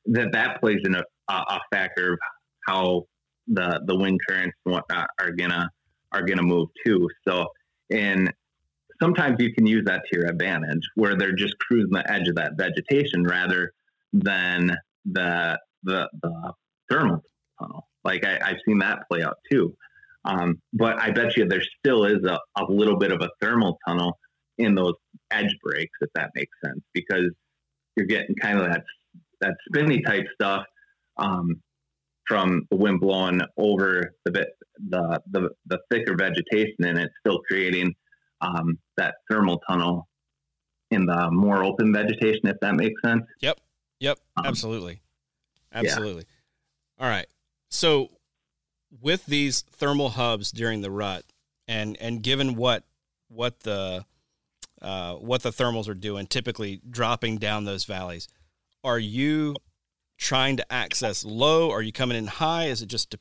that 0.07 0.33
that 0.33 0.61
plays 0.61 0.81
in 0.85 0.95
a, 0.95 1.03
a 1.29 1.61
factor 1.73 2.15
of 2.15 2.19
how 2.67 3.05
the 3.49 3.81
the 3.87 3.97
wind 3.97 4.21
currents 4.29 4.57
and 4.65 4.75
whatnot 4.75 5.09
are 5.21 5.33
gonna 5.33 5.69
are 6.13 6.23
gonna 6.23 6.43
move 6.43 6.69
too. 6.85 7.09
So 7.27 7.47
and 7.91 8.33
sometimes 9.01 9.37
you 9.41 9.53
can 9.53 9.67
use 9.67 9.85
that 9.87 10.03
to 10.11 10.19
your 10.19 10.29
advantage 10.29 10.83
where 10.95 11.17
they're 11.17 11.35
just 11.35 11.59
cruising 11.59 11.91
the 11.93 12.11
edge 12.11 12.29
of 12.29 12.37
that 12.37 12.53
vegetation 12.57 13.25
rather 13.25 13.73
than 14.13 14.77
the 15.05 15.59
the, 15.83 16.09
the 16.23 16.53
thermal 16.91 17.23
tunnel. 17.61 17.89
Like 18.05 18.25
I, 18.25 18.49
have 18.49 18.59
seen 18.67 18.79
that 18.79 19.09
play 19.11 19.23
out 19.23 19.39
too. 19.51 19.75
Um, 20.25 20.61
but 20.73 21.01
I 21.01 21.11
bet 21.11 21.37
you 21.37 21.47
there 21.49 21.63
still 21.81 22.05
is 22.05 22.25
a, 22.25 22.39
a 22.57 22.65
little 22.69 22.97
bit 22.97 23.11
of 23.11 23.21
a 23.21 23.31
thermal 23.41 23.79
tunnel 23.87 24.19
in 24.59 24.75
those 24.77 24.95
edge 25.33 25.57
breaks, 25.63 25.97
if 26.01 26.11
that 26.15 26.31
makes 26.37 26.53
sense, 26.65 26.81
because 26.93 27.31
you're 27.97 28.07
getting 28.07 28.37
kind 28.37 28.59
of 28.59 28.67
that 28.67 28.85
that 29.41 29.55
spinny 29.67 30.01
type 30.03 30.27
stuff 30.35 30.65
um, 31.17 31.61
from 32.27 32.67
the 32.71 32.77
wind 32.77 33.01
blowing 33.01 33.41
over 33.57 34.15
the 34.25 34.47
the 34.89 35.23
the, 35.31 35.51
the 35.67 35.79
thicker 35.91 36.15
vegetation, 36.17 36.85
and 36.85 36.99
it's 36.99 37.15
still 37.21 37.41
creating 37.41 37.95
um, 38.41 38.79
that 38.97 39.15
thermal 39.31 39.61
tunnel 39.69 40.09
in 40.91 41.07
the 41.07 41.31
more 41.31 41.65
open 41.65 41.93
vegetation, 41.93 42.47
if 42.49 42.57
that 42.61 42.75
makes 42.75 43.01
sense. 43.03 43.23
Yep. 43.41 43.61
Yep. 44.01 44.19
Um, 44.37 44.47
absolutely. 44.47 45.01
Absolutely. 45.73 46.25
Yeah. 46.99 47.05
All 47.05 47.11
right. 47.11 47.27
So 47.71 48.11
with 49.01 49.25
these 49.27 49.63
thermal 49.63 50.11
hubs 50.11 50.53
during 50.53 50.83
the 50.83 50.91
rut, 50.91 51.25
and 51.67 51.97
and 52.01 52.23
given 52.23 52.57
what 52.57 52.85
what 53.29 53.61
the 53.61 54.05
uh, 54.83 55.15
what 55.15 55.43
the 55.43 55.51
thermals 55.51 55.89
are 55.89 55.95
doing, 55.95 56.27
typically 56.27 56.81
dropping 56.89 57.39
down 57.39 57.65
those 57.65 57.85
valleys, 57.85 58.29
are 58.85 58.99
you 58.99 59.57
trying 60.23 60.57
to 60.57 60.73
access 60.73 61.25
low? 61.25 61.71
Are 61.71 61.83
you 61.83 61.93
coming 61.93 62.17
in 62.17 62.27
high? 62.29 62.67
Is 62.67 62.81
it 62.81 62.87
just 62.87 63.15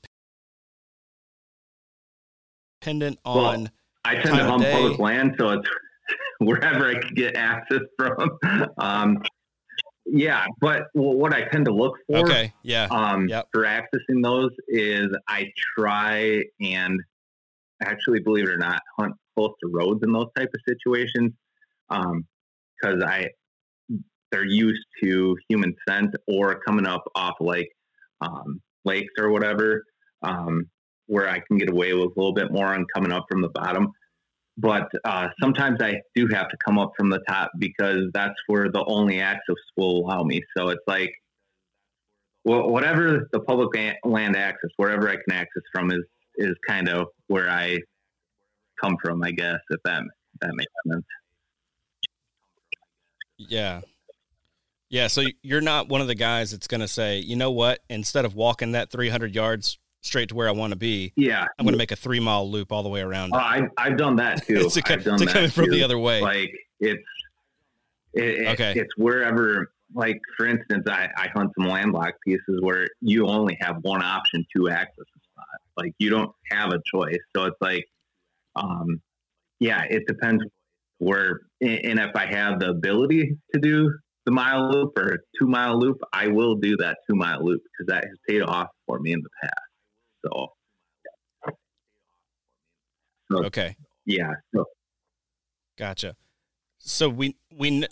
dependent 2.80 3.20
on? 3.26 3.64
Well, 3.64 3.68
I 4.06 4.16
tend 4.16 4.38
to 4.38 4.46
hunt 4.46 4.64
public 4.64 5.00
land, 5.00 5.36
so 5.38 5.50
it's 5.50 5.70
wherever 6.40 6.88
I 6.88 7.00
can 7.00 7.14
get 7.16 7.36
access 7.36 7.82
from. 7.98 8.38
Um, 8.78 9.22
yeah, 10.06 10.46
but 10.60 10.84
what 10.94 11.34
I 11.34 11.44
tend 11.46 11.66
to 11.66 11.74
look 11.74 11.96
for, 12.08 12.20
okay, 12.20 12.54
yeah, 12.64 12.88
um, 12.92 13.28
yep. 13.28 13.48
for 13.52 13.64
accessing 13.64 14.24
those 14.24 14.52
is 14.68 15.08
I 15.28 15.52
try 15.78 16.44
and 16.60 17.00
actually, 17.82 18.20
believe 18.20 18.48
it 18.48 18.52
or 18.52 18.58
not, 18.58 18.82
hunt 18.98 19.14
close 19.36 19.54
to 19.64 19.70
roads 19.72 20.02
in 20.04 20.12
those 20.12 20.28
type 20.36 20.50
of 20.54 20.62
situations 20.68 21.32
because 21.90 22.14
um, 23.04 23.04
I 23.06 23.30
they're 24.32 24.46
used 24.46 24.86
to 25.04 25.38
human 25.50 25.76
scent 25.88 26.16
or 26.28 26.60
coming 26.66 26.86
up 26.86 27.04
off 27.16 27.36
like 27.40 27.70
um, 28.22 28.62
lakes 28.86 29.14
or 29.18 29.30
whatever, 29.30 29.84
um, 30.24 30.70
where 31.08 31.30
I 31.30 31.42
can 31.48 31.58
get 31.58 31.70
away 31.70 31.94
with 31.94 32.06
a 32.06 32.20
little 32.20 32.34
bit 32.34 32.52
more 32.52 32.68
on 32.68 32.86
coming 32.94 33.12
up 33.12 33.26
from 33.30 33.42
the 33.42 33.50
bottom. 33.50 33.92
But 34.58 34.90
uh, 35.06 35.30
sometimes 35.42 35.80
I 35.82 36.02
do 36.14 36.28
have 36.32 36.50
to 36.50 36.58
come 36.66 36.78
up 36.78 36.92
from 36.98 37.10
the 37.10 37.22
top 37.28 37.52
because 37.58 38.10
that's 38.14 38.36
where 38.48 38.70
the 38.70 38.84
only 38.86 39.20
access 39.20 39.56
will 39.78 40.06
allow 40.06 40.24
me. 40.24 40.42
So 40.56 40.70
it's 40.70 40.84
like 40.88 41.12
well, 42.44 42.70
whatever 42.70 43.30
the 43.32 43.40
public 43.42 43.70
land 44.04 44.36
access, 44.36 44.72
wherever 44.78 45.08
I 45.10 45.16
can 45.16 45.34
access 45.34 45.64
from, 45.74 45.92
is 45.92 46.04
is 46.36 46.56
kind 46.68 46.90
of 46.90 47.08
where 47.28 47.50
I 47.50 47.80
come 48.82 48.98
from, 49.04 49.24
I 49.24 49.32
guess. 49.32 49.60
If 49.70 49.82
that 49.84 50.02
if 50.02 50.40
that 50.42 50.56
makes 50.56 50.72
sense. 50.90 51.06
Yeah. 53.38 53.82
Yeah, 54.92 55.08
so 55.08 55.24
you're 55.42 55.62
not 55.62 55.88
one 55.88 56.02
of 56.02 56.08
the 56.08 56.16
guys 56.16 56.52
that's 56.52 56.68
going 56.68 56.82
to 56.82 56.88
say, 56.88 57.20
you 57.20 57.38
know 57.38 57.50
what, 57.50 57.80
instead 57.90 58.26
of 58.26 58.36
walking 58.36 58.74
that 58.74 58.92
300 58.92 59.34
yards 59.34 59.80
straight 60.02 60.28
to 60.30 60.36
where 60.36 60.50
I 60.50 60.52
want 60.52 60.72
to 60.72 60.78
be, 60.78 61.14
yeah, 61.16 61.46
I'm 61.58 61.66
going 61.66 61.72
to 61.74 61.78
make 61.78 61.94
a 61.94 61.96
three 61.96 62.20
mile 62.20 62.50
loop 62.52 62.74
all 62.74 62.84
the 62.84 62.90
way 62.90 63.00
around. 63.00 63.32
Uh, 63.34 63.38
I, 63.38 63.62
I've 63.78 63.98
done 63.98 64.18
that 64.18 64.44
too. 64.46 64.70
to, 64.70 64.82
I've 64.86 65.04
done 65.06 65.18
that 65.20 65.30
coming 65.30 65.50
from 65.50 65.70
the 65.70 65.82
other 65.82 65.98
way. 65.98 66.20
Like 66.22 66.52
it's, 66.82 67.02
it, 68.14 68.48
Okay. 68.50 68.74
it's 68.76 68.92
wherever. 68.98 69.72
Like 69.94 70.20
for 70.36 70.46
instance, 70.46 70.84
I, 70.88 71.08
I 71.18 71.30
hunt 71.34 71.52
some 71.58 71.70
landlocked 71.70 72.20
pieces 72.28 72.60
where 72.62 72.88
you 73.00 73.28
only 73.28 73.58
have 73.62 73.78
one 73.84 74.02
option 74.04 74.46
to 74.58 74.70
access 74.70 75.06
a 75.16 75.20
spot. 75.32 75.46
Like 75.78 75.94
you 76.00 76.10
don't 76.10 76.32
have 76.52 76.72
a 76.72 76.82
choice. 76.94 77.18
So 77.36 77.46
it's 77.46 77.58
like, 77.62 77.86
um, 78.58 79.02
yeah, 79.60 79.84
it 79.90 80.06
depends 80.06 80.44
where. 80.98 81.42
And 81.62 82.00
if 82.00 82.14
I 82.16 82.26
have 82.26 82.60
the 82.60 82.70
ability 82.70 83.38
to 83.54 83.60
do 83.62 83.94
the 84.26 84.32
mile 84.32 84.70
loop 84.72 84.98
or 84.98 85.24
two 85.40 85.48
mile 85.48 85.80
loop, 85.80 85.98
I 86.14 86.28
will 86.28 86.56
do 86.56 86.78
that 86.78 86.98
two 87.10 87.16
mile 87.16 87.44
loop 87.44 87.62
because 87.64 87.88
that 87.88 88.04
has 88.06 88.18
paid 88.28 88.42
off 88.42 88.68
for 88.86 89.00
me 89.00 89.14
in 89.14 89.22
the 89.22 89.30
past. 89.42 89.54
So, 90.26 90.48
so 93.32 93.46
Okay. 93.46 93.76
yeah, 94.06 94.34
so 94.54 94.66
Gotcha. 95.78 96.16
So 96.78 97.10
we 97.10 97.36
we 97.52 97.88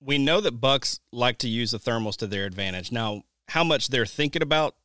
we 0.00 0.18
know 0.18 0.40
that 0.40 0.60
bucks 0.60 1.00
like 1.12 1.38
to 1.38 1.48
use 1.48 1.72
the 1.72 1.78
thermals 1.78 2.16
to 2.18 2.26
their 2.26 2.44
advantage. 2.46 2.92
Now, 2.92 3.22
how 3.48 3.64
much 3.64 3.88
they're 3.88 4.06
thinking 4.06 4.42
about 4.42 4.76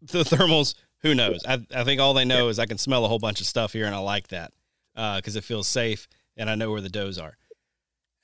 the 0.00 0.20
thermals, 0.24 0.74
who 1.02 1.14
knows? 1.14 1.44
I, 1.46 1.64
I 1.74 1.84
think 1.84 2.00
all 2.00 2.14
they 2.14 2.24
know 2.24 2.48
is 2.48 2.58
I 2.58 2.66
can 2.66 2.78
smell 2.78 3.04
a 3.04 3.08
whole 3.08 3.18
bunch 3.18 3.40
of 3.40 3.46
stuff 3.46 3.72
here, 3.72 3.86
and 3.86 3.94
I 3.94 3.98
like 3.98 4.28
that 4.28 4.52
uh, 4.94 5.16
because 5.16 5.34
it 5.34 5.44
feels 5.44 5.66
safe, 5.66 6.06
and 6.36 6.48
I 6.48 6.54
know 6.54 6.70
where 6.70 6.80
the 6.80 6.88
does 6.88 7.18
are. 7.18 7.36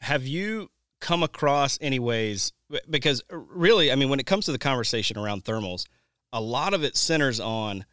Have 0.01 0.27
you 0.27 0.71
come 1.03 1.23
across 1.23 1.77
anyways? 1.83 2.53
Because 2.89 3.23
really, 3.31 3.93
I 3.93 3.97
mean, 3.97 4.09
when 4.09 4.21
it 4.21 4.27
comes 4.27 4.47
to 4.47 4.53
the 4.53 4.59
conversation 4.59 5.19
around 5.19 5.45
thermals, 5.45 5.85
a 6.33 6.41
lot 6.41 6.73
of 6.73 6.83
it 6.83 6.97
centers 6.97 7.39
on 7.41 7.85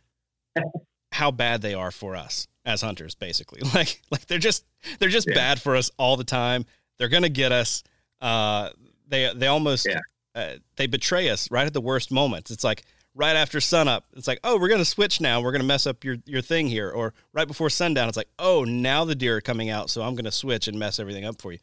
how 1.12 1.32
bad 1.32 1.62
they 1.62 1.74
are 1.74 1.92
for 1.92 2.16
us 2.16 2.48
as 2.66 2.82
hunters 2.82 3.16
basically 3.16 3.62
like 3.74 4.02
like 4.12 4.26
they're 4.28 4.38
just 4.38 4.64
they're 5.00 5.10
just 5.10 5.28
Yeah. 5.28 5.36
bad 5.36 5.62
for 5.62 5.76
us 5.76 5.90
all 5.98 6.18
the 6.18 6.24
time 6.24 6.66
they're 6.98 7.10
gonna 7.10 7.30
get 7.30 7.52
us 7.52 7.84
uh 8.22 8.70
they 9.08 9.32
they 9.34 9.48
almost 9.48 9.88
Yeah. 9.90 10.00
uh, 10.36 10.54
they 10.76 10.88
betray 10.88 11.30
us 11.30 11.50
right 11.52 11.66
at 11.66 11.74
the 11.74 11.82
worst 11.82 12.12
moments 12.12 12.52
it's 12.52 12.64
like 12.64 12.84
right 13.16 13.36
after 13.36 13.60
sunup 13.60 14.06
it's 14.16 14.28
like 14.28 14.40
oh 14.44 14.60
we're 14.60 14.68
gonna 14.70 14.86
switch 14.86 15.20
now 15.20 15.42
we're 15.42 15.52
gonna 15.52 15.64
mess 15.64 15.88
up 15.88 16.04
your 16.04 16.18
your 16.26 16.42
thing 16.42 16.68
here 16.68 16.90
or 16.92 17.14
right 17.34 17.48
before 17.48 17.70
sundown 17.70 18.08
it's 18.08 18.18
like 18.18 18.30
oh 18.38 18.64
now 18.66 19.04
the 19.04 19.16
deer 19.16 19.38
are 19.38 19.42
coming 19.42 19.70
out 19.70 19.90
so 19.90 20.02
i'm 20.04 20.14
gonna 20.16 20.32
switch 20.32 20.68
and 20.68 20.78
mess 20.78 21.00
everything 21.00 21.26
up 21.26 21.42
for 21.42 21.52
you 21.52 21.60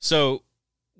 so 0.00 0.42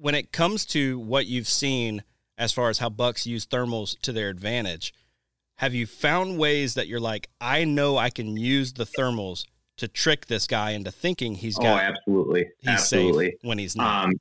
when 0.01 0.14
it 0.14 0.32
comes 0.32 0.64
to 0.66 0.99
what 0.99 1.26
you've 1.26 1.49
seen 1.49 2.03
as 2.36 2.53
far 2.53 2.70
as 2.70 2.78
how 2.78 2.88
bucks 2.88 3.26
use 3.26 3.46
thermals 3.46 3.99
to 4.01 4.12
their 4.12 4.28
advantage 4.28 4.94
have 5.59 5.74
you 5.74 5.86
found 5.86 6.38
ways 6.38 6.74
that 6.74 6.86
you're 6.86 7.01
like, 7.01 7.28
I 7.40 7.64
know 7.64 7.96
I 7.99 8.11
can 8.11 8.36
use 8.36 8.74
the 8.74 8.86
thermals 8.86 9.44
to 9.78 9.88
trick 9.88 10.26
this 10.26 10.46
guy 10.46 10.70
into 10.70 10.92
thinking 10.92 11.34
he's 11.34 11.59
oh, 11.59 11.62
got 11.62 11.82
absolutely, 11.82 12.49
he's 12.61 12.68
absolutely. 12.68 13.30
safe 13.30 13.34
when 13.42 13.59
he's 13.59 13.74
not? 13.74 14.05
Um, 14.05 14.12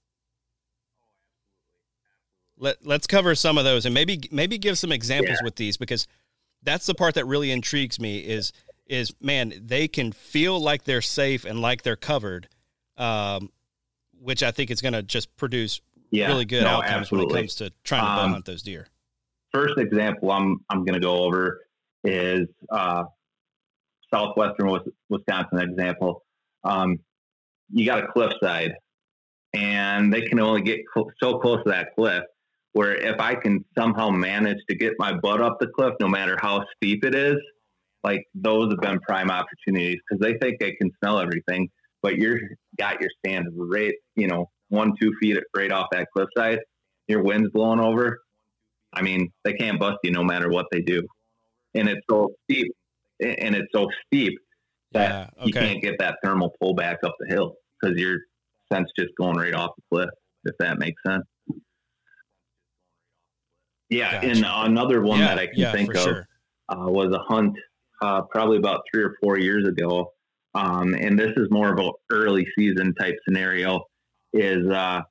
Let 2.57 2.83
let's 2.83 3.05
cover 3.05 3.35
some 3.35 3.59
of 3.59 3.65
those 3.65 3.85
and 3.85 3.93
maybe 3.93 4.19
maybe 4.31 4.57
give 4.57 4.79
some 4.79 4.91
examples 4.91 5.37
Yeah. 5.39 5.43
with 5.45 5.57
these 5.57 5.77
because 5.77 6.07
that's 6.63 6.87
the 6.87 6.95
part 6.95 7.13
that 7.13 7.25
really 7.25 7.51
intrigues 7.51 7.99
me 7.99 8.17
is 8.17 8.51
is 8.87 9.13
man 9.21 9.53
they 9.63 9.87
can 9.87 10.11
feel 10.11 10.59
like 10.59 10.85
they're 10.85 11.01
safe 11.03 11.45
and 11.45 11.61
like 11.61 11.83
they're 11.83 11.95
covered, 11.95 12.49
um, 12.97 13.51
which 14.21 14.43
I 14.43 14.51
think 14.51 14.71
is 14.71 14.81
going 14.81 14.93
to 14.93 15.03
just 15.03 15.35
produce 15.37 15.81
yeah, 16.11 16.27
really 16.27 16.45
good 16.45 16.63
no, 16.63 16.69
outcomes 16.69 17.11
when 17.11 17.21
it 17.21 17.29
comes 17.29 17.55
to 17.55 17.71
trying 17.83 18.03
to 18.03 18.23
Um, 18.23 18.31
hunt 18.31 18.45
those 18.45 18.61
deer. 18.61 18.87
First 19.53 19.77
example 19.77 20.31
I'm 20.31 20.59
I'm 20.69 20.85
going 20.85 20.93
to 20.93 20.99
go 20.99 21.23
over 21.23 21.61
is 22.03 22.47
uh, 22.69 23.03
southwestern 24.13 24.79
Wisconsin 25.09 25.59
example. 25.59 26.23
Um, 26.63 26.99
you 27.71 27.85
got 27.85 28.03
a 28.03 28.07
cliffside, 28.07 28.73
and 29.53 30.13
they 30.13 30.21
can 30.21 30.39
only 30.39 30.61
get 30.61 30.79
cl- 30.93 31.11
so 31.21 31.39
close 31.39 31.63
to 31.65 31.71
that 31.71 31.95
cliff. 31.95 32.23
Where 32.73 32.95
if 32.95 33.19
I 33.19 33.35
can 33.35 33.65
somehow 33.77 34.09
manage 34.09 34.59
to 34.69 34.75
get 34.75 34.93
my 34.99 35.13
butt 35.13 35.41
up 35.41 35.57
the 35.59 35.67
cliff, 35.67 35.93
no 35.99 36.07
matter 36.07 36.37
how 36.39 36.63
steep 36.75 37.03
it 37.03 37.15
is, 37.15 37.37
like 38.03 38.23
those 38.35 38.71
have 38.71 38.79
been 38.79 38.99
prime 38.99 39.31
opportunities 39.31 39.97
because 40.07 40.21
they 40.21 40.37
think 40.37 40.59
they 40.59 40.73
can 40.73 40.91
smell 40.99 41.19
everything, 41.19 41.69
but 42.01 42.17
you're 42.17 42.39
got 42.77 43.01
your 43.01 43.09
stand 43.19 43.47
right, 43.55 43.93
you 44.15 44.27
know, 44.27 44.49
one 44.69 44.93
two 44.99 45.13
feet 45.19 45.37
right 45.55 45.71
off 45.71 45.87
that 45.91 46.07
cliffside. 46.15 46.59
Your 47.07 47.23
wind's 47.23 47.49
blowing 47.51 47.79
over. 47.79 48.19
I 48.93 49.01
mean, 49.01 49.31
they 49.43 49.53
can't 49.53 49.79
bust 49.79 49.97
you 50.03 50.11
no 50.11 50.23
matter 50.23 50.49
what 50.49 50.67
they 50.71 50.81
do, 50.81 51.03
and 51.73 51.87
it's 51.87 52.01
so 52.09 52.29
steep, 52.43 52.71
and 53.19 53.55
it's 53.55 53.67
so 53.73 53.87
steep 54.05 54.37
that 54.93 55.33
Yeah, 55.37 55.45
you 55.45 55.53
can't 55.53 55.81
get 55.81 55.95
that 55.99 56.17
thermal 56.23 56.53
pull 56.59 56.73
back 56.73 56.99
up 57.03 57.15
the 57.19 57.27
hill 57.27 57.55
because 57.79 57.97
your 57.99 58.17
scent's 58.71 58.91
just 58.97 59.11
going 59.19 59.37
right 59.37 59.53
off 59.53 59.71
the 59.77 59.83
cliff. 59.91 60.09
If 60.45 60.55
that 60.59 60.79
makes 60.79 61.01
sense. 61.05 61.23
Yeah, 63.89 64.13
Gotcha. 64.13 64.27
and 64.27 64.45
another 64.45 65.01
one 65.01 65.19
yeah, 65.19 65.27
that 65.27 65.39
I 65.39 65.47
can 65.47 65.59
yeah, 65.59 65.71
think 65.71 65.95
of 65.95 66.01
sure. 66.01 66.27
uh, 66.69 66.89
was 66.89 67.13
a 67.13 67.19
hunt 67.19 67.55
uh, 68.01 68.21
probably 68.23 68.57
about 68.57 68.81
three 68.91 69.03
or 69.03 69.15
four 69.21 69.37
years 69.39 69.67
ago. 69.67 70.13
Um, 70.53 70.95
and 70.95 71.17
this 71.17 71.31
is 71.37 71.47
more 71.51 71.71
of 71.71 71.79
an 71.79 71.91
early 72.11 72.45
season 72.57 72.93
type 72.95 73.15
scenario. 73.27 73.83
Is 74.33 74.67
uh, 74.69 75.01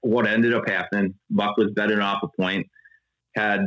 what 0.00 0.26
ended 0.26 0.54
up 0.54 0.68
happening? 0.68 1.14
Buck 1.30 1.56
was 1.56 1.70
bedding 1.72 2.00
off 2.00 2.22
a 2.22 2.28
point, 2.40 2.66
had 3.34 3.66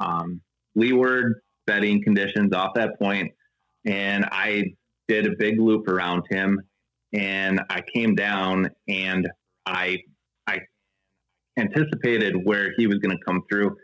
um, 0.00 0.40
leeward 0.74 1.40
bedding 1.66 2.02
conditions 2.02 2.52
off 2.52 2.74
that 2.74 2.98
point, 3.00 3.32
and 3.86 4.26
I 4.30 4.64
did 5.08 5.26
a 5.26 5.36
big 5.38 5.60
loop 5.60 5.88
around 5.88 6.22
him, 6.30 6.60
and 7.12 7.60
I 7.70 7.82
came 7.94 8.14
down 8.14 8.70
and 8.88 9.28
I 9.66 9.98
I 10.46 10.60
anticipated 11.58 12.34
where 12.44 12.72
he 12.76 12.86
was 12.86 12.98
going 12.98 13.16
to 13.16 13.24
come 13.24 13.42
through 13.50 13.76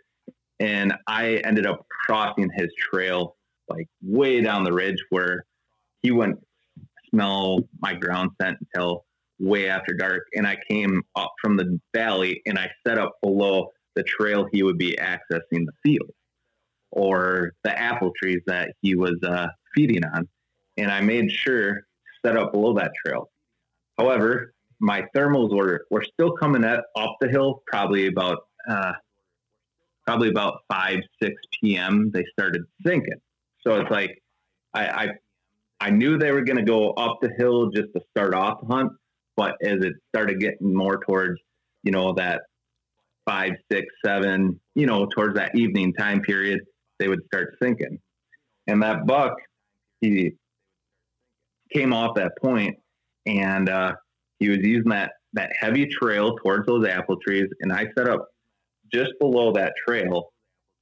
and 0.60 0.94
I 1.06 1.36
ended 1.44 1.66
up 1.66 1.86
crossing 1.88 2.48
his 2.56 2.68
trail 2.78 3.36
like 3.68 3.86
way 4.02 4.40
down 4.40 4.64
the 4.64 4.72
ridge 4.72 5.02
where 5.10 5.44
he 6.02 6.10
wouldn't 6.10 6.40
smell 7.10 7.60
my 7.80 7.94
ground 7.94 8.30
scent 8.40 8.58
until 8.60 9.04
way 9.38 9.68
after 9.68 9.94
dark. 9.94 10.24
And 10.34 10.46
I 10.46 10.56
came 10.68 11.02
up 11.16 11.32
from 11.40 11.56
the 11.56 11.78
valley 11.94 12.42
and 12.46 12.58
I 12.58 12.70
set 12.86 12.98
up 12.98 13.16
below 13.22 13.70
the 13.94 14.02
trail 14.02 14.46
he 14.52 14.62
would 14.62 14.78
be 14.78 14.96
accessing 15.00 15.64
the 15.64 15.72
field 15.82 16.10
or 16.90 17.52
the 17.64 17.78
apple 17.78 18.12
trees 18.20 18.40
that 18.46 18.72
he 18.80 18.94
was 18.94 19.16
uh, 19.24 19.46
feeding 19.74 20.04
on. 20.04 20.28
And 20.76 20.90
I 20.90 21.00
made 21.00 21.30
sure 21.30 21.74
to 21.74 21.80
set 22.24 22.36
up 22.36 22.52
below 22.52 22.74
that 22.74 22.92
trail. 23.04 23.30
However, 23.98 24.54
my 24.80 25.04
thermals 25.16 25.54
were, 25.54 25.86
were 25.90 26.04
still 26.04 26.32
coming 26.32 26.64
at, 26.64 26.84
up 26.96 27.16
the 27.20 27.28
hill, 27.28 27.62
probably 27.66 28.06
about 28.06 28.38
uh, 28.68 28.92
probably 30.08 30.30
about 30.30 30.60
5 30.72 31.00
6 31.22 31.34
p.m 31.60 32.10
they 32.14 32.24
started 32.32 32.62
sinking 32.86 33.20
so 33.60 33.78
it's 33.78 33.90
like 33.90 34.22
i 34.72 34.86
i, 34.86 35.08
I 35.80 35.90
knew 35.90 36.18
they 36.18 36.32
were 36.32 36.42
going 36.42 36.56
to 36.56 36.64
go 36.64 36.90
up 36.90 37.18
the 37.20 37.30
hill 37.38 37.70
just 37.70 37.88
to 37.94 38.00
start 38.10 38.34
off 38.34 38.60
the 38.60 38.66
hunt 38.66 38.92
but 39.36 39.56
as 39.62 39.84
it 39.84 39.92
started 40.08 40.40
getting 40.40 40.74
more 40.74 41.00
towards 41.04 41.40
you 41.84 41.92
know 41.92 42.12
that 42.14 42.42
five 43.24 43.52
six 43.70 43.86
seven 44.04 44.58
you 44.74 44.86
know 44.86 45.06
towards 45.14 45.36
that 45.36 45.54
evening 45.54 45.94
time 45.94 46.20
period 46.20 46.60
they 46.98 47.08
would 47.08 47.20
start 47.26 47.56
sinking. 47.62 47.98
And 48.66 48.82
that 48.82 49.06
buck 49.06 49.34
he 50.00 50.32
came 51.72 51.92
off 51.92 52.16
that 52.16 52.32
point 52.42 52.76
and 53.26 53.68
uh, 53.68 53.92
he 54.40 54.48
was 54.48 54.58
using 54.62 54.90
that 54.90 55.12
that 55.34 55.52
heavy 55.58 55.86
trail 55.86 56.36
towards 56.36 56.66
those 56.66 56.86
apple 56.86 57.16
trees 57.24 57.46
and 57.60 57.72
i 57.72 57.86
set 57.96 58.08
up 58.08 58.28
just 58.92 59.12
below 59.20 59.52
that 59.52 59.74
trail, 59.86 60.32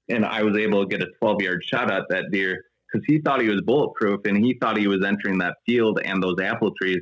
and 0.09 0.25
I 0.25 0.43
was 0.43 0.57
able 0.57 0.83
to 0.83 0.89
get 0.89 1.07
a 1.07 1.11
12 1.19 1.43
yard 1.43 1.65
shot 1.65 1.91
at 1.91 2.05
that 2.11 2.27
deer 2.31 2.65
because 2.97 3.05
he 3.07 3.21
thought 3.21 3.41
he 3.41 3.49
was 3.49 3.61
bulletproof 3.63 4.21
and 4.25 4.37
he 4.37 4.57
thought 4.61 4.77
he 4.77 4.89
was 4.89 5.05
entering 5.05 5.39
that 5.39 5.57
field 5.67 6.01
and 6.05 6.23
those 6.23 6.37
apple 6.41 6.73
trees 6.81 7.01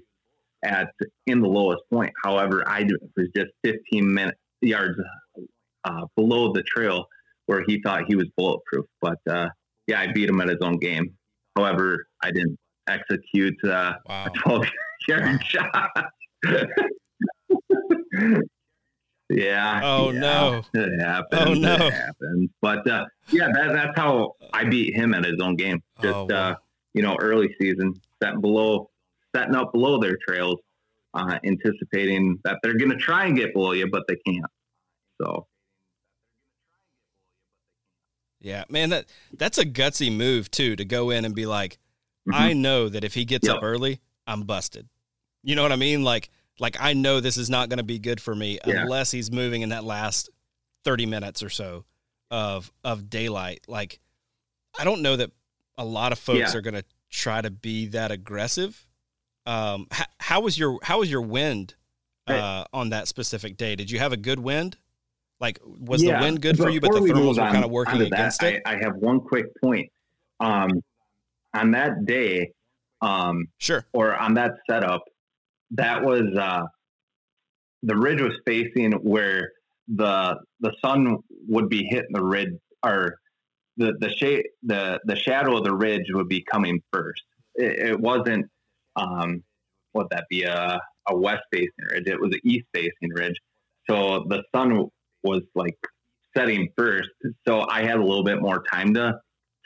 at 0.64 0.88
in 1.26 1.40
the 1.40 1.48
lowest 1.48 1.82
point. 1.92 2.12
However, 2.24 2.64
I 2.66 2.86
was 3.16 3.28
just 3.36 3.50
15 3.64 4.12
minute 4.12 4.34
yards 4.60 4.98
uh, 5.84 6.06
below 6.16 6.52
the 6.52 6.62
trail 6.62 7.06
where 7.46 7.62
he 7.66 7.80
thought 7.82 8.04
he 8.08 8.16
was 8.16 8.26
bulletproof. 8.36 8.86
But 9.00 9.18
uh, 9.28 9.48
yeah, 9.86 10.00
I 10.00 10.12
beat 10.12 10.28
him 10.28 10.40
at 10.40 10.48
his 10.48 10.58
own 10.62 10.78
game. 10.78 11.14
However, 11.56 12.06
I 12.22 12.30
didn't 12.30 12.58
execute 12.88 13.54
uh, 13.64 13.94
Wow. 14.06 14.26
a 14.26 14.30
12 14.30 14.66
yard 15.08 15.44
shot. 15.48 15.90
Yeah. 19.30 19.80
Oh 19.82 20.10
yeah, 20.10 20.20
no. 20.20 20.64
It 20.74 21.00
happens. 21.00 21.40
Oh 21.48 21.54
no. 21.54 21.74
It 21.74 21.92
happens. 21.92 22.50
But 22.60 22.88
uh, 22.88 23.06
yeah, 23.30 23.48
that, 23.52 23.72
that's 23.72 23.98
how 23.98 24.32
I 24.52 24.64
beat 24.64 24.94
him 24.94 25.14
at 25.14 25.24
his 25.24 25.40
own 25.40 25.56
game. 25.56 25.82
Just 26.02 26.14
Oh, 26.14 26.26
wow. 26.26 26.50
uh, 26.50 26.54
you 26.92 27.02
know, 27.02 27.16
early 27.20 27.54
season, 27.60 27.94
setting 28.22 28.40
below, 28.40 28.90
setting 29.34 29.54
up 29.54 29.72
below 29.72 29.98
their 29.98 30.16
trails, 30.28 30.58
uh, 31.14 31.38
anticipating 31.44 32.38
that 32.44 32.58
they're 32.62 32.76
going 32.76 32.90
to 32.90 32.96
try 32.96 33.24
and 33.26 33.36
get 33.36 33.52
below 33.54 33.72
you, 33.72 33.88
but 33.90 34.04
they 34.08 34.16
can't. 34.26 34.44
So 35.20 35.46
Yeah, 38.40 38.64
man, 38.68 38.90
that 38.90 39.06
that's 39.38 39.58
a 39.58 39.64
gutsy 39.64 40.14
move 40.14 40.50
too 40.50 40.76
to 40.76 40.84
go 40.84 41.10
in 41.10 41.24
and 41.24 41.34
be 41.34 41.46
like, 41.46 41.78
mhm. 42.28 42.34
I 42.34 42.52
know 42.52 42.88
that 42.88 43.04
if 43.04 43.14
he 43.14 43.24
gets 43.24 43.48
Yep. 43.48 43.56
up 43.56 43.62
early, 43.62 44.00
I'm 44.26 44.42
busted. 44.42 44.88
You 45.42 45.56
know 45.56 45.62
what 45.62 45.72
I 45.72 45.76
mean? 45.76 46.04
Like 46.04 46.30
like 46.58 46.76
I 46.80 46.92
know 46.92 47.20
this 47.20 47.36
is 47.36 47.50
not 47.50 47.68
going 47.68 47.78
to 47.78 47.82
be 47.84 47.98
good 47.98 48.20
for 48.20 48.34
me 48.34 48.58
Yeah. 48.66 48.82
unless 48.82 49.10
he's 49.10 49.30
moving 49.30 49.62
in 49.62 49.70
that 49.70 49.84
last 49.84 50.30
30 50.84 51.06
minutes 51.06 51.42
or 51.42 51.48
so 51.50 51.84
of 52.30 52.72
of 52.82 53.08
daylight. 53.10 53.64
Like 53.68 53.98
I 54.78 54.84
don't 54.84 55.02
know 55.02 55.16
that 55.16 55.30
a 55.78 55.84
lot 55.84 56.12
of 56.12 56.18
folks 56.18 56.38
Yeah. 56.52 56.56
are 56.56 56.60
going 56.60 56.74
to 56.74 56.84
try 57.10 57.40
to 57.40 57.50
be 57.50 57.86
that 57.88 58.10
aggressive. 58.10 58.86
Um 59.46 59.86
how, 59.90 60.04
how 60.20 60.40
was 60.40 60.58
your 60.58 60.78
how 60.82 61.00
was 61.00 61.10
your 61.10 61.22
wind 61.22 61.74
uh 62.26 62.64
on 62.72 62.90
that 62.90 63.08
specific 63.08 63.56
day? 63.56 63.76
Did 63.76 63.90
you 63.90 63.98
have 63.98 64.12
a 64.12 64.16
good 64.16 64.38
wind? 64.38 64.76
Like 65.40 65.58
was 65.64 66.02
Yeah, 66.02 66.18
the 66.18 66.24
wind 66.24 66.40
good 66.40 66.56
for 66.56 66.70
you 66.70 66.80
but 66.80 66.92
the 66.92 67.00
thermals 67.00 67.36
were 67.36 67.42
on 67.42 67.52
kind 67.52 67.64
of 67.64 67.70
working 67.70 67.94
onto 67.94 68.08
that, 68.10 68.14
against 68.14 68.42
it? 68.42 68.62
I, 68.64 68.74
I 68.74 68.78
have 68.82 68.94
one 68.96 69.20
quick 69.20 69.46
point. 69.62 69.90
Um, 70.40 70.70
on 71.52 71.70
that 71.72 72.04
day, 72.06 72.50
um, 73.00 73.46
Sure. 73.58 73.84
or 73.92 74.16
on 74.16 74.34
that 74.34 74.52
setup, 74.68 75.02
that 75.74 76.02
was 76.02 76.34
uh, 76.38 76.64
the 77.82 77.96
ridge 77.96 78.20
was 78.20 78.34
facing 78.46 78.92
where 78.92 79.50
the 79.88 80.36
the 80.60 80.72
sun 80.84 81.18
would 81.48 81.68
be 81.68 81.84
hitting 81.84 82.12
the 82.12 82.22
ridge, 82.24 82.54
or 82.84 83.16
the 83.76 83.94
the 84.00 84.10
shade 84.10 84.46
the 84.62 85.00
the 85.04 85.16
shadow 85.16 85.58
of 85.58 85.64
the 85.64 85.74
ridge 85.74 86.06
would 86.10 86.28
be 86.28 86.44
coming 86.50 86.80
first. 86.92 87.22
It, 87.54 87.90
it 87.90 88.00
wasn't 88.00 88.46
um, 88.96 89.42
what 89.92 90.08
that 90.10 90.24
be 90.28 90.44
a 90.44 90.80
a 91.08 91.16
west 91.16 91.42
facing 91.52 91.70
ridge. 91.90 92.06
It 92.06 92.20
was 92.20 92.32
an 92.32 92.40
east 92.44 92.66
facing 92.72 93.10
ridge. 93.14 93.36
So 93.88 94.24
the 94.28 94.42
sun 94.54 94.88
was 95.22 95.42
like 95.54 95.76
setting 96.36 96.68
first. 96.76 97.10
So 97.46 97.66
I 97.68 97.82
had 97.82 97.96
a 97.96 98.04
little 98.04 98.24
bit 98.24 98.40
more 98.40 98.62
time 98.72 98.94
to 98.94 99.18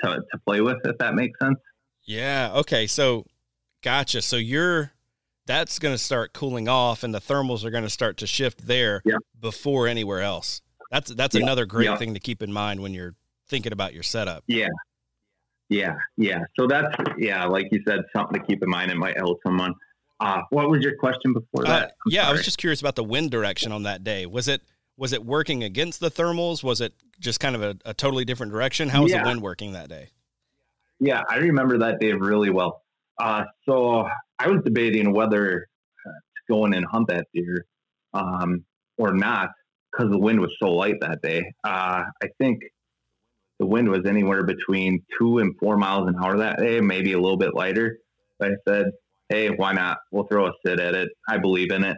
to, 0.02 0.09
to 0.09 0.38
play 0.46 0.61
with, 0.61 0.78
if 0.84 0.98
that 0.98 1.14
makes 1.14 1.38
sense. 1.40 1.59
Yeah. 2.04 2.52
Okay. 2.54 2.86
So, 2.86 3.26
gotcha. 3.82 4.22
So 4.22 4.36
you're 4.36 4.92
that's 5.49 5.78
going 5.80 5.94
to 5.94 5.99
start 5.99 6.32
cooling 6.34 6.68
off, 6.68 7.03
and 7.03 7.12
the 7.12 7.20
thermals 7.20 7.64
are 7.64 7.70
going 7.70 7.82
to 7.82 7.90
start 7.90 8.18
to 8.18 8.26
shift 8.28 8.66
there 8.66 9.03
Yeah. 9.05 9.16
before 9.40 9.88
anywhere 9.88 10.20
else. 10.20 10.61
That's 10.92 11.12
that's 11.14 11.34
Yeah. 11.34 11.42
another 11.42 11.66
great 11.66 11.86
Yeah. 11.86 11.96
thing 11.96 12.14
to 12.14 12.20
keep 12.20 12.42
in 12.42 12.53
mind 12.53 12.80
when 12.80 12.94
you're 12.94 13.14
thinking 13.49 13.72
about 13.72 13.94
your 13.94 14.03
setup. 14.03 14.44
Yeah. 14.46 14.68
Yeah. 15.70 15.96
Yeah. 16.16 16.44
So 16.59 16.66
that's, 16.66 16.94
yeah, 17.18 17.44
like 17.46 17.68
you 17.72 17.82
said, 17.86 18.01
something 18.14 18.40
to 18.40 18.46
keep 18.46 18.62
in 18.62 18.70
mind. 18.70 18.90
It 18.90 18.96
might 18.96 19.16
help 19.16 19.38
someone. 19.44 19.74
Uh, 20.20 20.42
what 20.51 20.68
was 20.70 20.82
your 20.82 20.96
question 20.96 21.32
before 21.32 21.64
Uh, 21.66 21.68
that? 21.68 21.84
I'm 22.07 22.12
yeah, 22.12 22.28
I 22.28 22.32
was 22.32 22.44
just 22.44 22.59
curious 22.59 22.80
about 22.80 22.96
the 22.96 23.05
wind 23.05 23.30
direction 23.30 23.70
on 23.72 23.82
that 23.84 24.05
day. 24.05 24.26
Was 24.26 24.49
it 24.49 24.62
was 24.96 25.12
it 25.12 25.24
working 25.24 25.62
against 25.62 26.01
the 26.01 26.11
thermals? 26.11 26.62
Was 26.64 26.80
it 26.80 26.92
just 27.20 27.38
kind 27.38 27.55
of 27.55 27.62
a, 27.62 27.76
a 27.84 27.94
totally 27.94 28.24
different 28.24 28.51
direction? 28.53 28.88
How 28.88 29.03
was 29.05 29.12
the 29.12 29.22
wind 29.24 29.40
working 29.42 29.72
that 29.72 29.88
day? 29.88 30.09
Yeah, 31.01 31.22
I 31.28 31.36
remember 31.36 31.78
that 31.78 32.01
day 32.01 32.12
really 32.12 32.51
well. 32.51 32.82
Uh, 33.19 33.45
so 33.69 34.09
I 34.39 34.49
was 34.49 34.61
debating 34.64 35.12
whether 35.12 35.66
uh, 36.07 36.11
to 36.11 36.53
go 36.53 36.64
in 36.66 36.75
and 36.75 36.87
hunt 36.87 37.09
that 37.09 37.27
deer 37.35 37.66
um, 38.14 38.64
or 38.97 39.12
not 39.12 39.51
because 39.91 40.11
the 40.11 40.19
wind 40.19 40.41
was 40.41 40.51
so 40.61 40.71
light 40.71 40.97
that 41.01 41.21
day. 41.23 41.43
Uh, 41.64 42.05
I 42.23 42.29
think 42.39 42.61
the 43.59 43.66
wind 43.66 43.89
was 43.89 44.07
anywhere 44.07 44.45
between 44.45 45.03
two 45.19 45.39
and 45.39 45.57
four 45.59 45.77
miles 45.77 46.09
an 46.09 46.16
hour 46.23 46.37
that 46.39 46.59
day, 46.59 46.81
maybe 46.81 47.12
a 47.12 47.21
little 47.21 47.37
bit 47.37 47.55
lighter. 47.55 47.99
But 48.39 48.53
I 48.53 48.55
said, 48.69 48.87
hey, 49.29 49.51
why 49.51 49.73
not? 49.73 49.99
We'll 50.12 50.27
throw 50.27 50.47
a 50.47 50.53
sit 50.64 50.79
at 50.79 50.95
it. 50.95 51.09
I 51.29 51.39
believe 51.39 51.73
in 51.73 51.85
it. 51.85 51.97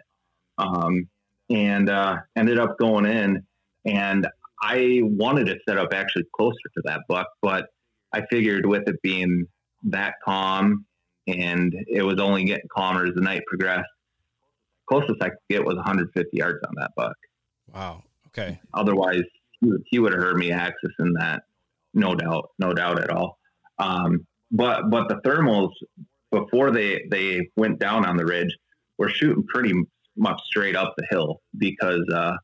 Um, 0.57 1.09
and 1.51 1.91
uh, 1.91 2.17
ended 2.37 2.59
up 2.59 2.79
going 2.79 3.07
in. 3.07 3.45
And 3.85 4.27
I 4.63 5.01
wanted 5.03 5.47
to 5.47 5.59
set 5.69 5.79
up 5.79 5.93
actually 5.93 6.25
closer 6.35 6.55
to 6.75 6.83
that 6.85 7.01
buck, 7.09 7.27
but 7.43 7.67
I 8.13 8.23
figured 8.31 8.67
with 8.67 8.89
it 8.89 8.97
being 9.03 9.47
that 9.85 10.15
calm 10.25 10.85
and 11.39 11.75
it 11.89 12.03
was 12.03 12.19
only 12.21 12.45
getting 12.45 12.69
calmer 12.75 13.07
as 13.07 13.15
the 13.15 13.21
night 13.21 13.43
progressed, 13.47 13.89
closest 14.89 15.23
I 15.23 15.31
could 15.31 15.39
get 15.49 15.65
was 15.65 15.77
150 15.77 16.29
yards 16.37 16.59
on 16.67 16.75
that 16.77 16.91
buck. 16.97 17.17
Wow. 17.73 18.03
Okay. 18.29 18.61
Otherwise, 18.75 19.23
he 19.61 19.71
would, 19.71 19.83
he 19.87 19.99
would 19.99 20.13
have 20.13 20.23
heard 20.23 20.37
me 20.37 20.51
accessing 20.51 21.13
that, 21.19 21.43
no 21.95 22.15
doubt, 22.15 22.51
no 22.59 22.73
doubt 22.73 23.01
at 23.01 23.11
all. 23.11 23.39
Um, 23.79 24.27
but 24.51 24.91
but 24.91 25.09
the 25.09 25.17
thermals 25.17 25.71
before 26.31 26.71
they 26.71 27.05
they 27.11 27.49
went 27.57 27.79
down 27.79 28.05
on 28.05 28.17
the 28.17 28.25
ridge 28.25 28.57
were 28.99 29.09
shooting 29.09 29.45
pretty 29.47 29.73
much 30.17 30.41
straight 30.45 30.77
up 30.77 30.95
the 30.97 31.07
hill 31.11 31.41
because 31.57 32.05
uh, 32.13 32.37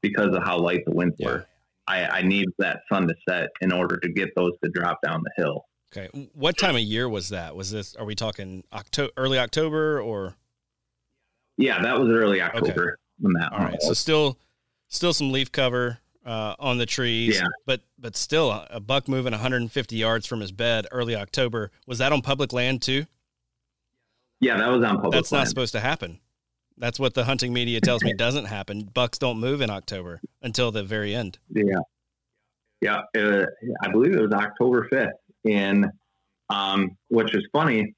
because 0.00 0.34
of 0.34 0.42
how 0.42 0.58
light 0.58 0.82
the 0.86 0.92
winds 0.92 1.16
Yeah. 1.18 1.28
were. 1.28 1.46
I, 1.88 2.04
I 2.06 2.22
need 2.22 2.46
that 2.58 2.80
sun 2.90 3.08
to 3.08 3.14
set 3.28 3.48
in 3.60 3.72
order 3.72 3.96
to 3.98 4.08
get 4.08 4.30
those 4.36 4.52
to 4.62 4.70
drop 4.70 4.98
down 5.04 5.20
the 5.24 5.42
hill. 5.42 5.64
Okay. 5.94 6.08
What 6.32 6.56
time 6.56 6.74
of 6.74 6.80
year 6.80 7.08
was 7.08 7.28
that? 7.30 7.54
Was 7.54 7.70
this, 7.70 7.94
are 7.96 8.04
we 8.04 8.14
talking 8.14 8.64
October, 8.72 9.12
early 9.16 9.38
October 9.38 10.00
or? 10.00 10.34
Yeah, 11.58 11.82
that 11.82 11.98
was 11.98 12.08
early 12.08 12.40
October 12.40 12.98
okay. 13.20 13.32
that 13.34 13.52
All 13.52 13.58
right. 13.58 13.80
So 13.82 13.92
still, 13.92 14.38
still 14.88 15.12
some 15.12 15.32
leaf 15.32 15.52
cover 15.52 15.98
uh, 16.24 16.54
on 16.58 16.78
the 16.78 16.86
trees, 16.86 17.36
yeah. 17.36 17.46
but, 17.66 17.82
but 17.98 18.16
still 18.16 18.50
a 18.70 18.80
buck 18.80 19.06
moving 19.06 19.32
150 19.32 19.96
yards 19.96 20.26
from 20.26 20.40
his 20.40 20.50
bed 20.50 20.86
early 20.92 21.14
October. 21.14 21.70
Was 21.86 21.98
that 21.98 22.10
on 22.10 22.22
public 22.22 22.54
land 22.54 22.80
too? 22.80 23.04
Yeah, 24.40 24.56
that 24.56 24.68
was 24.68 24.82
on 24.82 24.96
public 24.96 25.12
That's 25.12 25.30
land. 25.30 25.42
not 25.42 25.48
supposed 25.48 25.72
to 25.72 25.80
happen. 25.80 26.20
That's 26.78 26.98
what 26.98 27.12
the 27.12 27.24
hunting 27.24 27.52
media 27.52 27.80
tells 27.80 28.02
me 28.02 28.14
doesn't 28.18 28.46
happen. 28.46 28.88
Bucks 28.94 29.18
don't 29.18 29.38
move 29.38 29.60
in 29.60 29.68
October 29.68 30.20
until 30.40 30.72
the 30.72 30.82
very 30.82 31.14
end. 31.14 31.38
Yeah. 31.50 31.80
Yeah. 32.80 33.02
Uh, 33.16 33.44
I 33.82 33.88
believe 33.88 34.14
it 34.14 34.20
was 34.20 34.32
October 34.32 34.88
5th 34.90 35.12
in, 35.44 35.90
um, 36.50 36.96
which 37.08 37.32
was 37.32 37.46
funny 37.52 37.94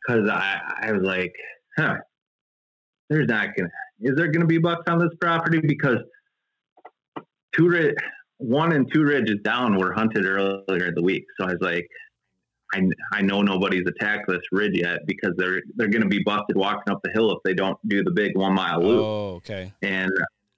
because 0.00 0.28
I, 0.28 0.60
I 0.82 0.92
was 0.92 1.02
like, 1.02 1.32
huh, 1.76 1.96
there's 3.08 3.28
not 3.28 3.48
gonna 3.56 3.68
is 4.00 4.16
there 4.16 4.28
gonna 4.28 4.46
be 4.46 4.58
bucks 4.58 4.84
on 4.88 4.98
this 4.98 5.14
property 5.20 5.60
because 5.60 5.98
two 7.52 7.68
ridge, 7.68 7.94
one 8.38 8.72
and 8.72 8.92
two 8.92 9.02
ridges 9.02 9.36
down 9.44 9.76
were 9.76 9.92
hunted 9.92 10.26
earlier 10.26 10.86
in 10.86 10.94
the 10.94 11.02
week. 11.02 11.24
So 11.38 11.46
I 11.46 11.52
was 11.52 11.60
like, 11.60 11.86
I, 12.74 12.82
I 13.12 13.22
know 13.22 13.42
nobody's 13.42 13.84
attacked 13.86 14.28
this 14.28 14.40
ridge 14.50 14.72
yet 14.74 15.00
because 15.06 15.32
they're 15.36 15.62
they're 15.76 15.88
gonna 15.88 16.06
be 16.06 16.22
busted 16.24 16.56
walking 16.56 16.92
up 16.92 17.00
the 17.02 17.10
hill 17.12 17.30
if 17.32 17.38
they 17.44 17.54
don't 17.54 17.78
do 17.88 18.02
the 18.02 18.10
big 18.10 18.36
one 18.36 18.54
mile 18.54 18.80
loop. 18.82 19.04
Oh, 19.04 19.34
okay. 19.36 19.72
And 19.82 20.10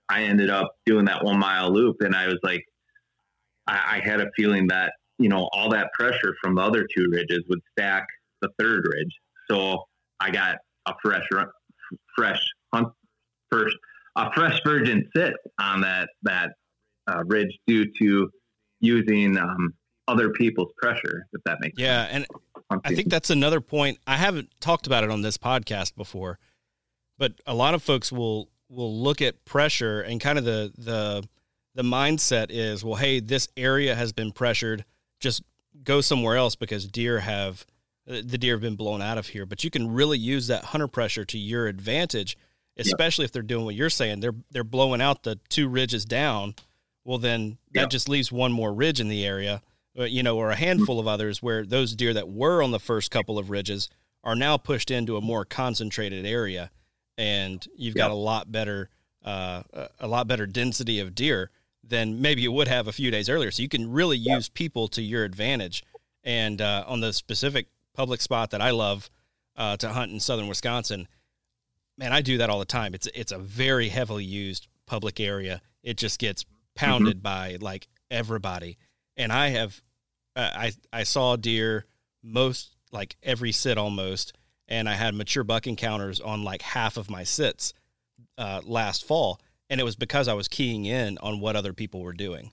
I 0.08 0.22
ended 0.24 0.50
up 0.50 0.76
doing 0.86 1.04
that 1.06 1.24
one 1.24 1.38
mile 1.38 1.70
loop, 1.70 1.96
and 2.00 2.14
I 2.14 2.26
was 2.26 2.38
like, 2.42 2.64
I, 3.66 3.96
I 3.96 4.00
had 4.00 4.20
a 4.20 4.30
feeling 4.36 4.68
that 4.68 4.92
you 5.18 5.28
know 5.28 5.48
all 5.52 5.68
that 5.70 5.92
pressure 5.92 6.34
from 6.42 6.56
the 6.56 6.62
other 6.62 6.86
two 6.94 7.08
ridges 7.10 7.40
would 7.48 7.60
stack 7.72 8.06
the 8.42 8.48
third 8.58 8.86
ridge, 8.92 9.14
so 9.50 9.84
I 10.20 10.30
got 10.30 10.56
a 10.86 10.94
fresh, 11.02 11.24
fresh 12.16 12.40
hunt 12.72 12.88
first, 13.50 13.76
a 14.16 14.32
fresh 14.32 14.60
virgin 14.64 15.08
sit 15.16 15.34
on 15.58 15.80
that 15.82 16.08
that 16.22 16.52
uh, 17.06 17.22
ridge 17.24 17.56
due 17.66 17.86
to 18.00 18.30
using 18.80 19.36
um, 19.38 19.74
other 20.08 20.30
people's 20.30 20.72
pressure, 20.76 21.26
if 21.32 21.42
that 21.44 21.58
makes 21.60 21.80
Yeah, 21.80 22.08
and. 22.10 22.26
I 22.82 22.94
think 22.94 23.10
that's 23.10 23.30
another 23.30 23.60
point. 23.60 23.98
I 24.06 24.16
haven't 24.16 24.48
talked 24.58 24.86
about 24.86 25.04
it 25.04 25.10
on 25.10 25.22
this 25.22 25.36
podcast 25.36 25.94
before, 25.94 26.38
but 27.18 27.34
a 27.46 27.54
lot 27.54 27.74
of 27.74 27.82
folks 27.82 28.10
will 28.10 28.48
will 28.68 29.00
look 29.00 29.20
at 29.22 29.44
pressure 29.44 30.00
and 30.00 30.20
kind 30.20 30.38
of 30.38 30.44
the 30.44 30.72
the 30.76 31.28
the 31.74 31.82
mindset 31.82 32.46
is, 32.50 32.84
well, 32.84 32.94
hey, 32.94 33.20
this 33.20 33.48
area 33.56 33.94
has 33.94 34.12
been 34.12 34.32
pressured, 34.32 34.84
just 35.24 35.42
go 35.82 36.00
somewhere 36.00 36.36
else 36.36 36.54
because 36.54 36.86
deer 36.86 37.18
have 37.20 37.66
the 38.06 38.22
deer 38.38 38.54
have 38.54 38.60
been 38.60 38.76
blown 38.76 39.02
out 39.02 39.18
of 39.18 39.28
here. 39.28 39.46
But 39.46 39.64
you 39.64 39.70
can 39.70 39.92
really 39.92 40.18
use 40.18 40.46
that 40.46 40.64
hunter 40.66 40.86
pressure 40.86 41.24
to 41.24 41.38
your 41.38 41.66
advantage, 41.66 42.36
especially 42.76 43.24
if 43.24 43.32
they're 43.32 43.42
doing 43.42 43.64
what 43.64 43.74
you're 43.74 43.90
saying. 43.90 44.20
They're 44.20 44.34
they're 44.52 44.62
blowing 44.62 45.00
out 45.00 45.22
the 45.24 45.40
two 45.48 45.68
ridges 45.68 46.04
down. 46.04 46.54
Well, 47.04 47.18
then 47.18 47.58
that 47.72 47.80
Yeah. 47.80 47.86
just 47.86 48.08
leaves 48.08 48.30
one 48.30 48.52
more 48.52 48.72
ridge 48.72 49.00
in 49.00 49.08
the 49.08 49.26
area 49.26 49.62
uh, 49.98 50.04
you 50.04 50.22
know, 50.24 50.36
or 50.36 50.50
a 50.50 50.56
handful 50.56 50.98
of 50.98 51.06
others 51.06 51.40
where 51.42 51.64
those 51.64 51.94
deer 51.94 52.12
that 52.12 52.28
were 52.28 52.62
on 52.62 52.72
the 52.72 52.80
first 52.80 53.10
couple 53.12 53.38
of 53.38 53.48
ridges 53.48 53.88
are 54.24 54.34
now 54.34 54.56
pushed 54.56 54.90
into 54.90 55.16
a 55.16 55.20
more 55.20 55.44
concentrated 55.44 56.26
area, 56.26 56.70
and 57.16 57.64
you've 57.76 57.94
got 57.94 58.10
a 58.10 58.14
lot 58.14 58.50
better, 58.50 58.90
uh, 59.24 59.62
a 60.00 60.08
lot 60.08 60.26
better 60.26 60.46
density 60.46 60.98
of 60.98 61.14
deer 61.14 61.50
than 61.86 62.20
maybe 62.20 62.42
you 62.42 62.52
would 62.52 62.68
have 62.68 62.88
a 62.88 62.92
few 62.92 63.10
days 63.10 63.28
earlier. 63.28 63.50
So 63.50 63.62
you 63.62 63.68
can 63.68 63.92
really 63.92 64.16
use 64.16 64.48
people 64.48 64.88
to 64.88 65.02
your 65.02 65.24
advantage. 65.24 65.84
And 66.22 66.60
uh, 66.60 66.84
on 66.86 67.00
the 67.00 67.12
specific 67.12 67.66
public 67.94 68.20
spot 68.20 68.50
that 68.50 68.62
I 68.62 68.70
love 68.70 69.10
uh, 69.56 69.76
to 69.78 69.90
hunt 69.90 70.12
in 70.12 70.20
southern 70.20 70.48
Wisconsin, 70.48 71.06
man, 71.98 72.12
I 72.12 72.22
do 72.22 72.38
that 72.38 72.50
all 72.50 72.58
the 72.58 72.64
time. 72.64 72.94
It's 72.94 73.06
it's 73.14 73.32
a 73.32 73.38
very 73.38 73.88
heavily 73.88 74.24
used 74.24 74.66
public 74.86 75.20
area, 75.20 75.60
it 75.82 75.96
just 75.96 76.18
gets 76.18 76.44
pounded 76.74 77.18
mm-hmm. 77.18 77.22
by 77.22 77.58
like 77.60 77.88
everybody. 78.10 78.78
And 79.16 79.32
I 79.32 79.48
have, 79.48 79.80
uh, 80.36 80.50
I 80.52 80.72
I 80.92 81.02
saw 81.04 81.36
deer 81.36 81.86
most 82.22 82.74
like 82.92 83.16
every 83.22 83.52
sit 83.52 83.78
almost, 83.78 84.32
and 84.68 84.88
I 84.88 84.94
had 84.94 85.14
mature 85.14 85.44
buck 85.44 85.66
encounters 85.66 86.20
on 86.20 86.44
like 86.44 86.62
half 86.62 86.96
of 86.96 87.10
my 87.10 87.24
sits 87.24 87.74
uh, 88.38 88.60
last 88.64 89.04
fall, 89.04 89.40
and 89.70 89.80
it 89.80 89.84
was 89.84 89.96
because 89.96 90.28
I 90.28 90.34
was 90.34 90.48
keying 90.48 90.84
in 90.84 91.18
on 91.18 91.40
what 91.40 91.56
other 91.56 91.72
people 91.72 92.00
were 92.02 92.12
doing, 92.12 92.52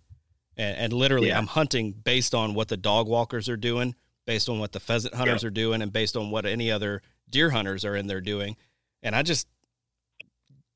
and, 0.57 0.77
and 0.77 0.93
literally 0.93 1.29
yeah. 1.29 1.37
I'm 1.37 1.47
hunting 1.47 1.91
based 1.91 2.33
on 2.33 2.53
what 2.53 2.67
the 2.67 2.77
dog 2.77 3.07
walkers 3.07 3.49
are 3.49 3.57
doing, 3.57 3.95
based 4.25 4.49
on 4.49 4.59
what 4.59 4.71
the 4.71 4.79
pheasant 4.79 5.13
hunters 5.13 5.43
are 5.43 5.49
doing, 5.49 5.81
and 5.81 5.91
based 5.91 6.15
on 6.15 6.31
what 6.31 6.45
any 6.45 6.71
other 6.71 7.01
deer 7.29 7.49
hunters 7.49 7.85
are 7.85 7.95
in 7.95 8.07
there 8.07 8.21
doing, 8.21 8.57
and 9.03 9.15
I 9.15 9.23
just 9.23 9.47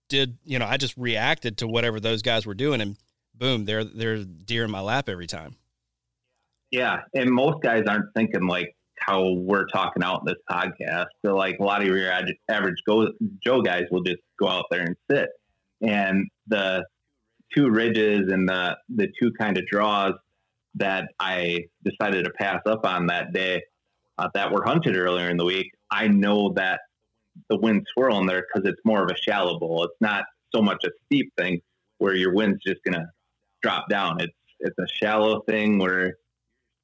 did 0.07 0.37
you 0.43 0.59
know 0.59 0.65
I 0.65 0.77
just 0.77 0.95
reacted 0.97 1.57
to 1.59 1.67
whatever 1.67 1.99
those 1.99 2.21
guys 2.21 2.45
were 2.45 2.53
doing, 2.53 2.81
and 2.81 2.97
boom, 3.33 3.65
they're 3.65 3.83
they're 3.83 4.23
deer 4.23 4.63
in 4.63 4.71
my 4.71 4.81
lap 4.81 5.09
every 5.09 5.27
time. 5.27 5.55
Yeah, 6.71 7.01
and 7.13 7.31
most 7.31 7.61
guys 7.61 7.83
aren't 7.87 8.13
thinking 8.15 8.47
like 8.47 8.75
how 8.99 9.33
we're 9.33 9.67
talking 9.67 10.03
out 10.03 10.21
in 10.21 10.25
this 10.25 10.41
podcast. 10.49 11.07
So 11.23 11.35
like 11.35 11.59
a 11.59 11.63
lot 11.63 11.81
of 11.81 11.87
your 11.87 12.11
average 12.49 12.77
go, 12.87 13.07
Joe 13.43 13.61
guys 13.61 13.83
will 13.91 14.03
just 14.03 14.21
go 14.39 14.47
out 14.47 14.65
there 14.71 14.81
and 14.81 14.95
sit. 15.09 15.29
And 15.87 16.27
the 16.47 16.85
two 17.55 17.69
ridges 17.69 18.31
and 18.31 18.47
the 18.47 18.77
the 18.89 19.07
two 19.19 19.31
kind 19.39 19.57
of 19.57 19.65
draws 19.67 20.13
that 20.75 21.09
I 21.19 21.65
decided 21.83 22.25
to 22.25 22.31
pass 22.31 22.59
up 22.65 22.85
on 22.85 23.07
that 23.07 23.31
day 23.33 23.61
uh, 24.17 24.29
that 24.33 24.51
were 24.51 24.63
hunted 24.65 24.97
earlier 24.97 25.29
in 25.29 25.37
the 25.37 25.45
week, 25.45 25.71
I 25.91 26.07
know 26.07 26.53
that 26.55 26.81
the 27.49 27.57
wind 27.57 27.85
swirl 27.93 28.19
in 28.19 28.25
there 28.25 28.45
because 28.53 28.69
it's 28.69 28.79
more 28.85 29.03
of 29.03 29.09
a 29.09 29.17
shallow 29.17 29.59
bowl. 29.59 29.83
It's 29.83 30.01
not 30.01 30.25
so 30.53 30.61
much 30.61 30.83
a 30.85 30.89
steep 31.05 31.31
thing 31.37 31.61
where 31.97 32.15
your 32.15 32.33
wind's 32.33 32.61
just 32.65 32.81
gonna 32.83 33.05
drop 33.61 33.89
down. 33.89 34.21
It's 34.21 34.33
it's 34.59 34.77
a 34.79 34.87
shallow 34.87 35.41
thing 35.41 35.79
where 35.79 36.15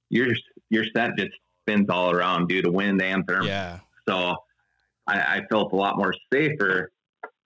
your 0.10 0.28
your 0.70 0.86
scent 0.96 1.18
just 1.18 1.32
spins 1.62 1.90
all 1.90 2.12
around 2.12 2.48
due 2.48 2.62
to 2.62 2.72
wind 2.72 3.02
and 3.02 3.26
thermal. 3.28 3.48
Yeah. 3.48 3.80
So 4.08 4.36
I, 5.08 5.20
I 5.20 5.42
felt 5.50 5.74
a 5.74 5.76
lot 5.76 5.98
more 5.98 6.14
safer 6.34 6.92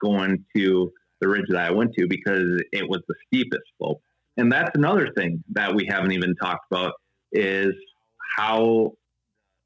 going 0.02 0.44
to 0.56 0.92
the 1.20 1.28
ridge 1.28 1.46
that 1.48 1.60
I 1.60 1.70
went 1.70 1.94
to 1.94 2.06
because 2.06 2.62
it 2.72 2.88
was 2.88 3.00
the 3.08 3.14
steepest 3.26 3.62
slope. 3.78 4.00
And 4.36 4.52
that's 4.52 4.70
another 4.74 5.10
thing 5.16 5.42
that 5.52 5.74
we 5.74 5.86
haven't 5.86 6.12
even 6.12 6.34
talked 6.36 6.66
about 6.70 6.92
is 7.32 7.72
how 8.36 8.92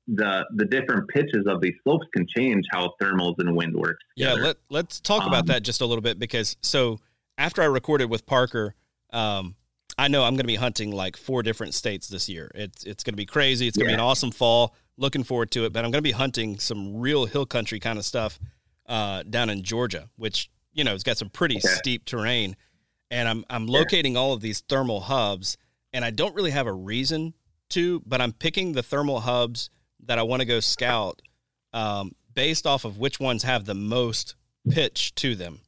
the 0.06 0.44
the 0.56 0.64
different 0.64 1.08
pitches 1.08 1.46
of 1.46 1.60
these 1.60 1.74
slopes 1.84 2.06
can 2.14 2.26
change 2.26 2.64
how 2.70 2.92
thermals 3.00 3.34
and 3.38 3.56
wind 3.56 3.74
works. 3.74 4.02
Together. 4.16 4.40
Yeah, 4.40 4.46
let 4.46 4.56
let's 4.68 5.00
talk 5.00 5.22
um, 5.22 5.28
about 5.28 5.46
that 5.46 5.62
just 5.62 5.80
a 5.80 5.86
little 5.86 6.02
bit 6.02 6.18
because 6.18 6.56
so 6.62 6.98
after 7.38 7.62
I 7.62 7.66
recorded 7.66 8.10
with 8.10 8.26
Parker, 8.26 8.74
um, 9.12 9.54
I 9.98 10.08
know 10.08 10.24
I'm 10.24 10.32
going 10.34 10.44
to 10.44 10.46
be 10.46 10.56
hunting 10.56 10.92
like 10.92 11.16
four 11.16 11.42
different 11.42 11.74
states 11.74 12.08
this 12.08 12.28
year. 12.28 12.50
It's 12.54 12.84
it's 12.84 13.04
going 13.04 13.12
to 13.12 13.16
be 13.16 13.26
crazy. 13.26 13.68
It's 13.68 13.76
going 13.76 13.86
to 13.86 13.92
yeah. 13.92 13.96
be 13.96 14.02
an 14.02 14.06
awesome 14.06 14.30
fall. 14.30 14.74
Looking 14.96 15.24
forward 15.24 15.50
to 15.52 15.64
it. 15.64 15.72
But 15.72 15.84
I'm 15.84 15.90
going 15.90 16.02
to 16.02 16.08
be 16.08 16.12
hunting 16.12 16.58
some 16.58 16.96
real 16.96 17.26
hill 17.26 17.46
country 17.46 17.80
kind 17.80 17.98
of 17.98 18.04
stuff 18.04 18.38
uh, 18.86 19.22
down 19.22 19.50
in 19.50 19.62
Georgia, 19.62 20.08
which 20.16 20.50
you 20.72 20.84
know 20.84 20.94
it's 20.94 21.04
got 21.04 21.18
some 21.18 21.30
pretty 21.30 21.60
steep 21.60 22.04
terrain. 22.04 22.56
And 23.12 23.28
I'm 23.28 23.44
I'm 23.50 23.66
locating 23.66 24.16
all 24.16 24.32
of 24.32 24.40
these 24.40 24.60
thermal 24.60 25.00
hubs, 25.00 25.56
and 25.92 26.04
I 26.04 26.10
don't 26.10 26.34
really 26.34 26.52
have 26.52 26.68
a 26.68 26.72
reason 26.72 27.34
to, 27.70 28.00
but 28.06 28.20
I'm 28.20 28.32
picking 28.32 28.72
the 28.72 28.82
thermal 28.82 29.20
hubs 29.20 29.70
that 30.06 30.18
I 30.18 30.22
want 30.22 30.40
to 30.40 30.46
go 30.46 30.60
scout 30.60 31.20
um, 31.72 32.12
based 32.34 32.66
off 32.66 32.84
of 32.84 32.98
which 32.98 33.18
ones 33.20 33.42
have 33.42 33.64
the 33.64 33.74
most 33.74 34.34
pitch 34.68 35.14
to 35.16 35.34
them, 35.34 35.60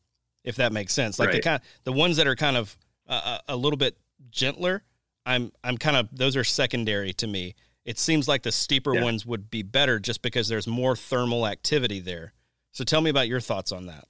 if 0.45 0.57
that 0.57 0.73
makes 0.73 0.93
sense. 0.93 1.19
Like 1.19 1.29
right. 1.29 1.35
the 1.37 1.43
kind, 1.43 1.63
the 1.85 1.93
ones 1.93 2.17
that 2.17 2.27
are 2.27 2.37
kind 2.37 2.57
of 2.57 2.77
uh, 3.09 3.39
a 3.49 3.57
little 3.57 3.77
bit 3.77 3.97
gentler, 4.31 4.83
I'm 5.25 5.53
I'm 5.65 5.79
kind 5.79 5.97
of 5.97 6.09
those 6.13 6.37
are 6.37 6.45
secondary 6.45 7.13
to 7.15 7.27
me. 7.27 7.55
It 7.85 7.99
seems 7.99 8.29
like 8.29 8.43
the 8.43 8.53
steeper 8.53 8.95
yeah. 8.95 9.03
ones 9.03 9.27
would 9.27 9.51
be 9.51 9.63
better 9.63 9.99
just 9.99 10.23
because 10.23 10.47
there's 10.49 10.69
more 10.69 10.95
thermal 10.95 11.47
activity 11.47 12.01
there. 12.01 12.33
So 12.71 12.85
tell 12.85 13.01
me 13.01 13.11
about 13.11 13.29
your 13.29 13.41
thoughts 13.41 13.73
on 13.73 13.87
that. 13.87 14.07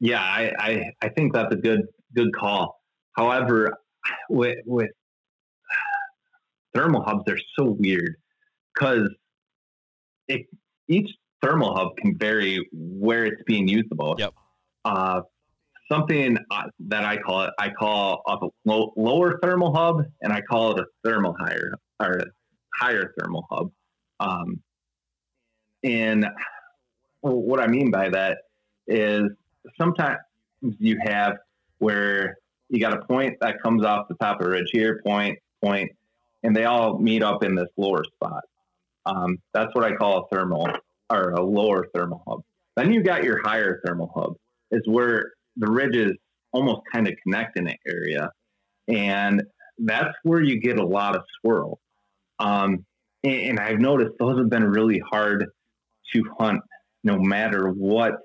Yeah, 0.00 0.20
I, 0.20 0.52
I, 0.58 0.84
I 1.02 1.08
think 1.10 1.34
that's 1.34 1.52
a 1.54 1.58
good 1.58 1.82
good 2.14 2.34
call. 2.34 2.80
However, 3.16 3.76
with 4.28 4.58
with 4.64 4.90
thermal 6.74 7.02
hubs, 7.02 7.22
they're 7.26 7.38
so 7.58 7.76
weird 7.78 8.16
because 8.74 9.08
each 10.88 11.10
thermal 11.42 11.74
hub 11.74 11.96
can 11.96 12.16
vary 12.18 12.66
where 12.72 13.24
it's 13.26 13.42
being 13.46 13.68
most. 13.94 14.20
Yep. 14.20 14.34
Uh, 14.84 15.20
something 15.90 16.38
uh, 16.50 16.62
that 16.88 17.04
I 17.04 17.16
call 17.18 17.42
it, 17.42 17.50
I 17.58 17.70
call 17.70 18.22
a 18.26 18.38
low, 18.64 18.92
lower 18.96 19.38
thermal 19.42 19.74
hub, 19.74 20.02
and 20.22 20.32
I 20.32 20.40
call 20.40 20.72
it 20.72 20.80
a 20.80 20.86
thermal 21.04 21.34
higher 21.38 21.74
or 22.00 22.24
higher 22.74 23.12
thermal 23.18 23.46
hub. 23.50 23.70
Um, 24.20 24.60
and 25.82 26.26
what 27.20 27.60
I 27.60 27.66
mean 27.66 27.90
by 27.90 28.08
that 28.10 28.38
is 28.86 29.22
sometimes 29.78 30.18
you 30.60 30.98
have 31.04 31.38
where 31.78 32.36
you 32.68 32.80
got 32.80 32.92
a 32.92 33.04
point 33.04 33.36
that 33.40 33.60
comes 33.62 33.84
off 33.84 34.08
the 34.08 34.14
top 34.16 34.40
of 34.40 34.46
a 34.46 34.50
ridge 34.50 34.68
here, 34.70 35.00
point, 35.04 35.38
point, 35.62 35.90
and 36.42 36.54
they 36.54 36.64
all 36.64 36.98
meet 36.98 37.22
up 37.22 37.42
in 37.42 37.54
this 37.54 37.68
lower 37.76 38.04
spot. 38.04 38.44
Um, 39.06 39.38
that's 39.52 39.74
what 39.74 39.84
I 39.84 39.96
call 39.96 40.24
a 40.24 40.28
thermal 40.34 40.68
or 41.10 41.30
a 41.30 41.42
lower 41.42 41.88
thermal 41.94 42.22
hub. 42.26 42.42
Then 42.76 42.92
you 42.92 43.02
got 43.02 43.24
your 43.24 43.42
higher 43.42 43.80
thermal 43.84 44.12
hub, 44.14 44.36
is 44.70 44.82
where 44.86 45.32
the 45.56 45.70
ridges 45.70 46.12
almost 46.52 46.82
kind 46.92 47.08
of 47.08 47.14
connect 47.22 47.58
in 47.58 47.66
an 47.66 47.76
area. 47.86 48.30
And 48.88 49.42
that's 49.78 50.14
where 50.22 50.42
you 50.42 50.60
get 50.60 50.78
a 50.78 50.84
lot 50.84 51.16
of 51.16 51.22
swirl. 51.40 51.80
Um, 52.38 52.84
and, 53.24 53.40
and 53.40 53.60
I've 53.60 53.80
noticed 53.80 54.12
those 54.18 54.38
have 54.38 54.50
been 54.50 54.64
really 54.64 55.00
hard 55.10 55.46
to 56.12 56.24
hunt 56.38 56.60
no 57.02 57.18
matter 57.18 57.68
what 57.68 58.18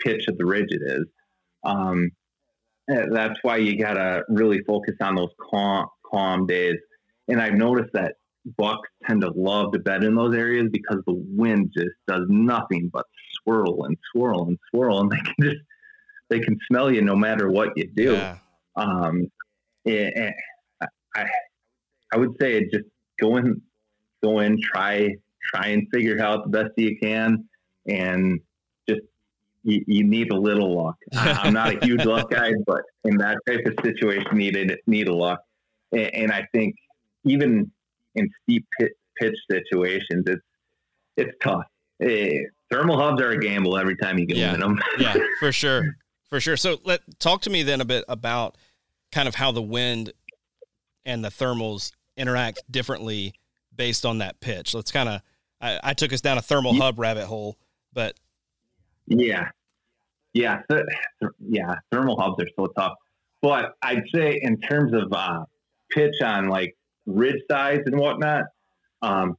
pitch 0.00 0.28
of 0.28 0.38
the 0.38 0.46
ridge 0.46 0.68
it 0.70 0.82
is. 0.82 1.04
Um, 1.64 2.10
eh, 2.90 3.06
that's 3.10 3.38
why 3.42 3.56
you 3.56 3.78
got 3.78 3.94
to 3.94 4.24
really 4.28 4.60
focus 4.66 4.94
on 5.00 5.14
those 5.14 5.32
calm, 5.50 5.86
calm 6.10 6.46
days. 6.46 6.76
And 7.28 7.40
I've 7.40 7.54
noticed 7.54 7.92
that 7.94 8.14
bucks 8.56 8.88
tend 9.04 9.22
to 9.22 9.32
love 9.34 9.72
to 9.72 9.78
bed 9.78 10.04
in 10.04 10.14
those 10.14 10.36
areas 10.36 10.68
because 10.70 10.98
the 11.06 11.14
wind 11.14 11.72
just 11.76 11.96
does 12.06 12.24
nothing 12.28 12.90
but 12.92 13.04
swirl 13.42 13.84
and 13.84 13.96
swirl 14.12 14.46
and 14.46 14.58
swirl, 14.70 15.00
and 15.00 15.10
they 15.10 15.16
can 15.16 15.34
just 15.40 15.62
they 16.28 16.40
can 16.40 16.56
smell 16.68 16.90
you 16.90 17.02
no 17.02 17.16
matter 17.16 17.50
what 17.50 17.70
you 17.76 17.88
do. 17.94 18.12
Yeah. 18.12 18.38
Um, 18.76 19.30
and 19.84 20.32
I, 21.14 21.26
I 22.12 22.16
would 22.16 22.34
say 22.40 22.68
just 22.72 22.84
go 23.20 23.36
in, 23.36 23.60
go 24.22 24.40
in, 24.40 24.60
try, 24.60 25.14
try 25.42 25.68
and 25.68 25.86
figure 25.92 26.20
out 26.20 26.44
the 26.44 26.50
best 26.50 26.72
you 26.76 26.96
can, 27.00 27.48
and 27.88 28.40
you, 29.66 29.84
you 29.86 30.04
need 30.04 30.30
a 30.30 30.36
little 30.36 30.76
luck. 30.76 30.96
Uh, 31.16 31.36
I'm 31.40 31.54
not 31.54 31.74
a 31.74 31.84
huge 31.84 32.04
luck 32.04 32.30
guy, 32.30 32.52
but 32.66 32.82
in 33.04 33.16
that 33.18 33.38
type 33.48 33.64
of 33.66 33.74
situation, 33.84 34.36
needed 34.36 34.78
need 34.86 35.08
a 35.08 35.14
luck. 35.14 35.40
And, 35.92 36.14
and 36.14 36.32
I 36.32 36.46
think 36.52 36.76
even 37.24 37.70
in 38.14 38.28
steep 38.42 38.66
pit, 38.78 38.92
pitch 39.16 39.36
situations, 39.50 40.24
it's 40.26 40.42
it's 41.16 41.32
tough. 41.42 41.64
Hey, 41.98 42.46
thermal 42.70 42.98
hubs 42.98 43.20
are 43.22 43.30
a 43.30 43.38
gamble 43.38 43.76
every 43.76 43.96
time 43.96 44.18
you 44.18 44.26
get 44.26 44.36
yeah. 44.36 44.54
in 44.54 44.60
them. 44.60 44.78
yeah, 44.98 45.16
for 45.40 45.52
sure. 45.52 45.96
For 46.28 46.40
sure. 46.40 46.56
So 46.56 46.78
let 46.84 47.00
talk 47.18 47.42
to 47.42 47.50
me 47.50 47.62
then 47.62 47.80
a 47.80 47.84
bit 47.84 48.04
about 48.08 48.56
kind 49.12 49.28
of 49.28 49.34
how 49.34 49.52
the 49.52 49.62
wind 49.62 50.12
and 51.04 51.24
the 51.24 51.28
thermals 51.28 51.92
interact 52.16 52.60
differently 52.70 53.32
based 53.74 54.04
on 54.04 54.18
that 54.18 54.40
pitch. 54.40 54.74
Let's 54.74 54.92
kind 54.92 55.08
of 55.08 55.22
I, 55.60 55.80
I 55.82 55.94
took 55.94 56.12
us 56.12 56.20
down 56.20 56.36
a 56.36 56.42
thermal 56.42 56.74
yeah. 56.74 56.84
hub 56.84 56.98
rabbit 56.98 57.26
hole, 57.26 57.56
but 57.92 58.16
yeah, 59.06 59.48
yeah, 60.34 60.60
th- 60.70 60.84
yeah. 61.40 61.74
Thermal 61.90 62.20
hubs 62.20 62.42
are 62.42 62.48
so 62.58 62.66
tough, 62.76 62.94
but 63.42 63.74
I'd 63.82 64.04
say 64.14 64.38
in 64.42 64.60
terms 64.60 64.92
of 64.92 65.12
uh, 65.12 65.44
pitch 65.90 66.20
on 66.22 66.48
like 66.48 66.76
ridge 67.06 67.40
sides 67.50 67.82
and 67.86 67.98
whatnot, 67.98 68.44
um, 69.02 69.36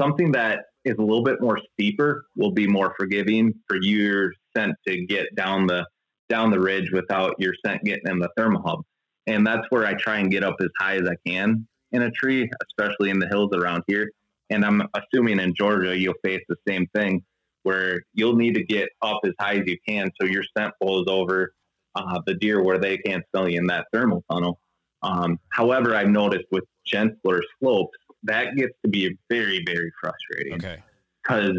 something 0.00 0.32
that 0.32 0.66
is 0.84 0.94
a 0.98 1.02
little 1.02 1.24
bit 1.24 1.40
more 1.40 1.58
steeper 1.72 2.26
will 2.36 2.52
be 2.52 2.66
more 2.66 2.94
forgiving 2.96 3.52
for 3.66 3.76
your 3.80 4.32
scent 4.56 4.74
to 4.86 5.04
get 5.06 5.34
down 5.34 5.66
the 5.66 5.84
down 6.28 6.50
the 6.50 6.60
ridge 6.60 6.90
without 6.92 7.34
your 7.38 7.54
scent 7.64 7.82
getting 7.84 8.08
in 8.08 8.18
the 8.18 8.28
thermal 8.36 8.62
hub. 8.62 8.80
And 9.26 9.46
that's 9.46 9.66
where 9.70 9.86
I 9.86 9.94
try 9.94 10.18
and 10.18 10.30
get 10.30 10.44
up 10.44 10.56
as 10.60 10.68
high 10.78 10.96
as 10.96 11.08
I 11.08 11.16
can 11.28 11.66
in 11.92 12.02
a 12.02 12.10
tree, 12.10 12.48
especially 12.68 13.10
in 13.10 13.18
the 13.18 13.28
hills 13.28 13.50
around 13.54 13.82
here. 13.86 14.10
And 14.50 14.64
I'm 14.64 14.82
assuming 14.94 15.40
in 15.40 15.54
Georgia, 15.54 15.96
you'll 15.96 16.14
face 16.24 16.42
the 16.48 16.56
same 16.68 16.86
thing 16.94 17.24
where 17.66 18.00
you'll 18.14 18.36
need 18.36 18.54
to 18.54 18.62
get 18.62 18.88
up 19.02 19.18
as 19.24 19.32
high 19.40 19.56
as 19.56 19.66
you 19.66 19.76
can 19.86 20.08
so 20.20 20.24
your 20.24 20.44
scent 20.56 20.72
blows 20.80 21.06
over 21.08 21.52
uh, 21.96 22.20
the 22.24 22.34
deer 22.34 22.62
where 22.62 22.78
they 22.78 22.96
can't 22.98 23.24
smell 23.30 23.48
you 23.48 23.58
in 23.58 23.66
that 23.66 23.86
thermal 23.92 24.22
tunnel. 24.30 24.60
Um, 25.02 25.40
however, 25.48 25.92
I've 25.92 26.08
noticed 26.08 26.44
with 26.52 26.62
gentler 26.86 27.40
slopes, 27.58 27.98
that 28.22 28.54
gets 28.54 28.72
to 28.84 28.88
be 28.88 29.18
very, 29.28 29.64
very 29.66 29.90
frustrating. 30.00 30.54
Okay. 30.54 30.80
Because 31.22 31.56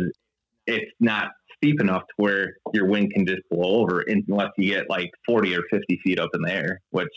it's 0.65 0.91
not 1.01 1.31
steep 1.57 1.81
enough 1.81 2.03
to 2.03 2.13
where 2.15 2.53
your 2.73 2.85
wind 2.85 3.11
can 3.11 3.25
just 3.25 3.41
blow 3.51 3.81
over 3.81 4.05
unless 4.07 4.51
you 4.57 4.75
get 4.75 4.89
like 4.89 5.11
40 5.25 5.57
or 5.57 5.63
50 5.69 5.99
feet 6.05 6.19
up 6.19 6.29
in 6.33 6.41
the 6.41 6.53
air, 6.53 6.79
which 6.91 7.11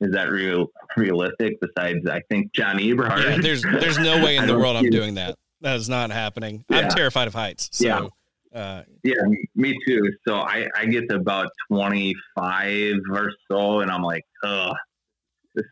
is 0.00 0.12
that 0.12 0.30
real 0.30 0.68
realistic? 0.96 1.58
Besides, 1.60 2.08
I 2.08 2.22
think 2.30 2.54
John 2.54 2.78
Eberhart. 2.78 3.22
Yeah, 3.22 3.38
there's 3.42 3.62
there's 3.62 3.98
no 3.98 4.24
way 4.24 4.36
in 4.36 4.46
the 4.46 4.56
world 4.56 4.78
I'm 4.78 4.88
doing 4.88 5.16
that. 5.16 5.36
That 5.60 5.76
is 5.76 5.90
not 5.90 6.10
happening. 6.10 6.64
Yeah. 6.70 6.78
I'm 6.78 6.88
terrified 6.88 7.28
of 7.28 7.34
heights. 7.34 7.68
So, 7.72 7.86
yeah. 7.86 8.08
Uh, 8.54 8.82
yeah, 9.04 9.14
me 9.54 9.78
too. 9.86 10.12
So 10.26 10.36
I, 10.36 10.66
I 10.76 10.86
get 10.86 11.08
to 11.08 11.16
about 11.16 11.48
25 11.70 12.96
or 13.12 13.32
so, 13.50 13.80
and 13.80 13.90
I'm 13.90 14.02
like, 14.02 14.24
ugh. 14.42 14.74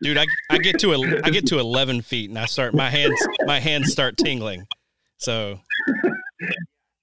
Dude, 0.01 0.17
I, 0.17 0.25
I 0.49 0.57
get 0.57 0.79
to 0.79 0.93
a, 0.93 1.21
I 1.23 1.29
get 1.29 1.45
to 1.47 1.59
11 1.59 2.01
feet, 2.01 2.29
and 2.29 2.37
I 2.37 2.45
start 2.45 2.73
my 2.73 2.89
hands 2.89 3.15
my 3.45 3.59
hands 3.59 3.91
start 3.91 4.17
tingling. 4.17 4.65
So, 5.17 5.59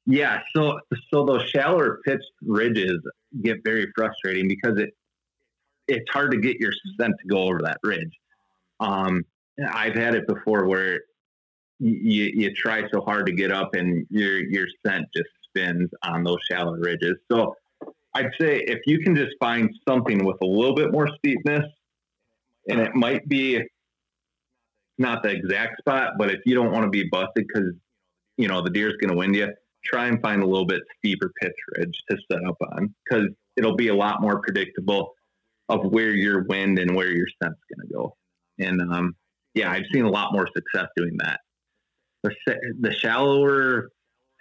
yeah. 0.07 0.41
So 0.55 0.79
so 1.13 1.25
those 1.25 1.49
shallower 1.49 2.01
pitched 2.05 2.25
ridges 2.43 2.99
get 3.43 3.59
very 3.65 3.91
frustrating 3.97 4.47
because 4.47 4.79
it 4.79 4.91
it's 5.89 6.05
hard 6.11 6.33
to 6.33 6.39
get 6.39 6.59
your 6.61 6.73
scent 6.99 7.15
to 7.21 7.29
go 7.29 7.45
over 7.45 7.61
that 7.63 7.79
ridge. 7.83 8.13
Um, 8.81 9.25
I've 9.73 9.95
had 9.95 10.15
it 10.15 10.27
before 10.27 10.67
where 10.67 11.01
you, 11.79 12.31
you 12.35 12.55
try 12.55 12.89
so 12.91 13.01
hard 13.01 13.27
to 13.27 13.33
get 13.33 13.53
up 13.53 13.75
and 13.75 14.07
your 14.11 14.39
your 14.39 14.67
scent 14.85 15.07
just 15.15 15.29
spins 15.57 15.91
on 16.03 16.25
those 16.25 16.39
shallow 16.51 16.75
ridges. 16.75 17.17
So 17.31 17.55
I'd 18.15 18.31
say 18.41 18.59
if 18.67 18.81
you 18.87 19.01
can 19.01 19.15
just 19.15 19.33
find 19.39 19.71
something 19.89 20.25
with 20.25 20.37
a 20.43 20.47
little 20.47 20.75
bit 20.75 20.93
more 20.93 21.09
steepness, 21.19 21.65
and 22.69 22.81
it 22.81 22.95
might 22.95 23.29
be 23.29 23.63
not 24.99 25.23
the 25.23 25.31
exact 25.31 25.79
spot, 25.79 26.15
but 26.19 26.31
if 26.31 26.41
you 26.47 26.55
don't 26.55 26.73
want 26.73 26.85
to 26.85 26.91
be 26.91 27.05
busted 27.11 27.47
because 27.47 27.73
you 28.37 28.49
know 28.49 28.63
the 28.63 28.71
deer's 28.71 28.95
going 29.01 29.11
to 29.11 29.17
wind 29.17 29.37
you, 29.37 29.53
try 29.85 30.07
and 30.07 30.21
find 30.21 30.43
a 30.43 30.47
little 30.47 30.67
bit 30.67 30.81
steeper 30.99 31.33
pitch 31.41 31.55
ridge 31.77 32.03
to 32.11 32.17
set 32.31 32.45
up 32.47 32.57
on 32.73 32.95
because 33.05 33.29
it'll 33.57 33.77
be 33.77 33.89
a 33.89 33.95
lot 33.95 34.21
more 34.21 34.41
predictable 34.41 35.13
of 35.69 35.85
where 35.93 36.11
your 36.11 36.45
wind 36.45 36.79
and 36.79 36.95
where 36.95 37.11
your 37.11 37.27
scent's 37.43 37.61
going 37.75 37.87
to 37.87 37.93
go. 37.93 38.17
And 38.59 38.81
um, 38.81 39.17
yeah, 39.55 39.71
I've 39.71 39.87
seen 39.93 40.05
a 40.05 40.11
lot 40.11 40.33
more 40.33 40.49
success 40.55 40.87
doing 40.97 41.17
that. 41.19 41.41
The, 42.23 42.33
the 42.81 42.93
shallower, 42.93 43.91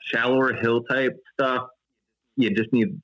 shallower 0.06 0.54
hill 0.54 0.84
type 0.84 1.18
stuff, 1.34 1.68
you 2.38 2.52
just 2.52 2.72
need. 2.72 3.02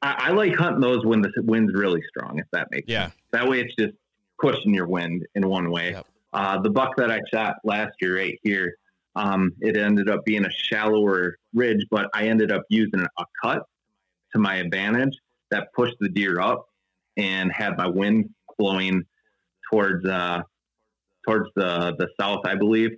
I, 0.00 0.28
I 0.28 0.30
like 0.32 0.54
hunting 0.54 0.80
those 0.80 1.04
when 1.04 1.22
the 1.22 1.30
wind's 1.38 1.74
really 1.74 2.02
strong, 2.08 2.38
if 2.38 2.46
that 2.52 2.68
makes 2.70 2.88
yeah. 2.88 3.04
sense. 3.04 3.14
That 3.32 3.48
way, 3.48 3.60
it's 3.60 3.74
just 3.76 3.94
pushing 4.40 4.74
your 4.74 4.86
wind 4.86 5.26
in 5.34 5.48
one 5.48 5.70
way. 5.70 5.92
Yep. 5.92 6.06
Uh, 6.32 6.60
the 6.60 6.70
buck 6.70 6.96
that 6.96 7.10
I 7.10 7.20
shot 7.32 7.56
last 7.64 7.92
year, 8.00 8.16
right 8.16 8.38
here, 8.42 8.76
um, 9.14 9.52
it 9.60 9.76
ended 9.76 10.08
up 10.08 10.24
being 10.24 10.44
a 10.44 10.50
shallower 10.50 11.36
ridge, 11.52 11.86
but 11.90 12.08
I 12.14 12.24
ended 12.28 12.50
up 12.50 12.62
using 12.68 13.04
a 13.18 13.24
cut 13.42 13.62
to 14.32 14.38
my 14.38 14.56
advantage 14.56 15.16
that 15.50 15.72
pushed 15.74 15.96
the 16.00 16.08
deer 16.08 16.40
up 16.40 16.68
and 17.16 17.52
had 17.52 17.76
my 17.76 17.86
wind 17.86 18.30
blowing 18.58 19.04
towards 19.70 20.04
uh, 20.06 20.42
towards 21.26 21.50
the 21.54 21.94
the 21.98 22.08
south, 22.18 22.40
I 22.46 22.54
believe, 22.54 22.90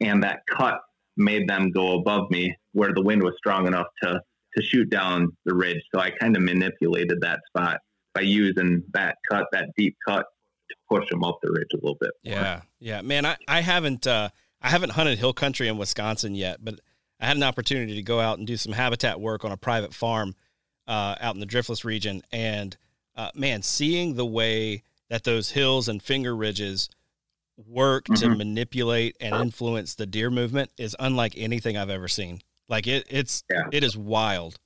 and 0.00 0.22
that 0.22 0.40
cut 0.46 0.80
made 1.16 1.48
them 1.48 1.70
go 1.70 1.98
above 1.98 2.30
me 2.30 2.56
where 2.72 2.92
the 2.94 3.02
wind 3.02 3.22
was 3.22 3.34
strong 3.38 3.66
enough 3.66 3.86
to 4.02 4.20
to 4.56 4.62
shoot 4.62 4.90
down 4.90 5.34
the 5.46 5.54
ridge. 5.54 5.80
So 5.94 6.00
I 6.00 6.10
kind 6.10 6.36
of 6.36 6.42
manipulated 6.42 7.22
that 7.22 7.40
spot 7.48 7.80
by 8.14 8.20
using 8.20 8.82
that 8.92 9.16
cut, 9.30 9.46
that 9.52 9.70
deep 9.78 9.96
cut, 10.06 10.26
to 10.68 10.76
push 10.90 11.08
them 11.08 11.24
up 11.24 11.38
the 11.42 11.50
ridge 11.50 11.68
a 11.72 11.76
little 11.76 11.96
bit. 11.98 12.10
More. 12.24 12.34
Yeah, 12.34 12.60
yeah, 12.78 13.02
man. 13.02 13.24
I 13.26 13.36
I 13.48 13.60
haven't 13.60 14.06
uh, 14.06 14.30
I 14.60 14.68
haven't 14.68 14.90
hunted 14.90 15.18
hill 15.18 15.32
country 15.32 15.68
in 15.68 15.78
Wisconsin 15.78 16.34
yet, 16.34 16.58
but 16.62 16.80
I 17.20 17.26
had 17.26 17.36
an 17.36 17.42
opportunity 17.42 17.94
to 17.94 18.02
go 18.02 18.20
out 18.20 18.38
and 18.38 18.46
do 18.46 18.56
some 18.56 18.72
habitat 18.72 19.20
work 19.20 19.44
on 19.44 19.52
a 19.52 19.56
private 19.56 19.94
farm 19.94 20.34
uh, 20.86 21.16
out 21.20 21.34
in 21.34 21.40
the 21.40 21.46
Driftless 21.46 21.84
region, 21.84 22.22
and 22.32 22.76
uh, 23.16 23.30
man, 23.34 23.62
seeing 23.62 24.14
the 24.14 24.26
way 24.26 24.82
that 25.08 25.24
those 25.24 25.50
hills 25.50 25.88
and 25.88 26.02
finger 26.02 26.34
ridges 26.34 26.88
work 27.56 28.04
mm-hmm. 28.04 28.30
to 28.30 28.36
manipulate 28.36 29.16
and 29.20 29.34
influence 29.34 29.94
the 29.94 30.06
deer 30.06 30.30
movement 30.30 30.70
is 30.78 30.96
unlike 30.98 31.34
anything 31.36 31.76
I've 31.76 31.90
ever 31.90 32.08
seen. 32.08 32.40
Like 32.68 32.86
it, 32.86 33.06
it's 33.10 33.44
yeah. 33.50 33.64
it 33.72 33.84
is 33.84 33.96
wild. 33.96 34.58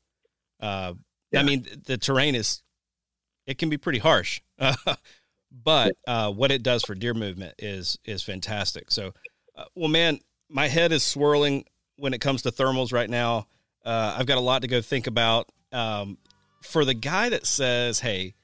Uh, 0.60 0.94
yeah. 1.32 1.40
I 1.40 1.42
mean, 1.42 1.66
the 1.86 1.98
terrain 1.98 2.34
is 2.34 2.62
it 3.46 3.58
can 3.58 3.68
be 3.68 3.76
pretty 3.76 3.98
harsh, 3.98 4.40
but 5.64 5.96
uh, 6.06 6.32
what 6.32 6.50
it 6.50 6.62
does 6.62 6.82
for 6.82 6.94
deer 6.94 7.14
movement 7.14 7.54
is 7.58 7.98
is 8.04 8.22
fantastic. 8.22 8.90
So, 8.90 9.12
uh, 9.56 9.64
well, 9.74 9.88
man, 9.88 10.20
my 10.48 10.68
head 10.68 10.92
is 10.92 11.02
swirling 11.02 11.64
when 11.96 12.14
it 12.14 12.20
comes 12.20 12.42
to 12.42 12.52
thermals 12.52 12.92
right 12.92 13.10
now. 13.10 13.46
Uh, 13.84 14.16
I've 14.18 14.26
got 14.26 14.38
a 14.38 14.42
lot 14.42 14.62
to 14.62 14.68
go 14.68 14.80
think 14.80 15.06
about. 15.06 15.48
Um, 15.72 16.18
for 16.62 16.84
the 16.84 16.94
guy 16.94 17.28
that 17.28 17.46
says, 17.46 18.00
"Hey, 18.00 18.34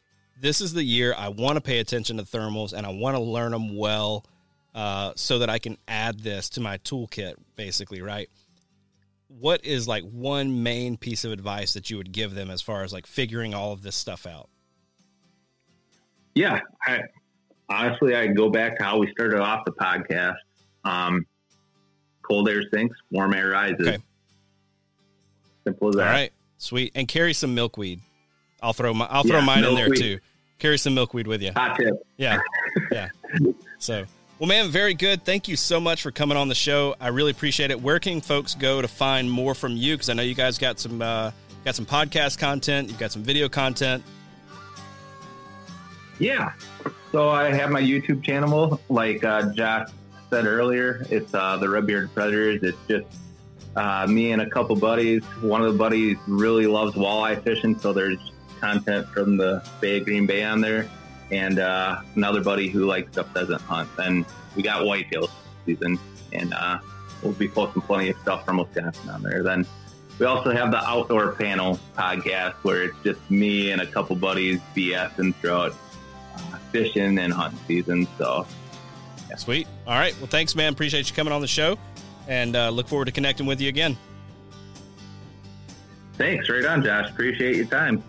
this 0.42 0.60
is 0.60 0.74
the 0.74 0.82
year 0.82 1.14
I 1.16 1.28
want 1.28 1.54
to 1.54 1.60
pay 1.60 1.78
attention 1.78 2.16
to 2.18 2.24
thermals 2.24 2.72
and 2.72 2.84
I 2.84 2.90
want 2.90 3.16
to 3.16 3.22
learn 3.22 3.52
them 3.52 3.76
well, 3.76 4.26
uh, 4.74 5.12
so 5.14 5.38
that 5.38 5.48
I 5.48 5.58
can 5.58 5.78
add 5.86 6.18
this 6.18 6.50
to 6.50 6.60
my 6.60 6.78
toolkit." 6.78 7.36
Basically, 7.56 8.02
right? 8.02 8.28
What 9.28 9.64
is 9.64 9.88
like 9.88 10.02
one 10.02 10.62
main 10.62 10.98
piece 10.98 11.24
of 11.24 11.32
advice 11.32 11.72
that 11.72 11.88
you 11.88 11.96
would 11.96 12.12
give 12.12 12.34
them 12.34 12.50
as 12.50 12.60
far 12.60 12.82
as 12.82 12.92
like 12.92 13.06
figuring 13.06 13.54
all 13.54 13.72
of 13.72 13.82
this 13.82 13.96
stuff 13.96 14.26
out? 14.26 14.50
Yeah, 16.34 16.60
I, 16.86 17.00
honestly, 17.68 18.14
I 18.14 18.26
go 18.26 18.50
back 18.50 18.78
to 18.78 18.84
how 18.84 18.98
we 18.98 19.10
started 19.12 19.40
off 19.40 19.64
the 19.64 19.72
podcast. 19.72 20.36
Um, 20.84 21.24
cold 22.22 22.48
air 22.48 22.62
sinks, 22.74 22.96
warm 23.10 23.34
air 23.34 23.50
rises. 23.50 23.86
Okay. 23.86 23.98
Simple 25.64 25.90
as 25.90 25.94
that. 25.96 26.06
All 26.08 26.12
right, 26.12 26.32
sweet. 26.58 26.92
And 26.94 27.06
carry 27.06 27.32
some 27.32 27.54
milkweed. 27.54 28.00
I'll 28.62 28.72
throw 28.72 28.92
my 28.92 29.06
I'll 29.06 29.22
throw 29.22 29.38
yeah, 29.38 29.44
mine 29.44 29.62
milkweed. 29.62 29.86
in 29.86 29.94
there 29.94 29.94
too. 29.94 30.20
Carry 30.62 30.78
some 30.78 30.94
milkweed 30.94 31.26
with 31.26 31.42
you. 31.42 31.50
Hot 31.56 31.76
tip. 31.76 31.92
Yeah, 32.18 32.38
yeah. 32.92 33.08
So, 33.80 34.04
well, 34.38 34.46
man, 34.46 34.70
very 34.70 34.94
good. 34.94 35.24
Thank 35.24 35.48
you 35.48 35.56
so 35.56 35.80
much 35.80 36.02
for 36.02 36.12
coming 36.12 36.36
on 36.36 36.46
the 36.46 36.54
show. 36.54 36.94
I 37.00 37.08
really 37.08 37.32
appreciate 37.32 37.72
it. 37.72 37.82
Where 37.82 37.98
can 37.98 38.20
folks 38.20 38.54
go 38.54 38.80
to 38.80 38.86
find 38.86 39.28
more 39.28 39.56
from 39.56 39.76
you? 39.76 39.94
Because 39.94 40.08
I 40.08 40.12
know 40.12 40.22
you 40.22 40.36
guys 40.36 40.58
got 40.58 40.78
some 40.78 41.02
uh, 41.02 41.32
got 41.64 41.74
some 41.74 41.84
podcast 41.84 42.38
content. 42.38 42.90
You've 42.90 43.00
got 43.00 43.10
some 43.10 43.24
video 43.24 43.48
content. 43.48 44.04
Yeah. 46.20 46.52
So 47.10 47.30
I 47.30 47.52
have 47.52 47.70
my 47.70 47.82
YouTube 47.82 48.22
channel, 48.22 48.80
like 48.88 49.24
uh, 49.24 49.52
Josh 49.54 49.88
said 50.30 50.46
earlier. 50.46 51.04
It's 51.10 51.34
uh, 51.34 51.56
the 51.56 51.68
Red 51.68 51.88
Beard 51.88 52.14
Predators. 52.14 52.62
It's 52.62 52.78
just 52.86 53.06
uh, 53.74 54.06
me 54.06 54.30
and 54.30 54.40
a 54.40 54.48
couple 54.48 54.76
buddies. 54.76 55.24
One 55.40 55.60
of 55.60 55.72
the 55.72 55.78
buddies 55.78 56.18
really 56.28 56.68
loves 56.68 56.94
walleye 56.94 57.42
fishing, 57.42 57.76
so 57.80 57.92
there's 57.92 58.31
content 58.62 59.08
from 59.08 59.36
the 59.36 59.62
Bay 59.80 59.98
of 59.98 60.04
Green 60.04 60.24
Bay 60.24 60.44
on 60.44 60.60
there, 60.60 60.88
and 61.30 61.58
uh, 61.58 62.00
another 62.14 62.42
buddy 62.42 62.68
who 62.68 62.86
likes 62.86 63.12
the 63.14 63.24
pheasant 63.24 63.60
hunt. 63.62 63.90
And 63.98 64.24
we 64.54 64.62
got 64.62 64.86
whitetail 64.86 65.28
season, 65.66 65.98
and 66.32 66.54
uh, 66.54 66.78
we'll 67.22 67.32
be 67.32 67.48
posting 67.48 67.82
plenty 67.82 68.10
of 68.10 68.18
stuff 68.20 68.44
from 68.44 68.58
Wisconsin 68.58 69.10
on 69.10 69.22
there. 69.22 69.42
Then 69.42 69.66
we 70.18 70.26
also 70.26 70.52
have 70.52 70.70
the 70.70 70.78
Outdoor 70.78 71.32
Panel 71.32 71.78
podcast, 71.96 72.54
where 72.62 72.84
it's 72.84 72.96
just 73.02 73.30
me 73.30 73.72
and 73.72 73.82
a 73.82 73.86
couple 73.86 74.14
buddies 74.14 74.60
BSing 74.76 75.34
throughout 75.36 75.74
uh, 76.36 76.58
fishing 76.70 77.18
and 77.18 77.32
hunting 77.32 77.58
season. 77.66 78.06
So, 78.16 78.46
yeah. 79.28 79.36
sweet. 79.36 79.66
All 79.86 79.94
right. 79.98 80.16
Well, 80.18 80.28
thanks, 80.28 80.54
man. 80.54 80.72
Appreciate 80.72 81.10
you 81.10 81.16
coming 81.16 81.32
on 81.32 81.40
the 81.40 81.48
show, 81.48 81.76
and 82.28 82.54
uh, 82.54 82.70
look 82.70 82.86
forward 82.86 83.06
to 83.06 83.12
connecting 83.12 83.46
with 83.46 83.60
you 83.60 83.68
again. 83.68 83.98
Thanks. 86.14 86.48
Right 86.48 86.64
on, 86.64 86.84
Josh. 86.84 87.10
Appreciate 87.10 87.56
your 87.56 87.66
time. 87.66 88.04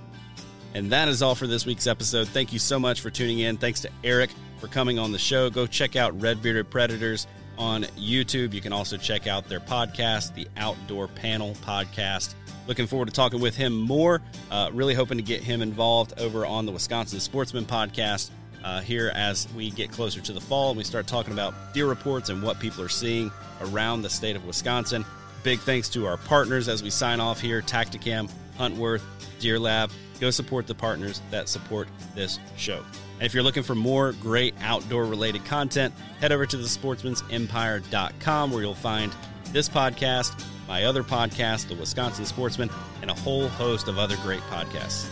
And 0.73 0.91
that 0.91 1.07
is 1.07 1.21
all 1.21 1.35
for 1.35 1.47
this 1.47 1.65
week's 1.65 1.87
episode. 1.87 2.27
Thank 2.27 2.51
you 2.51 2.59
so 2.59 2.79
much 2.79 3.01
for 3.01 3.09
tuning 3.09 3.39
in. 3.39 3.57
Thanks 3.57 3.81
to 3.81 3.89
Eric 4.03 4.31
for 4.57 4.67
coming 4.67 4.97
on 4.97 5.11
the 5.11 5.19
show. 5.19 5.49
Go 5.49 5.67
check 5.67 5.95
out 5.95 6.19
Red 6.19 6.41
Bearded 6.41 6.69
Predators 6.69 7.27
on 7.57 7.83
YouTube. 7.83 8.53
You 8.53 8.61
can 8.61 8.73
also 8.73 8.97
check 8.97 9.27
out 9.27 9.47
their 9.47 9.59
podcast, 9.59 10.33
the 10.33 10.47
Outdoor 10.57 11.07
Panel 11.07 11.53
Podcast. 11.65 12.33
Looking 12.65 12.87
forward 12.87 13.07
to 13.07 13.13
talking 13.13 13.39
with 13.39 13.55
him 13.55 13.73
more. 13.73 14.21
Uh, 14.49 14.69
really 14.73 14.93
hoping 14.93 15.17
to 15.17 15.23
get 15.23 15.41
him 15.43 15.61
involved 15.61 16.19
over 16.19 16.45
on 16.45 16.65
the 16.65 16.71
Wisconsin 16.71 17.19
Sportsman 17.19 17.65
Podcast 17.65 18.31
uh, 18.63 18.81
here 18.81 19.11
as 19.13 19.47
we 19.53 19.69
get 19.69 19.91
closer 19.91 20.21
to 20.21 20.33
the 20.33 20.41
fall 20.41 20.69
and 20.69 20.77
we 20.77 20.83
start 20.83 21.05
talking 21.05 21.33
about 21.33 21.53
deer 21.73 21.85
reports 21.85 22.29
and 22.29 22.41
what 22.41 22.59
people 22.59 22.81
are 22.81 22.89
seeing 22.89 23.31
around 23.61 24.01
the 24.01 24.09
state 24.09 24.35
of 24.35 24.45
Wisconsin. 24.45 25.05
Big 25.43 25.59
thanks 25.59 25.89
to 25.89 26.07
our 26.07 26.17
partners 26.17 26.69
as 26.69 26.81
we 26.81 26.89
sign 26.89 27.19
off 27.19 27.41
here 27.41 27.61
Tactacam, 27.61 28.31
Huntworth, 28.57 29.03
Deer 29.39 29.59
Lab. 29.59 29.91
Go 30.19 30.29
support 30.29 30.67
the 30.67 30.75
partners 30.75 31.21
that 31.31 31.49
support 31.49 31.87
this 32.15 32.39
show. 32.55 32.83
And 33.17 33.25
if 33.25 33.33
you're 33.33 33.43
looking 33.43 33.63
for 33.63 33.75
more 33.75 34.13
great 34.13 34.53
outdoor 34.61 35.05
related 35.05 35.43
content, 35.45 35.93
head 36.19 36.31
over 36.31 36.45
to 36.45 36.57
the 36.57 36.63
sportsmansempire.com 36.63 38.51
where 38.51 38.61
you'll 38.61 38.73
find 38.75 39.13
this 39.51 39.69
podcast, 39.69 40.43
my 40.67 40.85
other 40.85 41.03
podcast, 41.03 41.67
The 41.67 41.75
Wisconsin 41.75 42.25
Sportsman, 42.25 42.69
and 43.01 43.11
a 43.11 43.13
whole 43.13 43.47
host 43.49 43.87
of 43.87 43.97
other 43.97 44.15
great 44.17 44.41
podcasts. 44.41 45.07